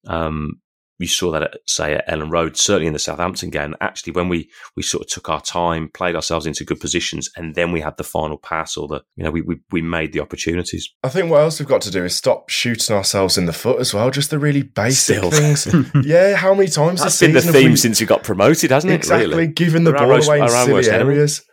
Um, 0.08 0.62
you 0.98 1.08
saw 1.08 1.32
that 1.32 1.44
at 1.44 1.58
say 1.68 1.94
at 1.94 2.08
Elland 2.08 2.32
Road, 2.32 2.56
certainly 2.58 2.88
in 2.88 2.94
the 2.94 3.00
Southampton 3.00 3.50
game. 3.50 3.76
Actually, 3.82 4.14
when 4.14 4.30
we 4.30 4.50
we 4.76 4.84
sort 4.84 5.04
of 5.04 5.10
took 5.10 5.30
our 5.30 5.42
time, 5.42 5.90
played 5.94 6.16
ourselves 6.16 6.46
into 6.46 6.64
good 6.64 6.80
positions, 6.80 7.30
and 7.36 7.56
then 7.56 7.72
we 7.72 7.82
had 7.82 7.98
the 7.98 8.04
final 8.04 8.38
pass 8.38 8.78
or 8.78 8.88
the 8.88 9.02
you 9.16 9.24
know 9.24 9.32
we 9.32 9.42
we, 9.42 9.60
we 9.72 9.82
made 9.82 10.14
the 10.14 10.20
opportunities. 10.22 10.90
I 11.04 11.10
think 11.10 11.30
what 11.30 11.42
else 11.42 11.60
we've 11.60 11.68
got 11.68 11.82
to 11.82 11.92
do 11.92 12.04
is 12.06 12.16
stop 12.16 12.50
shooting 12.50 12.96
ourselves 12.96 13.38
in 13.38 13.46
the 13.46 13.54
foot 13.54 13.80
as 13.80 13.94
well. 13.94 14.10
Just 14.12 14.30
the 14.30 14.40
really 14.40 14.64
basic 14.64 15.18
Still. 15.18 15.32
things. 15.32 15.68
yeah, 16.06 16.36
how 16.36 16.54
many 16.54 16.70
times 16.70 17.02
That's 17.02 17.20
this 17.20 17.28
been 17.28 17.34
the 17.34 17.42
theme 17.60 17.72
we- 17.72 17.78
since 17.78 18.00
we 18.00 18.06
got 18.06 18.24
promoted, 18.24 18.72
hasn't 18.72 18.92
it? 18.92 18.96
Exactly, 18.96 19.28
Really? 19.30 19.48
giving 19.48 19.84
the 19.84 19.92
We're 19.92 19.98
ball 19.98 20.24
away 20.24 20.40
in 20.40 20.50
silly 20.50 20.90
areas. 20.90 21.44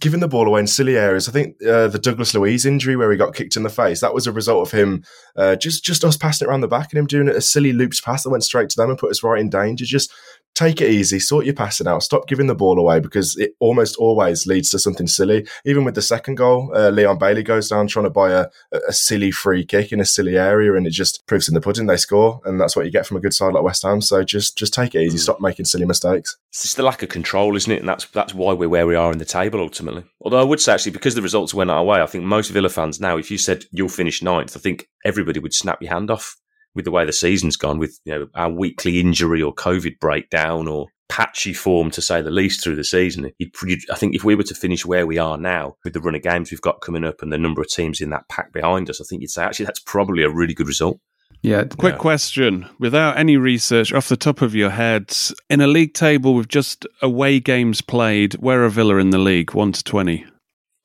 Giving 0.00 0.20
the 0.20 0.28
ball 0.28 0.46
away 0.46 0.60
in 0.60 0.66
silly 0.66 0.96
areas. 0.96 1.28
I 1.28 1.32
think 1.32 1.62
uh, 1.62 1.88
the 1.88 2.00
Douglas 2.00 2.34
Luiz 2.34 2.66
injury 2.66 2.96
where 2.96 3.10
he 3.10 3.16
got 3.16 3.34
kicked 3.34 3.56
in 3.56 3.62
the 3.62 3.70
face, 3.70 4.00
that 4.00 4.14
was 4.14 4.26
a 4.26 4.32
result 4.32 4.66
of 4.66 4.78
him 4.78 5.04
uh, 5.36 5.54
just 5.56 5.84
just 5.84 6.04
us 6.04 6.16
passing 6.16 6.46
it 6.46 6.50
around 6.50 6.62
the 6.62 6.68
back 6.68 6.92
and 6.92 6.98
him 6.98 7.06
doing 7.06 7.28
a 7.28 7.40
silly 7.40 7.72
loops 7.72 8.00
pass 8.00 8.24
that 8.24 8.30
went 8.30 8.42
straight 8.42 8.68
to 8.70 8.76
them 8.76 8.90
and 8.90 8.98
put 8.98 9.10
us 9.10 9.22
right 9.22 9.40
in 9.40 9.48
danger. 9.48 9.84
Just 9.84 10.12
take 10.58 10.80
it 10.80 10.90
easy, 10.90 11.20
sort 11.20 11.44
your 11.44 11.54
passing 11.54 11.86
out, 11.86 12.02
stop 12.02 12.26
giving 12.26 12.48
the 12.48 12.54
ball 12.54 12.80
away 12.80 12.98
because 12.98 13.36
it 13.36 13.52
almost 13.60 13.94
always 13.96 14.44
leads 14.44 14.68
to 14.70 14.78
something 14.78 15.06
silly. 15.06 15.46
Even 15.64 15.84
with 15.84 15.94
the 15.94 16.02
second 16.02 16.34
goal, 16.34 16.72
uh, 16.74 16.90
Leon 16.90 17.16
Bailey 17.16 17.44
goes 17.44 17.68
down 17.68 17.86
trying 17.86 18.06
to 18.06 18.10
buy 18.10 18.32
a, 18.32 18.46
a 18.88 18.92
silly 18.92 19.30
free 19.30 19.64
kick 19.64 19.92
in 19.92 20.00
a 20.00 20.04
silly 20.04 20.36
area 20.36 20.74
and 20.74 20.84
it 20.84 20.90
just 20.90 21.24
proves 21.28 21.46
in 21.46 21.54
the 21.54 21.60
pudding 21.60 21.86
they 21.86 21.96
score. 21.96 22.40
And 22.44 22.60
that's 22.60 22.74
what 22.74 22.84
you 22.84 22.90
get 22.90 23.06
from 23.06 23.16
a 23.16 23.20
good 23.20 23.34
side 23.34 23.52
like 23.52 23.62
West 23.62 23.84
Ham. 23.84 24.00
So 24.00 24.24
just 24.24 24.58
just 24.58 24.74
take 24.74 24.96
it 24.96 25.02
easy, 25.02 25.18
stop 25.18 25.40
making 25.40 25.66
silly 25.66 25.86
mistakes. 25.86 26.36
It's 26.48 26.62
just 26.62 26.76
the 26.76 26.82
lack 26.82 27.04
of 27.04 27.08
control, 27.08 27.54
isn't 27.54 27.72
it? 27.72 27.80
And 27.80 27.88
that's 27.88 28.06
that's 28.06 28.34
why 28.34 28.52
we're 28.52 28.68
where 28.68 28.86
we 28.88 28.96
are 28.96 29.12
in 29.12 29.18
the 29.18 29.24
table 29.24 29.60
ultimately. 29.60 30.04
Although 30.22 30.40
I 30.40 30.44
would 30.44 30.60
say 30.60 30.72
actually 30.72 30.92
because 30.92 31.14
the 31.14 31.22
results 31.22 31.54
went 31.54 31.70
our 31.70 31.84
way, 31.84 32.02
I 32.02 32.06
think 32.06 32.24
most 32.24 32.48
Villa 32.48 32.68
fans 32.68 33.00
now, 33.00 33.16
if 33.16 33.30
you 33.30 33.38
said 33.38 33.66
you'll 33.70 33.88
finish 33.88 34.24
ninth, 34.24 34.56
I 34.56 34.60
think 34.60 34.88
everybody 35.04 35.38
would 35.38 35.54
snap 35.54 35.80
your 35.80 35.92
hand 35.92 36.10
off 36.10 36.36
with 36.78 36.84
the 36.84 36.92
way 36.92 37.04
the 37.04 37.12
season's 37.12 37.56
gone, 37.56 37.78
with 37.78 37.98
you 38.04 38.16
know 38.16 38.28
our 38.36 38.48
weekly 38.48 39.00
injury 39.00 39.42
or 39.42 39.52
COVID 39.52 39.98
breakdown 39.98 40.68
or 40.68 40.86
patchy 41.08 41.52
form 41.52 41.90
to 41.90 42.00
say 42.00 42.22
the 42.22 42.30
least 42.30 42.62
through 42.62 42.76
the 42.76 42.84
season. 42.84 43.32
You'd, 43.38 43.50
you'd, 43.64 43.90
I 43.90 43.96
think 43.96 44.14
if 44.14 44.22
we 44.22 44.36
were 44.36 44.44
to 44.44 44.54
finish 44.54 44.86
where 44.86 45.04
we 45.04 45.18
are 45.18 45.36
now 45.36 45.74
with 45.82 45.92
the 45.92 46.00
run 46.00 46.14
of 46.14 46.22
games 46.22 46.52
we've 46.52 46.60
got 46.60 46.80
coming 46.82 47.02
up 47.02 47.20
and 47.20 47.32
the 47.32 47.38
number 47.38 47.60
of 47.60 47.66
teams 47.66 48.00
in 48.00 48.10
that 48.10 48.28
pack 48.28 48.52
behind 48.52 48.88
us, 48.88 49.00
I 49.00 49.04
think 49.04 49.22
you'd 49.22 49.30
say 49.32 49.42
actually 49.42 49.66
that's 49.66 49.80
probably 49.80 50.22
a 50.22 50.30
really 50.30 50.54
good 50.54 50.68
result. 50.68 51.00
Yeah. 51.42 51.64
Quick 51.64 51.98
question 51.98 52.68
without 52.78 53.16
any 53.16 53.36
research 53.36 53.92
off 53.92 54.08
the 54.08 54.16
top 54.16 54.40
of 54.40 54.54
your 54.54 54.70
head, 54.70 55.12
in 55.50 55.60
a 55.60 55.66
league 55.66 55.94
table 55.94 56.34
with 56.34 56.48
just 56.48 56.86
away 57.02 57.40
games 57.40 57.80
played, 57.80 58.34
where 58.34 58.64
are 58.64 58.68
Villa 58.68 58.98
in 58.98 59.10
the 59.10 59.18
league? 59.18 59.54
1 59.54 59.72
to 59.72 59.82
20. 59.82 60.24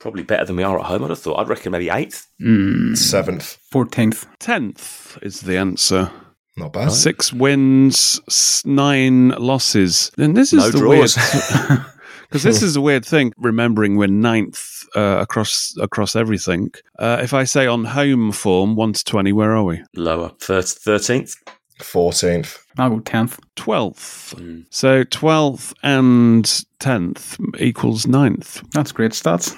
Probably 0.04 0.24
better 0.24 0.44
than 0.44 0.58
we 0.58 0.64
are 0.64 0.78
at 0.78 0.86
home. 0.86 1.02
I'd 1.06 1.12
have 1.12 1.20
thought. 1.20 1.40
I'd 1.40 1.48
reckon 1.48 1.72
maybe 1.72 1.88
eighth. 1.88 2.28
Mm, 2.42 2.98
Seventh. 2.98 3.58
14th. 3.74 4.26
10th 4.42 5.24
is 5.24 5.40
the 5.40 5.56
answer. 5.58 6.12
Not 6.58 6.74
bad. 6.74 6.92
Six 6.92 7.32
wins, 7.32 8.20
nine 8.66 9.30
losses. 9.30 10.12
And 10.18 10.36
this 10.36 10.52
is 10.52 10.60
No 10.60 10.72
the 10.72 10.78
draws. 10.78 11.16
weird 11.16 11.86
because 12.30 12.44
this 12.44 12.62
is 12.62 12.76
a 12.76 12.82
weird 12.82 13.06
thing. 13.06 13.32
Remembering 13.38 13.96
we're 13.96 14.08
ninth 14.10 14.84
uh, 14.94 15.20
across 15.22 15.74
across 15.80 16.18
everything. 16.18 16.72
Uh, 17.00 17.20
if 17.24 17.34
I 17.34 17.46
say 17.46 17.66
on 17.66 17.86
home 17.86 18.34
form, 18.34 18.76
one 18.76 18.92
to 18.92 19.04
twenty, 19.06 19.32
where 19.32 19.56
are 19.56 19.64
we? 19.64 19.82
Lower. 19.96 20.32
Thirteenth. 20.42 21.34
Fourteenth. 21.82 22.58
I'll 22.78 22.90
go 22.90 23.00
10th. 23.00 23.40
Twelfth. 23.56 24.36
So 24.70 25.06
twelfth 25.06 25.74
and 25.82 26.66
tenth 26.80 27.38
equals 27.58 28.06
ninth. 28.06 28.62
That's 28.74 28.92
great 28.92 29.14
stats. 29.14 29.56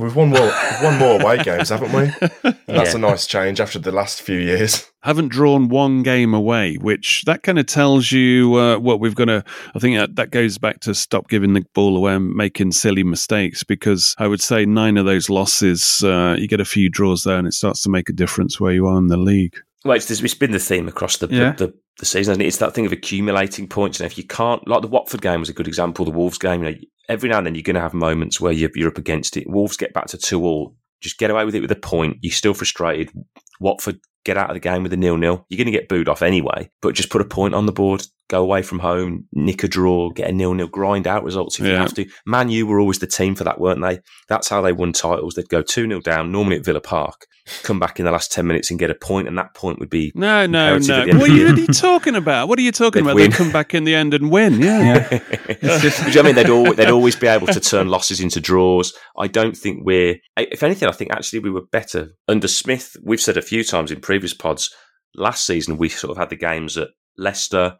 We've 0.00 0.16
won 0.16 0.30
more, 0.30 0.40
we've 0.40 0.82
won 0.82 0.98
more 0.98 1.20
away 1.20 1.42
games, 1.42 1.68
haven't 1.68 1.92
we? 1.92 2.02
And 2.42 2.54
that's 2.66 2.92
Yeah. 2.92 2.96
a 2.96 2.98
nice 2.98 3.26
change 3.26 3.60
after 3.60 3.78
the 3.78 3.92
last 3.92 4.22
few 4.22 4.38
years. 4.38 4.86
haven't 5.02 5.28
drawn 5.28 5.68
one 5.68 6.02
game 6.02 6.34
away, 6.34 6.76
which 6.76 7.22
that 7.26 7.42
kind 7.42 7.58
of 7.58 7.66
tells 7.66 8.12
you 8.12 8.54
uh, 8.54 8.78
what 8.78 9.00
we've 9.00 9.14
got 9.14 9.26
to. 9.26 9.44
I 9.74 9.78
think 9.78 9.96
that, 9.96 10.16
that 10.16 10.30
goes 10.30 10.58
back 10.58 10.80
to 10.80 10.94
stop 10.94 11.28
giving 11.28 11.52
the 11.54 11.64
ball 11.74 11.96
away 11.96 12.14
and 12.14 12.32
making 12.34 12.72
silly 12.72 13.02
mistakes 13.02 13.62
because 13.64 14.14
I 14.18 14.26
would 14.26 14.40
say 14.40 14.66
nine 14.66 14.96
of 14.96 15.06
those 15.06 15.28
losses, 15.30 16.02
uh, 16.04 16.36
you 16.38 16.48
get 16.48 16.60
a 16.60 16.64
few 16.64 16.88
draws 16.90 17.24
there 17.24 17.38
and 17.38 17.46
it 17.46 17.54
starts 17.54 17.82
to 17.82 17.88
make 17.90 18.08
a 18.08 18.12
difference 18.12 18.60
where 18.60 18.72
you 18.72 18.86
are 18.86 18.98
in 18.98 19.06
the 19.08 19.16
league. 19.16 19.56
Well, 19.84 19.96
it's, 19.96 20.10
it's 20.10 20.34
been 20.34 20.50
the 20.52 20.58
theme 20.58 20.88
across 20.88 21.16
the, 21.16 21.28
Yeah. 21.28 21.52
the, 21.52 21.66
the, 21.68 21.74
the 22.00 22.04
season. 22.06 22.34
And 22.34 22.42
it's 22.42 22.58
that 22.58 22.74
thing 22.74 22.84
of 22.84 22.92
accumulating 22.92 23.66
points. 23.66 23.98
And 24.00 24.06
if 24.10 24.18
you 24.18 24.24
can't, 24.24 24.66
like 24.68 24.82
the 24.82 24.88
Watford 24.88 25.22
game 25.22 25.40
was 25.40 25.48
a 25.48 25.54
good 25.54 25.66
example, 25.68 26.04
the 26.04 26.10
Wolves 26.10 26.36
game, 26.38 26.62
you 26.62 26.70
know, 26.70 26.76
every 27.10 27.28
now 27.28 27.38
and 27.38 27.46
then 27.46 27.54
you're 27.54 27.62
going 27.62 27.74
to 27.74 27.80
have 27.80 27.92
moments 27.92 28.40
where 28.40 28.52
you're, 28.52 28.70
you're 28.74 28.88
up 28.88 28.98
against 28.98 29.36
it. 29.36 29.50
Wolves 29.50 29.76
get 29.76 29.92
back 29.92 30.06
to 30.06 30.18
two 30.18 30.44
all, 30.44 30.76
just 31.00 31.18
get 31.18 31.30
away 31.30 31.44
with 31.44 31.54
it 31.54 31.60
with 31.60 31.72
a 31.72 31.76
point. 31.76 32.18
You're 32.20 32.32
still 32.32 32.54
frustrated. 32.54 33.10
Watford 33.58 34.00
get 34.24 34.38
out 34.38 34.50
of 34.50 34.54
the 34.54 34.60
game 34.60 34.82
with 34.82 34.92
a 34.92 34.96
nil 34.96 35.16
nil. 35.16 35.44
You're 35.48 35.58
going 35.58 35.66
to 35.66 35.78
get 35.78 35.88
booed 35.88 36.08
off 36.08 36.22
anyway, 36.22 36.70
but 36.80 36.94
just 36.94 37.10
put 37.10 37.20
a 37.20 37.26
point 37.26 37.54
on 37.54 37.66
the 37.66 37.72
board. 37.72 38.06
Go 38.30 38.42
away 38.42 38.62
from 38.62 38.78
home, 38.78 39.24
nick 39.32 39.64
a 39.64 39.68
draw, 39.68 40.08
get 40.10 40.30
a 40.30 40.32
nil 40.32 40.54
nil, 40.54 40.68
grind 40.68 41.08
out 41.08 41.24
results 41.24 41.58
if 41.58 41.66
you 41.66 41.72
have 41.72 41.92
to. 41.94 42.06
Man 42.24 42.48
U 42.48 42.64
were 42.64 42.78
always 42.78 43.00
the 43.00 43.08
team 43.08 43.34
for 43.34 43.42
that, 43.42 43.60
weren't 43.60 43.82
they? 43.82 43.98
That's 44.28 44.48
how 44.48 44.60
they 44.62 44.72
won 44.72 44.92
titles. 44.92 45.34
They'd 45.34 45.48
go 45.48 45.62
2 45.62 45.88
0 45.88 46.00
down, 46.00 46.30
normally 46.30 46.56
at 46.58 46.64
Villa 46.64 46.80
Park, 46.80 47.26
come 47.64 47.80
back 47.80 47.98
in 47.98 48.04
the 48.04 48.12
last 48.12 48.30
10 48.30 48.46
minutes 48.46 48.70
and 48.70 48.78
get 48.78 48.88
a 48.88 48.94
point, 48.94 49.26
and 49.26 49.36
that 49.36 49.52
point 49.56 49.80
would 49.80 49.90
be 49.90 50.12
No, 50.14 50.46
no, 50.46 50.70
no. 50.70 50.76
at 50.76 50.82
the 51.06 51.10
end 51.10 51.18
What 51.20 51.28
are, 51.28 51.34
you, 51.34 51.46
what 51.46 51.58
are 51.58 51.60
you 51.60 51.66
talking 51.66 52.14
about? 52.14 52.46
What 52.46 52.56
are 52.60 52.62
you 52.62 52.70
talking 52.70 53.02
They'd 53.02 53.10
about? 53.10 53.16
win. 53.16 53.30
They 53.32 53.36
come 53.36 53.50
back 53.50 53.74
in 53.74 53.82
the 53.82 53.96
end 53.96 54.14
and 54.14 54.30
win. 54.30 54.60
Yeah. 54.62 55.08
Yeah. 55.10 55.18
It's 55.48 55.82
just, 55.82 56.06
Which 56.06 56.16
I 56.16 56.22
mean, 56.22 56.36
they'd 56.36 56.48
always, 56.48 56.76
they'd 56.76 56.88
always 56.88 57.16
be 57.16 57.26
able 57.26 57.48
to 57.48 57.58
turn 57.58 57.88
losses 57.88 58.20
into 58.20 58.40
draws. 58.40 58.92
I 59.18 59.26
don't 59.26 59.56
think 59.56 59.84
we're, 59.84 60.18
if 60.36 60.62
anything, 60.62 60.88
I 60.88 60.92
think 60.92 61.10
actually 61.10 61.40
we 61.40 61.50
were 61.50 61.64
better 61.72 62.10
under 62.28 62.46
Smith. 62.46 62.94
We've 63.02 63.20
said 63.20 63.36
a 63.36 63.42
few 63.42 63.64
times 63.64 63.90
in 63.90 64.00
previous 64.00 64.34
pods. 64.34 64.70
Last 65.16 65.44
season, 65.44 65.76
we 65.78 65.88
sort 65.88 66.12
of 66.12 66.16
had 66.16 66.30
the 66.30 66.36
games 66.36 66.78
at 66.78 66.88
Leicester, 67.18 67.76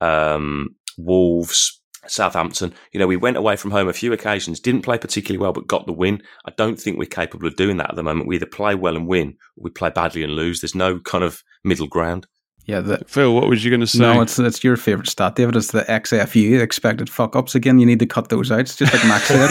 um, 0.00 0.76
Wolves, 0.96 1.80
Southampton. 2.06 2.74
You 2.92 3.00
know, 3.00 3.06
we 3.06 3.16
went 3.16 3.36
away 3.36 3.56
from 3.56 3.70
home 3.70 3.88
a 3.88 3.92
few 3.92 4.12
occasions, 4.12 4.60
didn't 4.60 4.82
play 4.82 4.98
particularly 4.98 5.40
well, 5.40 5.52
but 5.52 5.66
got 5.66 5.86
the 5.86 5.92
win. 5.92 6.22
I 6.46 6.52
don't 6.56 6.78
think 6.78 6.98
we're 6.98 7.06
capable 7.06 7.46
of 7.46 7.56
doing 7.56 7.76
that 7.78 7.90
at 7.90 7.96
the 7.96 8.02
moment. 8.02 8.28
We 8.28 8.36
either 8.36 8.46
play 8.46 8.74
well 8.74 8.96
and 8.96 9.06
win, 9.06 9.36
or 9.56 9.64
we 9.64 9.70
play 9.70 9.90
badly 9.90 10.22
and 10.22 10.32
lose. 10.32 10.60
There's 10.60 10.74
no 10.74 11.00
kind 11.00 11.24
of 11.24 11.42
middle 11.64 11.88
ground. 11.88 12.26
Yeah, 12.68 12.80
the, 12.80 12.98
Phil, 13.06 13.34
what 13.34 13.48
was 13.48 13.64
you 13.64 13.70
going 13.70 13.80
to 13.80 13.86
say? 13.86 13.98
no, 13.98 14.20
it's 14.20 14.38
it's 14.38 14.62
your 14.62 14.76
favorite 14.76 15.08
stat, 15.08 15.34
David. 15.36 15.56
It's 15.56 15.72
the 15.72 15.82
XFU, 15.84 16.60
expected 16.60 17.08
fuck 17.08 17.34
ups. 17.34 17.54
Again, 17.54 17.78
you 17.78 17.86
need 17.86 17.98
to 18.00 18.06
cut 18.06 18.28
those 18.28 18.52
out. 18.52 18.60
It's 18.60 18.76
just 18.76 18.92
like 18.92 19.04
Max 19.06 19.24
said. 19.24 19.50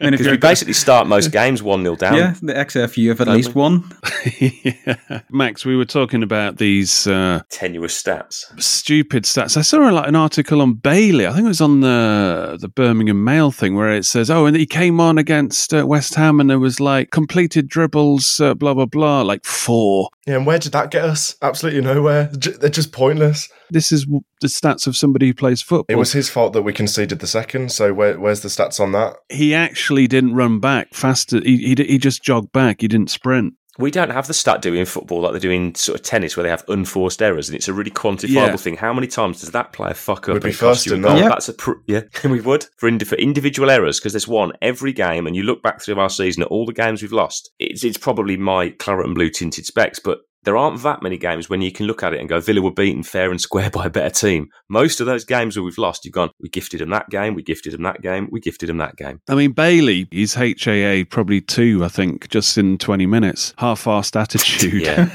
I 0.00 0.04
mean, 0.04 0.14
if 0.14 0.20
Because 0.20 0.20
we 0.20 0.24
you're 0.26 0.38
basically 0.38 0.74
start 0.74 1.06
most 1.08 1.32
games 1.32 1.60
1 1.62 1.82
0 1.82 1.96
down. 1.96 2.14
yeah, 2.14 2.34
the 2.40 2.54
XFU 2.54 3.10
of 3.10 3.20
at 3.20 3.24
Don't 3.26 3.36
least 3.36 3.54
we? 3.56 3.60
one. 3.60 3.84
yeah. 4.40 5.20
Max, 5.30 5.64
we 5.66 5.76
were 5.76 5.84
talking 5.84 6.22
about 6.22 6.58
these 6.58 7.06
uh, 7.08 7.42
Tenuous 7.50 8.00
stats. 8.00 8.44
stupid 8.62 9.24
stats. 9.24 9.56
I 9.56 9.62
saw 9.62 9.78
like 9.78 10.08
an 10.08 10.16
article 10.16 10.62
on 10.62 10.74
Bailey. 10.74 11.26
I 11.26 11.32
think 11.32 11.44
it 11.46 11.48
was 11.48 11.60
on 11.60 11.80
the 11.80 12.56
the 12.60 12.68
Birmingham 12.68 13.24
Mail 13.24 13.50
thing 13.50 13.74
where 13.74 13.90
it 13.90 14.04
says, 14.04 14.30
"Oh, 14.30 14.46
and 14.46 14.56
he 14.56 14.66
came 14.66 15.00
on 15.00 15.18
against 15.18 15.74
uh, 15.74 15.84
West 15.86 16.14
Ham, 16.14 16.38
and 16.40 16.48
there 16.48 16.60
was 16.60 16.78
like 16.78 17.10
completed 17.10 17.68
dribbles, 17.68 18.40
uh, 18.40 18.54
blah 18.54 18.72
blah 18.74 18.86
blah, 18.86 19.22
like 19.22 19.44
four. 19.44 20.10
Yeah, 20.26 20.36
and 20.36 20.46
where 20.46 20.58
did 20.58 20.72
that 20.72 20.90
get 20.90 21.04
us? 21.04 21.36
Absolutely 21.42 21.82
nowhere. 21.82 22.30
J- 22.38 22.52
They're 22.52 22.70
just 22.70 22.92
pointless. 22.92 23.48
This 23.70 23.92
is 23.92 24.04
w- 24.04 24.22
the 24.40 24.46
stats 24.48 24.86
of 24.86 24.96
somebody 24.96 25.26
who 25.26 25.34
plays 25.34 25.60
football. 25.60 25.86
It 25.88 25.98
was 25.98 26.12
his 26.12 26.30
fault 26.30 26.54
that 26.54 26.62
we 26.62 26.72
conceded 26.72 27.18
the 27.18 27.26
second. 27.26 27.72
So 27.72 27.92
where, 27.92 28.18
where's 28.18 28.40
the 28.40 28.48
stats 28.48 28.80
on 28.80 28.92
that? 28.92 29.16
he 29.28 29.54
actually 29.54 30.06
didn't 30.06 30.34
run 30.34 30.60
back 30.60 30.94
faster. 30.94 31.40
He, 31.40 31.58
he 31.58 31.84
he 31.84 31.98
just 31.98 32.22
jogged 32.22 32.52
back. 32.52 32.80
He 32.80 32.88
didn't 32.88 33.10
sprint. 33.10 33.54
We 33.78 33.90
don't 33.90 34.10
have 34.10 34.26
the 34.28 34.34
stat 34.34 34.62
doing 34.62 34.78
in 34.78 34.86
football 34.86 35.20
like 35.20 35.32
they 35.32 35.38
do 35.40 35.50
in 35.50 35.74
sort 35.74 35.98
of 35.98 36.04
tennis, 36.04 36.36
where 36.36 36.44
they 36.44 36.50
have 36.50 36.64
unforced 36.68 37.20
errors, 37.20 37.48
and 37.48 37.56
it's 37.56 37.66
a 37.66 37.72
really 37.72 37.90
quantifiable 37.90 38.28
Yeah. 38.28 38.56
thing. 38.56 38.76
How 38.76 38.92
many 38.92 39.06
times 39.08 39.40
does 39.40 39.50
that 39.50 39.72
player 39.72 39.94
fuck 39.94 40.28
up 40.28 40.34
Would 40.34 40.42
be 40.42 40.50
and 40.50 40.58
cost 40.58 40.78
first 40.80 40.86
you 40.86 40.92
a 40.92 40.96
in 40.96 41.02
goal? 41.02 41.14
that. 41.14 41.20
Yeah. 41.22 41.28
That's 41.28 41.48
a 41.48 41.54
pr- 41.54 41.72
yeah, 41.86 42.02
we 42.24 42.40
would 42.40 42.66
for, 42.76 42.88
indi- 42.88 43.04
for 43.04 43.16
individual 43.16 43.70
errors 43.70 43.98
because 43.98 44.12
there's 44.12 44.28
one 44.28 44.52
every 44.62 44.92
game, 44.92 45.26
and 45.26 45.34
you 45.34 45.42
look 45.42 45.62
back 45.62 45.80
through 45.82 45.98
our 45.98 46.08
season 46.10 46.42
at 46.42 46.48
all 46.48 46.66
the 46.66 46.72
games 46.72 47.02
we've 47.02 47.12
lost. 47.12 47.50
It's 47.58 47.82
it's 47.84 47.98
probably 47.98 48.36
my 48.36 48.70
claret 48.70 49.06
and 49.06 49.14
blue 49.14 49.30
tinted 49.30 49.66
specs, 49.66 49.98
but. 49.98 50.18
There 50.44 50.56
aren't 50.56 50.82
that 50.82 51.02
many 51.02 51.16
games 51.16 51.48
when 51.48 51.62
you 51.62 51.72
can 51.72 51.86
look 51.86 52.02
at 52.02 52.12
it 52.12 52.20
and 52.20 52.28
go, 52.28 52.40
Villa 52.40 52.60
were 52.60 52.70
beaten 52.70 53.02
fair 53.02 53.30
and 53.30 53.40
square 53.40 53.70
by 53.72 53.86
a 53.86 53.90
better 53.90 54.10
team. 54.10 54.48
Most 54.68 55.00
of 55.00 55.06
those 55.06 55.24
games 55.24 55.56
where 55.56 55.64
we've 55.64 55.78
lost, 55.78 56.04
you've 56.04 56.14
gone, 56.14 56.30
we 56.40 56.48
gifted 56.48 56.80
them 56.80 56.90
that 56.90 57.10
game, 57.10 57.34
we 57.34 57.42
gifted 57.42 57.72
them 57.72 57.82
that 57.82 58.02
game, 58.02 58.28
we 58.30 58.40
gifted 58.40 58.68
them 58.68 58.78
that 58.78 58.96
game. 58.96 59.20
I 59.28 59.34
mean, 59.34 59.52
Bailey, 59.52 60.06
he's 60.10 60.34
HAA 60.34 61.04
probably 61.08 61.40
two, 61.40 61.84
I 61.84 61.88
think, 61.88 62.28
just 62.28 62.58
in 62.58 62.78
20 62.78 63.06
minutes. 63.06 63.54
Half-assed 63.58 64.20
attitude. 64.20 64.82
Yeah. 64.82 65.10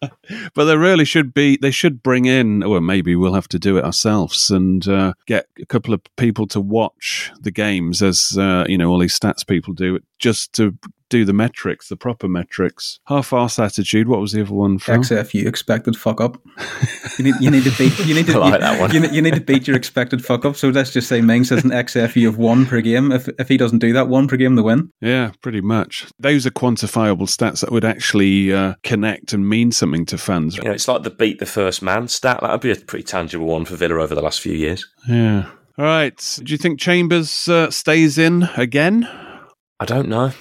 but 0.54 0.64
there 0.64 0.78
really 0.78 1.04
should 1.04 1.32
be, 1.34 1.56
they 1.56 1.70
should 1.70 2.02
bring 2.02 2.26
in, 2.26 2.62
or 2.62 2.80
maybe 2.80 3.16
we'll 3.16 3.34
have 3.34 3.48
to 3.48 3.58
do 3.58 3.76
it 3.76 3.84
ourselves 3.84 4.50
and 4.50 4.86
uh, 4.86 5.14
get 5.26 5.46
a 5.60 5.66
couple 5.66 5.94
of 5.94 6.02
people 6.16 6.46
to 6.48 6.60
watch 6.60 7.32
the 7.40 7.50
games 7.50 8.02
as, 8.02 8.36
uh, 8.38 8.64
you 8.68 8.78
know, 8.78 8.90
all 8.90 8.98
these 8.98 9.18
stats 9.18 9.46
people 9.46 9.74
do, 9.74 9.98
just 10.18 10.52
to 10.54 10.76
do 11.10 11.24
the 11.26 11.32
metrics, 11.34 11.88
the 11.88 11.96
proper 11.96 12.26
metrics. 12.28 12.98
Half-ass 13.06 13.58
attitude. 13.58 14.08
What 14.08 14.20
was 14.20 14.32
the 14.32 14.40
other 14.40 14.54
one? 14.54 14.78
Phil? 14.78 14.96
XFU, 14.96 15.46
expected 15.46 15.96
fuck 15.96 16.20
up. 16.20 16.40
You 17.18 17.24
need, 17.24 17.34
you 17.40 17.50
need 17.50 17.64
to 17.64 17.70
beat. 17.76 17.98
You 18.06 18.14
need 18.14 18.26
to 18.26 18.32
I 18.36 18.38
like 18.38 18.52
you, 18.54 18.58
that 18.60 18.80
one. 18.80 18.92
You, 18.92 19.00
need- 19.00 19.12
you 19.12 19.20
need 19.20 19.34
to 19.34 19.40
beat 19.40 19.66
your 19.68 19.76
expected 19.76 20.24
fuck 20.24 20.44
up. 20.46 20.56
So 20.56 20.70
let's 20.70 20.92
just 20.92 21.08
say 21.08 21.20
Mings 21.20 21.50
has 21.50 21.64
an 21.64 21.70
XFU 21.70 22.26
of 22.28 22.38
one 22.38 22.64
per 22.64 22.80
game. 22.80 23.12
If 23.12 23.28
if 23.38 23.48
he 23.48 23.56
doesn't 23.58 23.80
do 23.80 23.92
that, 23.92 24.08
one 24.08 24.26
per 24.28 24.36
game, 24.36 24.54
the 24.54 24.62
win. 24.62 24.90
Yeah, 25.00 25.32
pretty 25.42 25.60
much. 25.60 26.06
Those 26.18 26.46
are 26.46 26.50
quantifiable 26.50 27.28
stats 27.28 27.60
that 27.60 27.70
would 27.72 27.84
actually 27.84 28.52
uh, 28.54 28.74
connect 28.82 29.32
and 29.32 29.48
mean 29.48 29.72
something 29.72 30.06
to 30.06 30.16
fans. 30.18 30.56
You 30.56 30.62
know, 30.62 30.70
it's 30.72 30.88
like 30.88 31.02
the 31.02 31.10
beat 31.10 31.38
the 31.40 31.46
first 31.46 31.82
man 31.82 32.08
stat. 32.08 32.38
That 32.40 32.50
would 32.52 32.60
be 32.60 32.70
a 32.70 32.76
pretty 32.76 33.04
tangible 33.04 33.46
one 33.46 33.64
for 33.64 33.74
Villa 33.76 33.96
over 34.00 34.14
the 34.14 34.22
last 34.22 34.40
few 34.40 34.54
years. 34.54 34.86
Yeah. 35.08 35.50
All 35.76 35.84
right. 35.84 36.38
Do 36.42 36.52
you 36.52 36.58
think 36.58 36.78
Chambers 36.78 37.48
uh, 37.48 37.70
stays 37.70 38.18
in 38.18 38.44
again? 38.56 39.08
I 39.78 39.84
don't 39.86 40.08
know. 40.08 40.32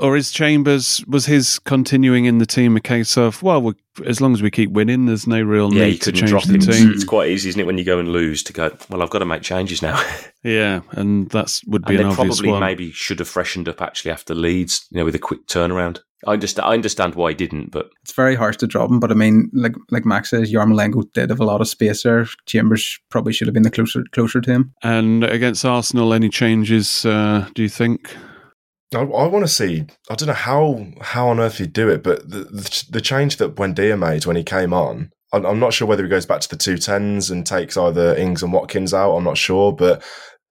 Or 0.00 0.16
is 0.16 0.30
Chambers, 0.32 1.04
was 1.06 1.26
his 1.26 1.58
continuing 1.58 2.24
in 2.24 2.38
the 2.38 2.46
team 2.46 2.76
a 2.76 2.80
case 2.80 3.16
of, 3.16 3.42
well, 3.42 3.60
we 3.62 3.74
as 4.06 4.20
long 4.20 4.32
as 4.32 4.40
we 4.40 4.50
keep 4.50 4.70
winning, 4.70 5.06
there's 5.06 5.26
no 5.26 5.42
real 5.42 5.74
Yeah, 5.74 5.86
need 5.86 6.00
to 6.02 6.12
change 6.12 6.30
drop 6.30 6.44
the 6.44 6.54
him. 6.54 6.60
team? 6.60 6.90
It's 6.92 7.04
quite 7.04 7.28
easy, 7.28 7.50
isn't 7.50 7.60
it, 7.60 7.66
when 7.66 7.76
you 7.76 7.84
go 7.84 7.98
and 7.98 8.08
lose 8.10 8.42
to 8.44 8.52
go, 8.52 8.74
well, 8.88 9.02
I've 9.02 9.10
got 9.10 9.18
to 9.18 9.26
make 9.26 9.42
changes 9.42 9.82
now. 9.82 10.02
Yeah, 10.42 10.80
and 10.92 11.28
that's 11.28 11.62
would 11.66 11.84
be 11.84 11.96
and 11.96 12.00
an 12.00 12.06
they 12.08 12.14
obvious 12.14 12.36
probably 12.38 12.52
one. 12.52 12.60
maybe 12.60 12.92
should 12.92 13.18
have 13.18 13.28
freshened 13.28 13.68
up 13.68 13.82
actually 13.82 14.10
after 14.10 14.34
Leeds, 14.34 14.86
you 14.90 14.96
know, 14.98 15.04
with 15.04 15.14
a 15.14 15.18
quick 15.18 15.46
turnaround. 15.46 15.98
I 16.26 16.32
understand, 16.32 16.66
I 16.66 16.72
understand 16.72 17.14
why 17.14 17.32
he 17.32 17.34
didn't, 17.34 17.70
but 17.70 17.90
It's 18.00 18.14
very 18.14 18.34
harsh 18.36 18.56
to 18.56 18.66
drop 18.66 18.88
him, 18.90 19.00
but 19.00 19.10
I 19.10 19.14
mean, 19.14 19.50
like 19.52 19.74
like 19.90 20.06
Max 20.06 20.30
says, 20.30 20.50
Yarmolenko 20.50 21.12
did 21.12 21.28
have 21.28 21.40
a 21.40 21.44
lot 21.44 21.60
of 21.60 21.68
space 21.68 22.04
there. 22.04 22.26
Chambers 22.46 22.98
probably 23.10 23.34
should 23.34 23.48
have 23.48 23.52
been 23.54 23.64
the 23.64 23.70
closer 23.70 24.02
closer 24.12 24.40
to 24.40 24.50
him. 24.50 24.72
And 24.82 25.24
against 25.24 25.62
Arsenal, 25.66 26.14
any 26.14 26.30
changes, 26.30 27.04
uh, 27.04 27.46
do 27.54 27.62
you 27.62 27.68
think? 27.68 28.16
I, 28.94 29.00
I 29.00 29.26
want 29.26 29.44
to 29.44 29.48
see. 29.48 29.84
I 30.10 30.14
don't 30.14 30.28
know 30.28 30.32
how 30.34 30.86
how 31.00 31.28
on 31.28 31.40
earth 31.40 31.58
he'd 31.58 31.72
do 31.72 31.88
it, 31.88 32.02
but 32.02 32.28
the 32.28 32.38
the, 32.44 32.84
the 32.90 33.00
change 33.00 33.36
that 33.36 33.54
Buendia 33.54 33.98
made 33.98 34.26
when 34.26 34.36
he 34.36 34.42
came 34.44 34.72
on, 34.72 35.10
I'm, 35.32 35.44
I'm 35.46 35.58
not 35.60 35.72
sure 35.72 35.86
whether 35.86 36.02
he 36.02 36.08
goes 36.08 36.26
back 36.26 36.40
to 36.40 36.48
the 36.48 36.56
two 36.56 36.76
tens 36.78 37.30
and 37.30 37.46
takes 37.46 37.76
either 37.76 38.14
Ings 38.16 38.42
and 38.42 38.52
Watkins 38.52 38.92
out. 38.94 39.14
I'm 39.16 39.24
not 39.24 39.38
sure, 39.38 39.72
but 39.72 40.02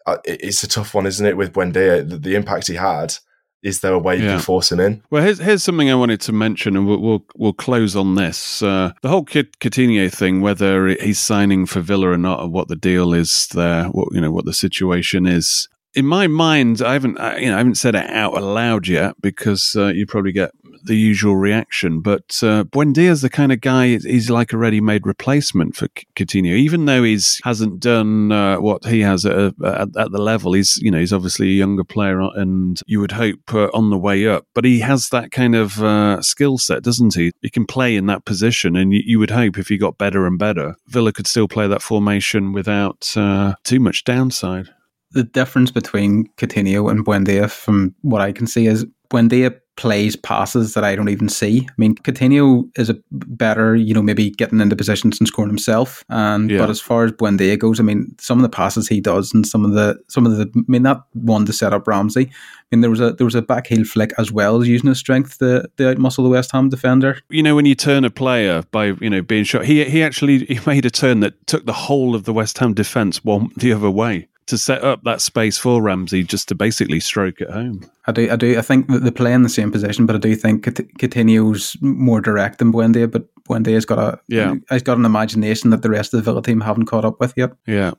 uh, 0.05 0.17
it, 0.25 0.41
it's 0.43 0.63
a 0.63 0.67
tough 0.67 0.93
one, 0.93 1.05
isn't 1.05 1.25
it? 1.25 1.37
With 1.37 1.53
Buendia, 1.53 2.07
the, 2.09 2.17
the 2.17 2.35
impact 2.35 2.67
he 2.67 2.75
had. 2.75 3.13
Is 3.61 3.81
there 3.81 3.91
a 3.91 3.99
way 3.99 4.15
you 4.15 4.23
Yeah. 4.23 4.35
can 4.35 4.39
force 4.39 4.71
him 4.71 4.79
in? 4.79 5.03
Well, 5.11 5.21
here's, 5.21 5.39
here's 5.39 5.63
something 5.63 5.91
I 5.91 5.95
wanted 5.95 6.21
to 6.21 6.31
mention, 6.31 6.77
and 6.77 6.87
we'll 6.87 7.01
we'll, 7.01 7.25
we'll 7.35 7.51
close 7.51 7.93
on 7.93 8.15
this. 8.15 8.63
Uh, 8.63 8.93
the 9.01 9.09
whole 9.09 9.25
Kit- 9.25 9.59
Coutinho 9.59 10.09
thing, 10.09 10.39
whether 10.39 10.87
he's 10.87 11.19
signing 11.19 11.65
for 11.65 11.81
Villa 11.81 12.07
or 12.11 12.17
not, 12.17 12.39
or 12.39 12.47
what 12.47 12.69
the 12.69 12.77
deal 12.77 13.13
is 13.13 13.47
there, 13.53 13.87
what 13.87 14.07
you 14.13 14.21
know, 14.21 14.31
what 14.31 14.45
the 14.45 14.53
situation 14.53 15.25
is. 15.25 15.67
In 15.95 16.05
my 16.05 16.27
mind, 16.27 16.81
I 16.81 16.93
haven't, 16.93 17.19
I, 17.19 17.37
you 17.37 17.47
know, 17.47 17.55
I 17.55 17.57
haven't 17.57 17.75
said 17.75 17.95
it 17.95 18.09
out 18.09 18.37
aloud 18.37 18.87
yet 18.87 19.15
because 19.21 19.75
uh, 19.75 19.87
you 19.87 20.05
probably 20.05 20.31
get 20.31 20.51
the 20.83 20.95
usual 20.95 21.35
reaction. 21.35 22.01
But 22.01 22.39
uh, 22.43 22.63
Buendia's 22.65 23.21
the 23.21 23.29
kind 23.29 23.51
of 23.51 23.61
guy; 23.61 23.97
he's 23.97 24.29
like 24.29 24.53
a 24.53 24.57
ready-made 24.57 25.05
replacement 25.05 25.75
for 25.75 25.87
Coutinho. 26.15 26.55
Even 26.55 26.85
though 26.85 27.03
he's 27.03 27.41
hasn't 27.43 27.79
done 27.79 28.31
uh, 28.31 28.57
what 28.57 28.85
he 28.85 29.01
has 29.01 29.25
at, 29.25 29.53
at, 29.63 29.97
at 29.97 30.11
the 30.11 30.21
level, 30.21 30.53
he's 30.53 30.77
you 30.77 30.91
know 30.91 30.99
he's 30.99 31.13
obviously 31.13 31.47
a 31.47 31.53
younger 31.53 31.83
player, 31.83 32.19
and 32.35 32.81
you 32.85 32.99
would 32.99 33.13
hope 33.13 33.53
uh, 33.53 33.69
on 33.73 33.89
the 33.89 33.97
way 33.97 34.27
up. 34.27 34.45
But 34.53 34.65
he 34.65 34.79
has 34.81 35.09
that 35.09 35.31
kind 35.31 35.55
of 35.55 35.83
uh, 35.83 36.21
skill 36.21 36.57
set, 36.57 36.83
doesn't 36.83 37.15
he? 37.15 37.31
He 37.41 37.49
can 37.49 37.65
play 37.65 37.95
in 37.95 38.05
that 38.07 38.25
position, 38.25 38.75
and 38.75 38.93
you, 38.93 39.01
you 39.05 39.19
would 39.19 39.31
hope 39.31 39.57
if 39.57 39.67
he 39.67 39.77
got 39.77 39.97
better 39.97 40.25
and 40.25 40.37
better, 40.37 40.75
Villa 40.87 41.11
could 41.11 41.27
still 41.27 41.47
play 41.47 41.67
that 41.67 41.81
formation 41.81 42.53
without 42.53 43.11
uh, 43.17 43.55
too 43.63 43.79
much 43.79 44.03
downside. 44.03 44.69
The 45.11 45.23
difference 45.23 45.71
between 45.71 46.29
Coutinho 46.37 46.89
and 46.91 47.05
Buendia, 47.05 47.49
from 47.49 47.95
what 48.01 48.21
I 48.21 48.31
can 48.31 48.47
see, 48.47 48.67
is 48.67 48.85
Buendia 49.09 49.59
plays 49.79 50.17
passes 50.17 50.73
that 50.73 50.83
I 50.83 50.93
don't 50.93 51.07
even 51.07 51.29
see. 51.29 51.65
I 51.69 51.73
mean, 51.77 51.95
Coutinho 51.95 52.69
is 52.77 52.89
a 52.89 52.97
better, 53.11 53.77
you 53.77 53.93
know, 53.93 54.01
maybe 54.01 54.29
getting 54.29 54.59
into 54.59 54.75
positions 54.75 55.19
and 55.19 55.27
scoring 55.27 55.49
himself. 55.49 56.03
And 56.09 56.51
Yeah. 56.51 56.59
but 56.59 56.69
as 56.69 56.81
far 56.81 57.05
as 57.05 57.13
Buendia 57.13 57.57
goes, 57.57 57.79
I 57.79 57.83
mean, 57.83 58.13
some 58.19 58.37
of 58.37 58.41
the 58.41 58.49
passes 58.49 58.89
he 58.89 58.99
does 58.99 59.33
and 59.33 59.47
some 59.47 59.63
of 59.63 59.71
the 59.71 59.97
some 60.09 60.25
of 60.25 60.35
the, 60.35 60.51
I 60.53 60.61
mean, 60.67 60.83
that 60.83 61.01
one 61.13 61.45
to 61.45 61.53
set 61.53 61.73
up 61.73 61.87
Ramsey. 61.87 62.29
I 62.29 62.75
mean, 62.75 62.81
there 62.81 62.89
was 62.89 62.99
a 62.99 63.13
there 63.13 63.25
was 63.25 63.35
a 63.35 63.41
back 63.41 63.67
heel 63.67 63.85
flick 63.85 64.11
as 64.17 64.33
well 64.33 64.61
as 64.61 64.67
using 64.67 64.89
his 64.89 64.99
strength 64.99 65.39
to, 65.39 65.67
to 65.77 65.83
outmuscle 65.83 66.23
the 66.23 66.29
West 66.29 66.51
Ham 66.51 66.67
defender. 66.67 67.17
You 67.29 67.41
know, 67.41 67.55
when 67.55 67.65
you 67.65 67.75
turn 67.75 68.03
a 68.03 68.11
player 68.11 68.63
by 68.71 68.87
you 68.99 69.09
know 69.09 69.21
being 69.21 69.45
shot, 69.45 69.63
he 69.63 69.85
he 69.85 70.03
actually 70.03 70.39
he 70.39 70.59
made 70.67 70.85
a 70.85 70.91
turn 70.91 71.21
that 71.21 71.47
took 71.47 71.65
the 71.65 71.73
whole 71.73 72.15
of 72.15 72.25
the 72.25 72.33
West 72.33 72.57
Ham 72.57 72.73
defence 72.73 73.23
one 73.23 73.49
the 73.55 73.71
other 73.71 73.89
way 73.89 74.27
to 74.49 74.57
set 74.57 74.83
up 74.83 75.03
that 75.03 75.21
space 75.21 75.57
for 75.57 75.81
Ramsey 75.81 76.23
just 76.23 76.47
to 76.49 76.55
basically 76.55 76.99
stroke 76.99 77.41
it 77.41 77.49
home. 77.49 77.89
I 78.05 78.11
do, 78.11 78.29
I 78.31 78.35
do. 78.35 78.57
I 78.57 78.61
think 78.61 78.87
that 78.87 78.99
they 79.03 79.11
play 79.11 79.33
in 79.33 79.43
the 79.43 79.49
same 79.49 79.71
position, 79.71 80.05
but 80.05 80.15
I 80.15 80.19
do 80.19 80.35
think 80.35 80.63
Couti- 80.63 80.89
Coutinho's 80.99 81.75
more 81.81 82.21
direct 82.21 82.59
than 82.59 82.71
Buendia. 82.73 83.09
But 83.09 83.27
Buendia's 83.45 83.85
got 83.85 83.99
a, 83.99 84.19
Yeah. 84.27 84.55
he's 84.69 84.83
got 84.83 84.97
an 84.97 85.05
imagination 85.05 85.69
that 85.71 85.81
the 85.81 85.89
rest 85.89 86.13
of 86.13 86.17
the 86.17 86.23
Villa 86.23 86.41
team 86.43 86.61
haven't 86.61 86.85
caught 86.85 87.05
up 87.05 87.19
with 87.19 87.33
yet. 87.37 87.51
Yeah. 87.65 87.91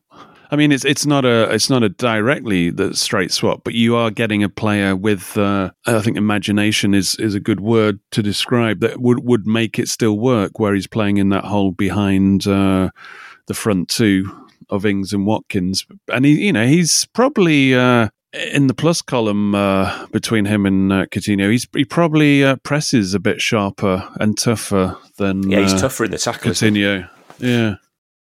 I 0.52 0.56
mean, 0.56 0.72
it's 0.72 0.84
it's 0.84 1.06
not 1.06 1.24
a 1.24 1.48
it's 1.54 1.70
not 1.70 1.84
a 1.84 1.88
directly 1.88 2.70
the 2.70 2.92
straight 2.96 3.30
swap, 3.30 3.62
but 3.62 3.74
you 3.74 3.94
are 3.94 4.10
getting 4.10 4.42
a 4.42 4.48
player 4.48 4.96
with 4.96 5.36
uh, 5.38 5.70
I 5.86 6.00
think 6.00 6.16
imagination 6.16 6.92
is 6.92 7.14
is 7.20 7.36
a 7.36 7.40
good 7.40 7.60
word 7.60 8.00
to 8.10 8.20
describe 8.20 8.80
that 8.80 9.00
would 9.00 9.20
would 9.24 9.46
make 9.46 9.78
it 9.78 9.88
still 9.88 10.18
work. 10.18 10.58
Where 10.58 10.74
he's 10.74 10.88
playing 10.88 11.18
in 11.18 11.28
that 11.28 11.44
hole 11.44 11.70
behind 11.70 12.48
uh, 12.48 12.90
the 13.46 13.54
front 13.54 13.88
two 13.90 14.28
of 14.68 14.84
Ings 14.84 15.12
and 15.12 15.26
Watkins, 15.26 15.86
and 16.12 16.24
he 16.24 16.46
you 16.46 16.52
know 16.52 16.66
he's 16.66 17.06
probably. 17.12 17.74
Uh, 17.74 18.08
in 18.32 18.68
the 18.68 18.74
plus 18.74 19.02
column 19.02 19.56
uh, 19.56 20.06
between 20.12 20.44
him 20.44 20.64
and 20.64 20.92
uh, 20.92 21.06
Coutinho, 21.06 21.50
he's, 21.50 21.66
he 21.74 21.84
probably 21.84 22.44
uh, 22.44 22.54
presses 22.62 23.12
a 23.12 23.18
bit 23.18 23.40
sharper 23.40 24.08
and 24.20 24.38
tougher 24.38 24.96
than 25.18 25.50
Yeah, 25.50 25.62
he's 25.62 25.74
uh, 25.74 25.78
tougher 25.80 26.04
in 26.04 26.12
the 26.12 26.18
tackle. 26.18 26.52
Coutinho. 26.52 27.10
Yeah, 27.38 27.74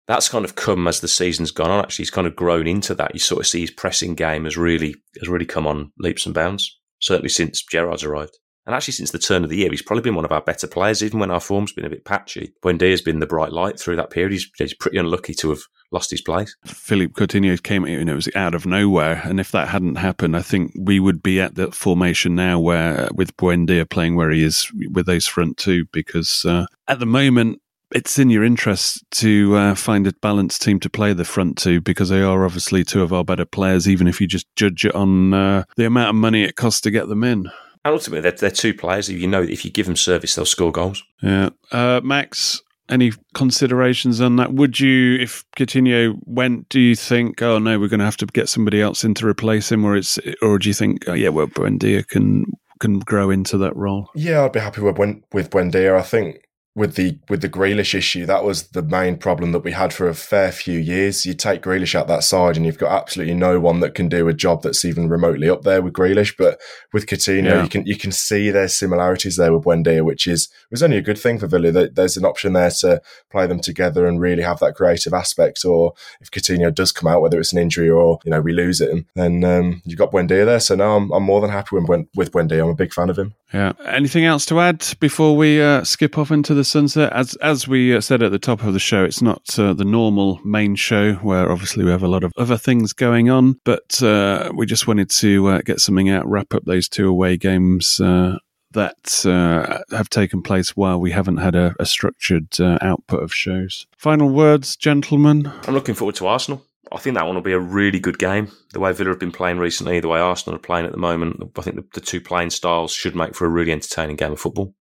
That's 0.09 0.29
kind 0.29 0.45
of 0.45 0.57
come 0.57 0.89
as 0.89 1.01
the 1.01 1.09
season's 1.09 1.53
gone 1.53 1.71
on. 1.71 1.79
Actually, 1.85 2.03
he's 2.03 2.11
kind 2.11 2.27
of 2.27 2.35
grown 2.35 2.67
into 2.67 2.95
that. 2.97 3.15
You 3.15 3.21
sort 3.21 3.43
of 3.43 3.47
see 3.47 3.61
his 3.61 3.71
pressing 3.71 4.15
game 4.15 4.45
has 4.45 4.57
really 4.57 4.97
has 5.21 5.29
really 5.29 5.47
come 5.47 5.67
on 5.67 5.93
leaps 5.99 6.27
and 6.27 6.35
bounds. 6.35 6.79
Certainly 7.01 7.29
since 7.29 7.63
Gerrard's 7.63 8.05
arrived, 8.05 8.39
and 8.67 8.75
actually 8.75 8.93
since 8.93 9.11
the 9.11 9.19
turn 9.19 9.45
of 9.45 9.51
the 9.51 9.57
year, 9.57 9.71
he's 9.71 9.83
probably 9.83 10.03
been 10.03 10.15
one 10.15 10.25
of 10.25 10.33
our 10.33 10.41
better 10.41 10.67
players. 10.67 11.03
Even 11.03 11.19
when 11.19 11.31
our 11.31 11.41
form's 11.41 11.73
been 11.73 11.85
a 11.85 11.91
bit 11.91 12.05
patchy, 12.05 12.53
Buendia's 12.63 13.03
been 13.03 13.19
the 13.19 13.27
bright 13.27 13.53
light 13.53 13.79
through 13.79 13.97
that 13.97 14.11
period. 14.11 14.33
He's, 14.33 14.49
he's 14.57 14.75
pretty 14.75 14.99
unlucky 14.99 15.35
to 15.35 15.51
have 15.51 15.63
lost 15.91 16.11
his 16.11 16.21
place. 16.21 16.57
Philippe 16.65 17.15
Coutinho 17.15 17.61
came, 17.63 17.85
know, 17.85 18.13
it 18.13 18.15
was 18.15 18.29
out 18.35 18.55
of 18.55 18.65
nowhere. 18.65 19.21
And 19.25 19.41
if 19.41 19.51
that 19.51 19.69
hadn't 19.69 19.97
happened, 19.97 20.37
I 20.37 20.43
think 20.43 20.73
we 20.79 21.01
would 21.01 21.23
be 21.23 21.41
at 21.41 21.57
the 21.57 21.73
formation 21.73 22.35
now 22.35 22.61
where, 22.61 23.09
with 23.13 23.37
Buendia 23.37 23.89
playing 23.89 24.17
where 24.17 24.31
he 24.31 24.43
is 24.43 24.71
with 24.91 25.07
those 25.07 25.27
front 25.27 25.57
two, 25.57 25.87
because 25.93 26.45
uh, 26.45 26.67
at 26.87 27.01
the 27.01 27.07
moment, 27.07 27.61
it's 27.95 28.19
in 28.19 28.31
your 28.31 28.43
interest 28.43 29.05
to 29.11 29.55
uh, 29.57 29.75
find 29.75 30.07
a 30.07 30.13
balanced 30.15 30.63
team 30.63 30.81
to 30.81 30.89
play 30.89 31.13
the 31.13 31.25
front 31.25 31.59
two 31.59 31.81
because 31.81 32.09
they 32.09 32.23
are 32.23 32.45
obviously 32.45 32.85
two 32.85 33.03
of 33.03 33.13
our 33.13 33.25
better 33.25 33.45
players, 33.45 33.89
even 33.89 34.07
if 34.07 34.21
you 34.21 34.27
just 34.27 34.47
judge 34.57 34.85
it 34.85 34.95
on 34.95 35.35
uh, 35.35 35.65
the 35.77 35.85
amount 35.85 36.09
of 36.09 36.15
money 36.15 36.43
it 36.43 36.57
costs 36.57 36.81
to 36.83 36.91
get 36.91 37.09
them 37.09 37.25
in. 37.25 37.51
And 37.85 37.93
ultimately, 37.95 38.21
they're, 38.21 38.33
they're 38.39 38.51
two 38.51 38.75
players. 38.75 39.09
who 39.09 39.15
You 39.15 39.27
know, 39.27 39.43
that 39.43 39.53
if 39.53 39.65
you 39.65 39.71
give 39.71 39.87
them 39.87 39.97
service, 39.97 40.35
they'll 40.35 40.45
score 40.45 40.73
goals. 40.73 41.03
Yeah. 41.21 41.51
Uh, 41.71 42.01
Max, 42.05 42.63
any 42.89 43.13
considerations 43.35 44.21
on 44.21 44.37
that? 44.37 44.53
Would 44.53 44.79
you, 44.79 45.17
if 45.17 45.45
Coutinho 45.57 46.17
went, 46.25 46.69
do 46.69 46.79
you 46.81 46.95
think, 46.95 47.43
oh 47.43 47.59
no, 47.59 47.79
we're 47.79 47.89
going 47.89 48.01
to 48.01 48.05
have 48.05 48.17
to 48.19 48.27
get 48.27 48.49
somebody 48.49 48.81
else 48.81 49.03
in 49.03 49.15
to 49.15 49.27
replace 49.27 49.73
him, 49.73 49.85
or 49.85 49.97
it's, 49.97 50.19
or 50.43 50.59
do 50.59 50.69
you 50.69 50.75
think, 50.75 51.09
oh 51.09 51.15
yeah, 51.15 51.31
well, 51.31 51.47
Buendia 51.47 52.07
can 52.07 52.47
can 52.81 52.99
grow 52.99 53.31
into 53.31 53.57
that 53.59 53.77
role? 53.77 54.11
Yeah, 54.15 54.45
I'd 54.45 54.53
be 54.53 54.61
happy 54.61 54.81
with 54.81 54.97
Buen- 54.97 55.23
with 55.33 55.51
Buendia. 55.51 55.97
I 55.97 56.03
think 56.03 56.49
with 56.75 56.95
the 56.95 57.19
with 57.29 57.43
the 57.43 57.49
Grealish 57.51 57.95
issue, 57.95 58.25
that 58.25 58.45
was 58.45 58.69
the 58.69 58.81
main 58.83 59.19
problem 59.19 59.53
that 59.53 59.63
we 59.63 59.73
had 59.73 59.93
for 59.93 60.09
a 60.09 60.15
fair 60.15 60.51
few 60.51 60.79
years. 60.79 61.27
You 61.27 61.35
take 61.35 61.63
Grealish 61.63 61.95
out 61.95 62.09
that 62.09 62.25
side, 62.25 62.57
and 62.57 62.65
you've 62.65 62.79
got 62.79 62.93
absolutely 62.93 63.35
no 63.35 63.61
one 63.61 63.81
that 63.81 63.95
can 63.95 64.09
do 64.09 64.27
a 64.27 64.33
job 64.33 64.63
that's 64.63 64.83
even 64.85 65.11
remotely 65.11 65.51
up 65.51 65.63
there 65.65 65.83
with 65.83 65.93
Grealish. 65.93 66.35
But 66.39 66.59
with 66.93 67.05
Coutinho, 67.07 67.45
Yeah. 67.45 67.63
you 67.63 67.69
can 67.69 67.85
you 67.85 67.97
can 67.97 68.11
see 68.11 68.51
there's 68.51 68.75
similarities 68.75 69.37
there 69.37 69.53
with 69.53 69.65
Buendia, 69.65 70.03
which 70.03 70.27
is 70.27 70.49
was 70.71 70.83
only 70.83 70.97
a 70.97 71.03
good 71.03 71.19
thing 71.19 71.39
for 71.39 71.47
Villa. 71.47 71.71
There- 71.71 71.89
There's 71.89 72.17
an 72.17 72.25
option 72.25 72.55
there 72.55 72.71
to 72.81 73.03
play 73.31 73.47
them 73.47 73.61
together 73.61 74.07
and 74.07 74.19
really 74.21 74.43
have 74.43 74.59
that 74.61 74.75
creative 74.75 75.13
aspect. 75.13 75.65
Or 75.67 75.93
if 76.23 76.31
Coutinho 76.31 76.75
does 76.75 76.91
come 76.91 77.07
out, 77.13 77.21
whether 77.21 77.39
it's 77.39 77.53
an 77.53 77.59
injury 77.59 77.91
or 77.91 78.19
you 78.25 78.31
know 78.31 78.41
we 78.41 78.53
lose 78.53 78.81
him, 78.81 79.07
then 79.15 79.45
um, 79.45 79.83
you've 79.85 79.99
got 79.99 80.11
Buendia 80.11 80.47
there. 80.47 80.61
So 80.61 80.75
now 80.75 80.97
I'm, 80.97 81.13
I'm 81.13 81.23
more 81.23 81.43
than 81.43 81.51
happy 81.51 81.77
with, 81.77 82.07
with 82.17 82.33
Buendia. 82.33 82.63
I'm 82.63 82.71
a 82.71 82.75
big 82.75 82.95
fan 82.95 83.11
of 83.11 83.19
him. 83.19 83.35
Yeah. 83.53 83.73
Anything 83.87 84.25
else 84.25 84.47
to 84.47 84.61
add 84.61 84.87
before 84.99 85.37
we 85.37 85.61
uh, 85.61 85.85
skip 85.85 86.17
off 86.17 86.31
into 86.31 86.55
the 86.55 86.65
sunset? 86.65 87.13
As 87.13 87.35
as 87.37 87.69
we 87.69 87.95
uh, 87.95 88.01
said 88.01 88.23
at 88.23 88.33
the 88.33 88.39
top 88.39 88.63
of 88.65 88.73
the 88.73 88.79
show, 88.79 89.05
it's 89.05 89.21
not 89.21 89.59
uh, 89.59 89.75
the 89.75 89.85
normal 89.85 90.41
main 90.45 90.75
show 90.75 91.15
where 91.15 91.51
obviously 91.51 91.85
we 91.85 91.91
have 91.91 92.03
a 92.03 92.09
lot 92.09 92.25
of 92.25 92.33
other 92.37 92.57
things 92.57 92.93
going 92.93 93.29
on, 93.31 93.61
but 93.65 94.03
uh, 94.03 94.51
we 94.55 94.65
just 94.65 94.87
wanted 94.87 95.11
to 95.11 95.49
uh, 95.49 95.61
get 95.65 95.81
something 95.81 96.09
out, 96.09 96.27
wrap 96.27 96.55
up 96.55 96.65
those 96.65 96.89
two 96.89 97.09
away 97.09 97.37
games. 97.37 98.01
Uh, 98.01 98.39
that 98.73 99.27
uh, 99.27 99.81
have 99.95 100.09
taken 100.09 100.41
place 100.41 100.75
while 100.75 100.99
we 100.99 101.11
haven't 101.11 101.37
had 101.37 101.55
a, 101.55 101.75
a 101.79 101.85
structured 101.85 102.59
uh, 102.59 102.79
output 102.81 103.23
of 103.23 103.31
shows. 103.33 103.87
Final 103.99 104.31
words, 104.31 104.77
gentlemen. 104.77 105.53
I'm 105.67 105.75
looking 105.75 105.95
forward 105.95 106.15
to 106.17 106.27
Arsenal. 106.27 106.65
I 106.95 106.99
think 106.99 107.17
that 107.17 107.27
one 107.27 107.35
will 107.35 107.43
be 107.43 107.53
a 107.53 107.59
really 107.59 107.99
good 107.99 108.19
game. 108.19 108.51
The 108.73 108.81
way 108.81 108.93
Villa 108.93 109.11
have 109.11 109.19
been 109.19 109.33
playing 109.33 109.59
recently, 109.59 110.01
the 110.01 110.09
way 110.09 110.21
Arsenal 110.21 110.57
are 110.57 110.61
playing 110.61 110.87
at 110.87 110.93
the 110.93 110.99
moment, 110.99 111.43
I 111.57 111.63
think 111.63 111.77
the, 111.77 111.85
the 111.95 112.01
two 112.01 112.21
playing 112.21 112.51
styles 112.51 112.93
should 112.93 113.17
make 113.17 113.35
for 113.35 113.47
a 113.47 113.51
really 113.51 113.73
entertaining 113.73 114.17
game 114.17 114.33
of 114.33 114.41
football. 114.41 114.75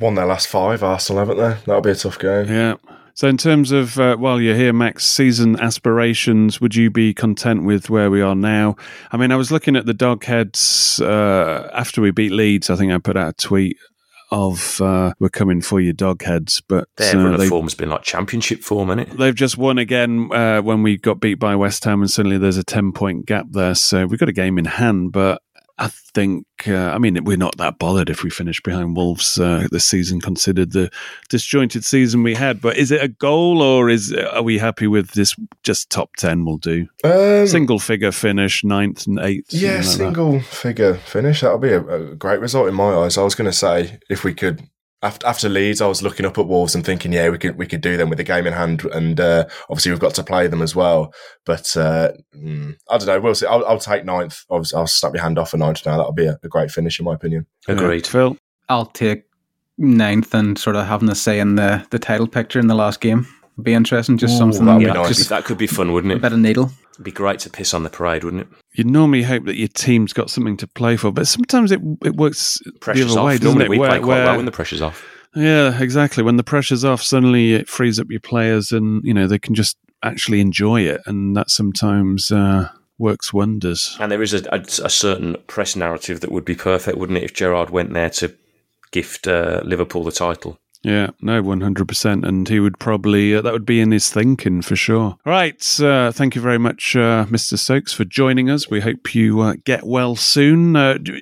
Won 0.00 0.14
their 0.14 0.26
last 0.26 0.48
five, 0.48 0.82
Arsenal, 0.82 1.20
haven't 1.20 1.38
they? 1.38 1.56
That'll 1.66 1.82
be 1.82 1.90
a 1.90 1.94
tough 1.94 2.18
game. 2.18 2.48
Yeah. 2.48 2.76
So, 3.14 3.28
in 3.28 3.36
terms 3.36 3.72
of 3.72 3.98
uh, 4.00 4.16
while 4.16 4.40
you're 4.40 4.56
here, 4.56 4.72
Max, 4.72 5.04
season 5.04 5.60
aspirations, 5.60 6.62
would 6.62 6.74
you 6.74 6.90
be 6.90 7.12
content 7.12 7.64
with 7.64 7.90
where 7.90 8.10
we 8.10 8.22
are 8.22 8.34
now? 8.34 8.76
I 9.10 9.18
mean, 9.18 9.30
I 9.30 9.36
was 9.36 9.52
looking 9.52 9.76
at 9.76 9.84
the 9.84 9.92
Dogheads 9.92 10.98
uh, 11.02 11.68
after 11.74 12.00
we 12.00 12.10
beat 12.10 12.32
Leeds. 12.32 12.70
I 12.70 12.76
think 12.76 12.90
I 12.90 12.96
put 12.96 13.18
out 13.18 13.28
a 13.28 13.32
tweet 13.34 13.76
of 14.32 14.80
uh, 14.80 15.12
"We're 15.20 15.28
coming 15.28 15.60
for 15.60 15.80
your 15.80 15.92
dog 15.92 16.22
heads," 16.22 16.60
but 16.66 16.88
Their 16.96 17.16
uh, 17.16 17.24
run 17.24 17.34
of 17.34 17.46
form's 17.46 17.74
been 17.74 17.90
like 17.90 18.02
championship 18.02 18.62
form, 18.62 18.90
isn't 18.90 18.98
it? 19.00 19.18
They've 19.18 19.34
just 19.34 19.56
won 19.56 19.78
again 19.78 20.32
uh, 20.32 20.62
when 20.62 20.82
we 20.82 20.96
got 20.96 21.20
beat 21.20 21.34
by 21.34 21.54
West 21.54 21.84
Ham, 21.84 22.00
and 22.00 22.10
suddenly 22.10 22.38
there's 22.38 22.56
a 22.56 22.64
10 22.64 22.92
point 22.92 23.26
gap 23.26 23.46
there. 23.50 23.74
So 23.74 24.06
we've 24.06 24.18
got 24.18 24.28
a 24.28 24.32
game 24.32 24.58
in 24.58 24.64
hand, 24.64 25.12
but 25.12 25.42
I 25.78 25.88
think, 25.88 26.46
uh, 26.66 26.90
I 26.90 26.98
mean, 26.98 27.24
we're 27.24 27.36
not 27.36 27.56
that 27.58 27.78
bothered 27.78 28.10
if 28.10 28.22
we 28.22 28.30
finish 28.30 28.60
behind 28.60 28.96
Wolves 28.96 29.38
uh, 29.38 29.66
this 29.70 29.84
season, 29.86 30.20
considered 30.20 30.72
the 30.72 30.90
disjointed 31.28 31.84
season 31.84 32.22
we 32.22 32.34
had. 32.34 32.60
But 32.60 32.76
is 32.76 32.90
it 32.90 33.02
a 33.02 33.08
goal, 33.08 33.62
or 33.62 33.88
is 33.88 34.12
are 34.12 34.42
we 34.42 34.58
happy 34.58 34.86
with 34.86 35.12
this? 35.12 35.34
Just 35.62 35.90
top 35.90 36.14
10 36.16 36.44
will 36.44 36.58
do. 36.58 36.86
Um, 37.04 37.46
Single 37.46 37.78
figure 37.78 38.12
finish, 38.12 38.62
ninth 38.64 39.06
and 39.06 39.18
eighth. 39.20 39.52
yeah, 39.52 39.76
like 39.76 39.78
that. 39.82 39.84
single 39.84 40.40
figure 40.40 40.94
finish. 40.94 41.40
That'll 41.40 41.58
be 41.58 41.72
a, 41.72 41.80
a 42.12 42.14
great 42.14 42.40
result 42.40 42.68
in 42.68 42.74
my 42.74 42.92
eyes. 42.94 43.16
I 43.18 43.22
was 43.22 43.34
going 43.34 43.50
to 43.50 43.56
say 43.56 43.98
if 44.10 44.24
we 44.24 44.34
could. 44.34 44.62
After, 45.04 45.26
after 45.26 45.48
Leeds, 45.48 45.80
I 45.80 45.88
was 45.88 46.00
looking 46.00 46.24
up 46.26 46.38
at 46.38 46.46
Wolves 46.46 46.76
and 46.76 46.86
thinking, 46.86 47.12
yeah, 47.12 47.28
we 47.28 47.36
could 47.38 47.58
we 47.58 47.66
could 47.66 47.80
do 47.80 47.96
them 47.96 48.08
with 48.08 48.18
the 48.18 48.24
game 48.24 48.46
in 48.46 48.52
hand, 48.52 48.84
and 48.92 49.18
uh, 49.18 49.46
obviously 49.68 49.90
we've 49.90 49.98
got 49.98 50.14
to 50.14 50.22
play 50.22 50.46
them 50.46 50.62
as 50.62 50.76
well. 50.76 51.12
But 51.44 51.76
uh, 51.76 52.12
mm, 52.36 52.76
I 52.88 52.98
don't 52.98 53.08
know. 53.08 53.20
We'll 53.20 53.34
see. 53.34 53.46
I'll, 53.46 53.64
I'll 53.66 53.80
take 53.80 54.04
ninth. 54.04 54.44
I'll, 54.48 54.62
I'll 54.76 54.86
snap 54.86 55.12
your 55.14 55.22
hand 55.22 55.38
off 55.40 55.50
for 55.50 55.56
ninth 55.56 55.84
now. 55.84 55.96
That'll 55.96 56.12
be 56.12 56.26
a, 56.26 56.38
a 56.44 56.48
great 56.48 56.70
finish, 56.70 57.00
in 57.00 57.04
my 57.04 57.14
opinion. 57.14 57.46
Agreed. 57.66 58.06
Phil? 58.06 58.36
I'll 58.68 58.86
take 58.86 59.24
ninth 59.76 60.34
and 60.34 60.56
sort 60.56 60.76
of 60.76 60.86
having 60.86 61.08
a 61.08 61.14
say 61.16 61.40
in 61.40 61.56
the, 61.56 61.84
the 61.90 61.98
title 61.98 62.28
picture 62.28 62.60
in 62.60 62.68
the 62.68 62.74
last 62.76 63.00
game. 63.00 63.26
Be 63.60 63.74
interesting. 63.74 64.18
Just 64.18 64.34
Ooh, 64.34 64.38
something. 64.38 64.64
that'd 64.64 64.80
be 64.80 64.86
Yeah, 64.86 64.92
nice. 64.92 65.08
Just 65.16 65.28
that 65.30 65.44
could 65.44 65.58
be 65.58 65.66
fun, 65.66 65.92
wouldn't 65.92 66.12
a 66.12 66.16
it? 66.16 66.22
bit 66.22 66.32
of 66.32 66.38
needle. 66.38 66.70
It'd 66.92 67.04
be 67.04 67.10
great 67.10 67.40
to 67.40 67.50
piss 67.50 67.74
on 67.74 67.82
the 67.82 67.90
parade, 67.90 68.22
wouldn't 68.22 68.42
it? 68.42 68.48
You 68.74 68.84
normally 68.84 69.22
hope 69.22 69.44
that 69.44 69.56
your 69.56 69.68
team's 69.68 70.12
got 70.12 70.30
something 70.30 70.56
to 70.58 70.66
play 70.66 70.96
for, 70.96 71.12
but 71.12 71.26
sometimes 71.26 71.72
it 71.72 71.80
it 72.04 72.16
works 72.16 72.60
Pressure's 72.80 73.06
the 73.06 73.12
other 73.12 73.20
off. 73.20 73.26
way, 73.26 73.32
doesn't 73.38 73.44
Normally 73.58 73.64
it? 73.66 73.70
we 73.70 73.78
Where- 73.78 73.88
play 73.90 73.98
quite 73.98 74.06
where- 74.08 74.24
well 74.26 74.36
when 74.36 74.46
the 74.46 74.52
pressure's 74.52 74.82
off. 74.82 75.04
Yeah, 75.34 75.80
exactly. 75.82 76.22
When 76.22 76.36
the 76.36 76.44
pressure's 76.44 76.84
off, 76.84 77.02
suddenly 77.02 77.54
it 77.54 77.68
frees 77.68 77.98
up 77.98 78.06
your 78.10 78.20
players, 78.20 78.70
and 78.72 79.02
you 79.04 79.14
know 79.14 79.26
they 79.26 79.38
can 79.38 79.54
just 79.54 79.76
actually 80.02 80.40
enjoy 80.40 80.82
it, 80.82 81.00
and 81.06 81.34
that 81.36 81.50
sometimes 81.50 82.30
uh, 82.32 82.68
works 82.98 83.32
wonders. 83.32 83.96
And 84.00 84.10
there 84.12 84.22
is 84.22 84.34
a, 84.34 84.42
a, 84.52 84.60
a 84.84 84.90
certain 84.90 85.36
press 85.46 85.74
narrative 85.76 86.20
that 86.20 86.32
would 86.32 86.44
be 86.44 86.54
perfect, 86.54 86.98
wouldn't 86.98 87.18
it, 87.18 87.24
if 87.24 87.32
Gerrard 87.34 87.70
went 87.70 87.92
there 87.94 88.10
to 88.10 88.34
gift 88.90 89.26
uh, 89.26 89.60
Liverpool 89.64 90.04
the 90.04 90.12
title? 90.12 90.58
Yeah, 90.82 91.10
no, 91.20 91.42
one 91.42 91.60
hundred 91.60 91.86
percent, 91.86 92.24
and 92.24 92.48
he 92.48 92.58
would 92.58 92.78
probably 92.78 93.34
uh, 93.36 93.42
that 93.42 93.52
would 93.52 93.64
be 93.66 93.80
in 93.80 93.92
his 93.92 94.10
thinking 94.10 94.62
for 94.62 94.74
sure. 94.74 95.16
Right, 95.24 95.80
uh, 95.80 96.10
thank 96.10 96.34
you 96.34 96.40
very 96.40 96.58
much, 96.58 96.96
uh, 96.96 97.26
Mr. 97.26 97.56
Stokes, 97.56 97.92
for 97.92 98.04
joining 98.04 98.50
us. 98.50 98.68
We 98.68 98.80
hope 98.80 99.14
you 99.14 99.40
uh, 99.40 99.54
get 99.64 99.84
well 99.84 100.16
soon. 100.16 100.74
Uh, 100.74 100.94
do, 100.94 101.20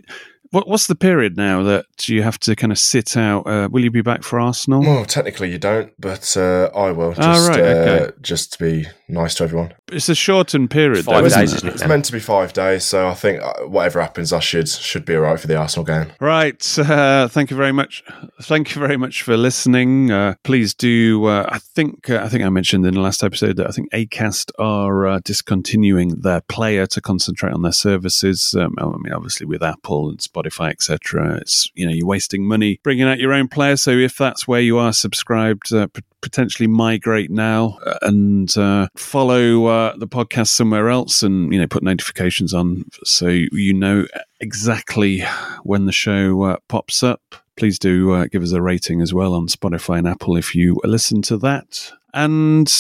what, 0.50 0.66
what's 0.68 0.86
the 0.86 0.94
period 0.94 1.36
now 1.36 1.62
that 1.62 2.08
you 2.08 2.22
have 2.22 2.38
to 2.40 2.56
kind 2.56 2.72
of 2.72 2.78
sit 2.78 3.16
out? 3.16 3.46
Uh, 3.46 3.68
will 3.70 3.82
you 3.84 3.90
be 3.90 4.02
back 4.02 4.22
for 4.22 4.40
Arsenal? 4.40 4.80
Well, 4.80 5.04
technically 5.04 5.50
you 5.50 5.58
don't, 5.58 5.92
but 5.98 6.36
uh, 6.36 6.70
I 6.74 6.90
will. 6.92 7.12
Just, 7.12 7.20
Ah, 7.28 7.46
right, 7.48 7.60
okay. 7.60 8.04
uh, 8.06 8.10
just 8.20 8.52
to 8.54 8.58
be 8.58 8.86
nice 9.08 9.34
to 9.36 9.44
everyone. 9.44 9.72
It's 9.92 10.08
a 10.08 10.14
shortened 10.14 10.70
period, 10.70 11.04
Five 11.04 11.22
though, 11.22 11.26
isn't 11.26 11.40
days, 11.40 11.52
it? 11.52 11.56
isn't 11.56 11.68
it? 11.68 11.74
It's 11.74 11.86
meant 11.86 12.04
to 12.06 12.12
be 12.12 12.20
five 12.20 12.52
days, 12.52 12.84
so 12.84 13.08
I 13.08 13.14
think 13.14 13.42
uh, 13.42 13.66
whatever 13.66 14.00
happens, 14.00 14.32
I 14.32 14.40
should 14.40 14.68
should 14.68 15.04
be 15.04 15.14
all 15.14 15.22
right 15.22 15.38
for 15.38 15.46
the 15.46 15.56
Arsenal 15.56 15.84
game. 15.84 16.12
Right. 16.20 16.78
Uh, 16.78 17.28
thank 17.28 17.50
you 17.50 17.56
very 17.56 17.72
much. 17.72 18.02
Thank 18.42 18.74
you 18.74 18.80
very 18.80 18.96
much 18.96 19.22
for 19.22 19.36
listening. 19.36 20.10
Uh, 20.10 20.34
please 20.44 20.74
do. 20.74 21.24
Uh, 21.26 21.46
I 21.48 21.58
think 21.58 22.08
uh, 22.10 22.18
I 22.22 22.28
think 22.28 22.44
I 22.44 22.48
mentioned 22.48 22.86
in 22.86 22.94
the 22.94 23.00
last 23.00 23.22
episode 23.24 23.56
that 23.56 23.68
I 23.68 23.70
think 23.72 23.90
Acast 23.92 24.50
are 24.58 25.06
uh, 25.06 25.20
discontinuing 25.24 26.20
their 26.20 26.40
player 26.42 26.86
to 26.86 27.00
concentrate 27.00 27.52
on 27.52 27.62
their 27.62 27.72
services. 27.72 28.54
Um, 28.58 28.74
I 28.78 28.84
mean, 28.86 29.12
obviously 29.12 29.46
with 29.46 29.62
Apple 29.62 30.08
and 30.08 30.18
Spotify, 30.18 30.39
etc. 30.46 31.36
It's 31.36 31.70
you 31.74 31.86
know 31.86 31.92
you're 31.92 32.06
wasting 32.06 32.46
money 32.46 32.80
bringing 32.82 33.04
out 33.04 33.18
your 33.18 33.32
own 33.32 33.48
player. 33.48 33.76
So 33.76 33.90
if 33.90 34.16
that's 34.16 34.46
where 34.46 34.60
you 34.60 34.78
are 34.78 34.92
subscribed, 34.92 35.72
uh, 35.72 35.88
p- 35.88 36.02
potentially 36.20 36.66
migrate 36.66 37.30
now 37.30 37.78
uh, 37.84 37.98
and 38.02 38.56
uh, 38.56 38.88
follow 38.96 39.66
uh, 39.66 39.96
the 39.96 40.08
podcast 40.08 40.48
somewhere 40.48 40.88
else, 40.88 41.22
and 41.22 41.52
you 41.52 41.60
know 41.60 41.66
put 41.66 41.82
notifications 41.82 42.54
on 42.54 42.84
so 43.04 43.28
you 43.28 43.74
know 43.74 44.06
exactly 44.40 45.22
when 45.62 45.86
the 45.86 45.92
show 45.92 46.42
uh, 46.42 46.56
pops 46.68 47.02
up. 47.02 47.20
Please 47.56 47.78
do 47.78 48.12
uh, 48.12 48.26
give 48.26 48.42
us 48.42 48.52
a 48.52 48.62
rating 48.62 49.02
as 49.02 49.12
well 49.12 49.34
on 49.34 49.46
Spotify 49.46 49.98
and 49.98 50.08
Apple 50.08 50.36
if 50.36 50.54
you 50.54 50.80
listen 50.84 51.20
to 51.22 51.36
that. 51.38 51.92
And 52.14 52.72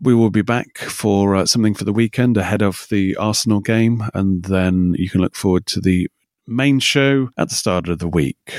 we 0.00 0.14
will 0.14 0.30
be 0.30 0.42
back 0.42 0.78
for 0.78 1.34
uh, 1.34 1.46
something 1.46 1.74
for 1.74 1.84
the 1.84 1.92
weekend 1.92 2.36
ahead 2.36 2.62
of 2.62 2.86
the 2.90 3.16
Arsenal 3.16 3.60
game, 3.60 4.04
and 4.14 4.44
then 4.44 4.94
you 4.98 5.10
can 5.10 5.20
look 5.20 5.34
forward 5.34 5.66
to 5.66 5.80
the 5.80 6.08
main 6.48 6.80
show 6.80 7.28
at 7.36 7.50
the 7.50 7.54
start 7.54 7.88
of 7.88 7.98
the 7.98 8.08
week. 8.08 8.56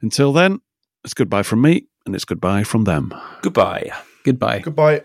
Until 0.00 0.32
then, 0.32 0.60
it's 1.04 1.14
goodbye 1.14 1.42
from 1.42 1.60
me, 1.60 1.86
and 2.04 2.14
it's 2.14 2.24
goodbye 2.24 2.64
from 2.64 2.84
them. 2.84 3.14
Goodbye. 3.42 3.92
Goodbye. 4.24 4.60
Goodbye. 4.60 5.02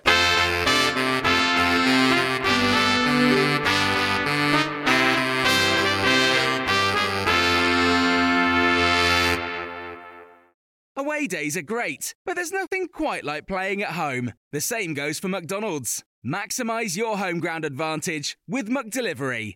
Away 10.97 11.25
days 11.25 11.57
are 11.57 11.61
great, 11.61 12.13
but 12.25 12.35
there's 12.35 12.51
nothing 12.51 12.87
quite 12.87 13.23
like 13.23 13.47
playing 13.47 13.81
at 13.81 13.91
home. 13.91 14.33
The 14.51 14.61
same 14.61 14.93
goes 14.93 15.19
for 15.19 15.27
McDonald's. 15.27 16.03
Maximize 16.25 16.95
your 16.95 17.17
home 17.17 17.39
ground 17.39 17.65
advantage 17.65 18.37
with 18.47 18.69
McDelivery. 18.69 19.55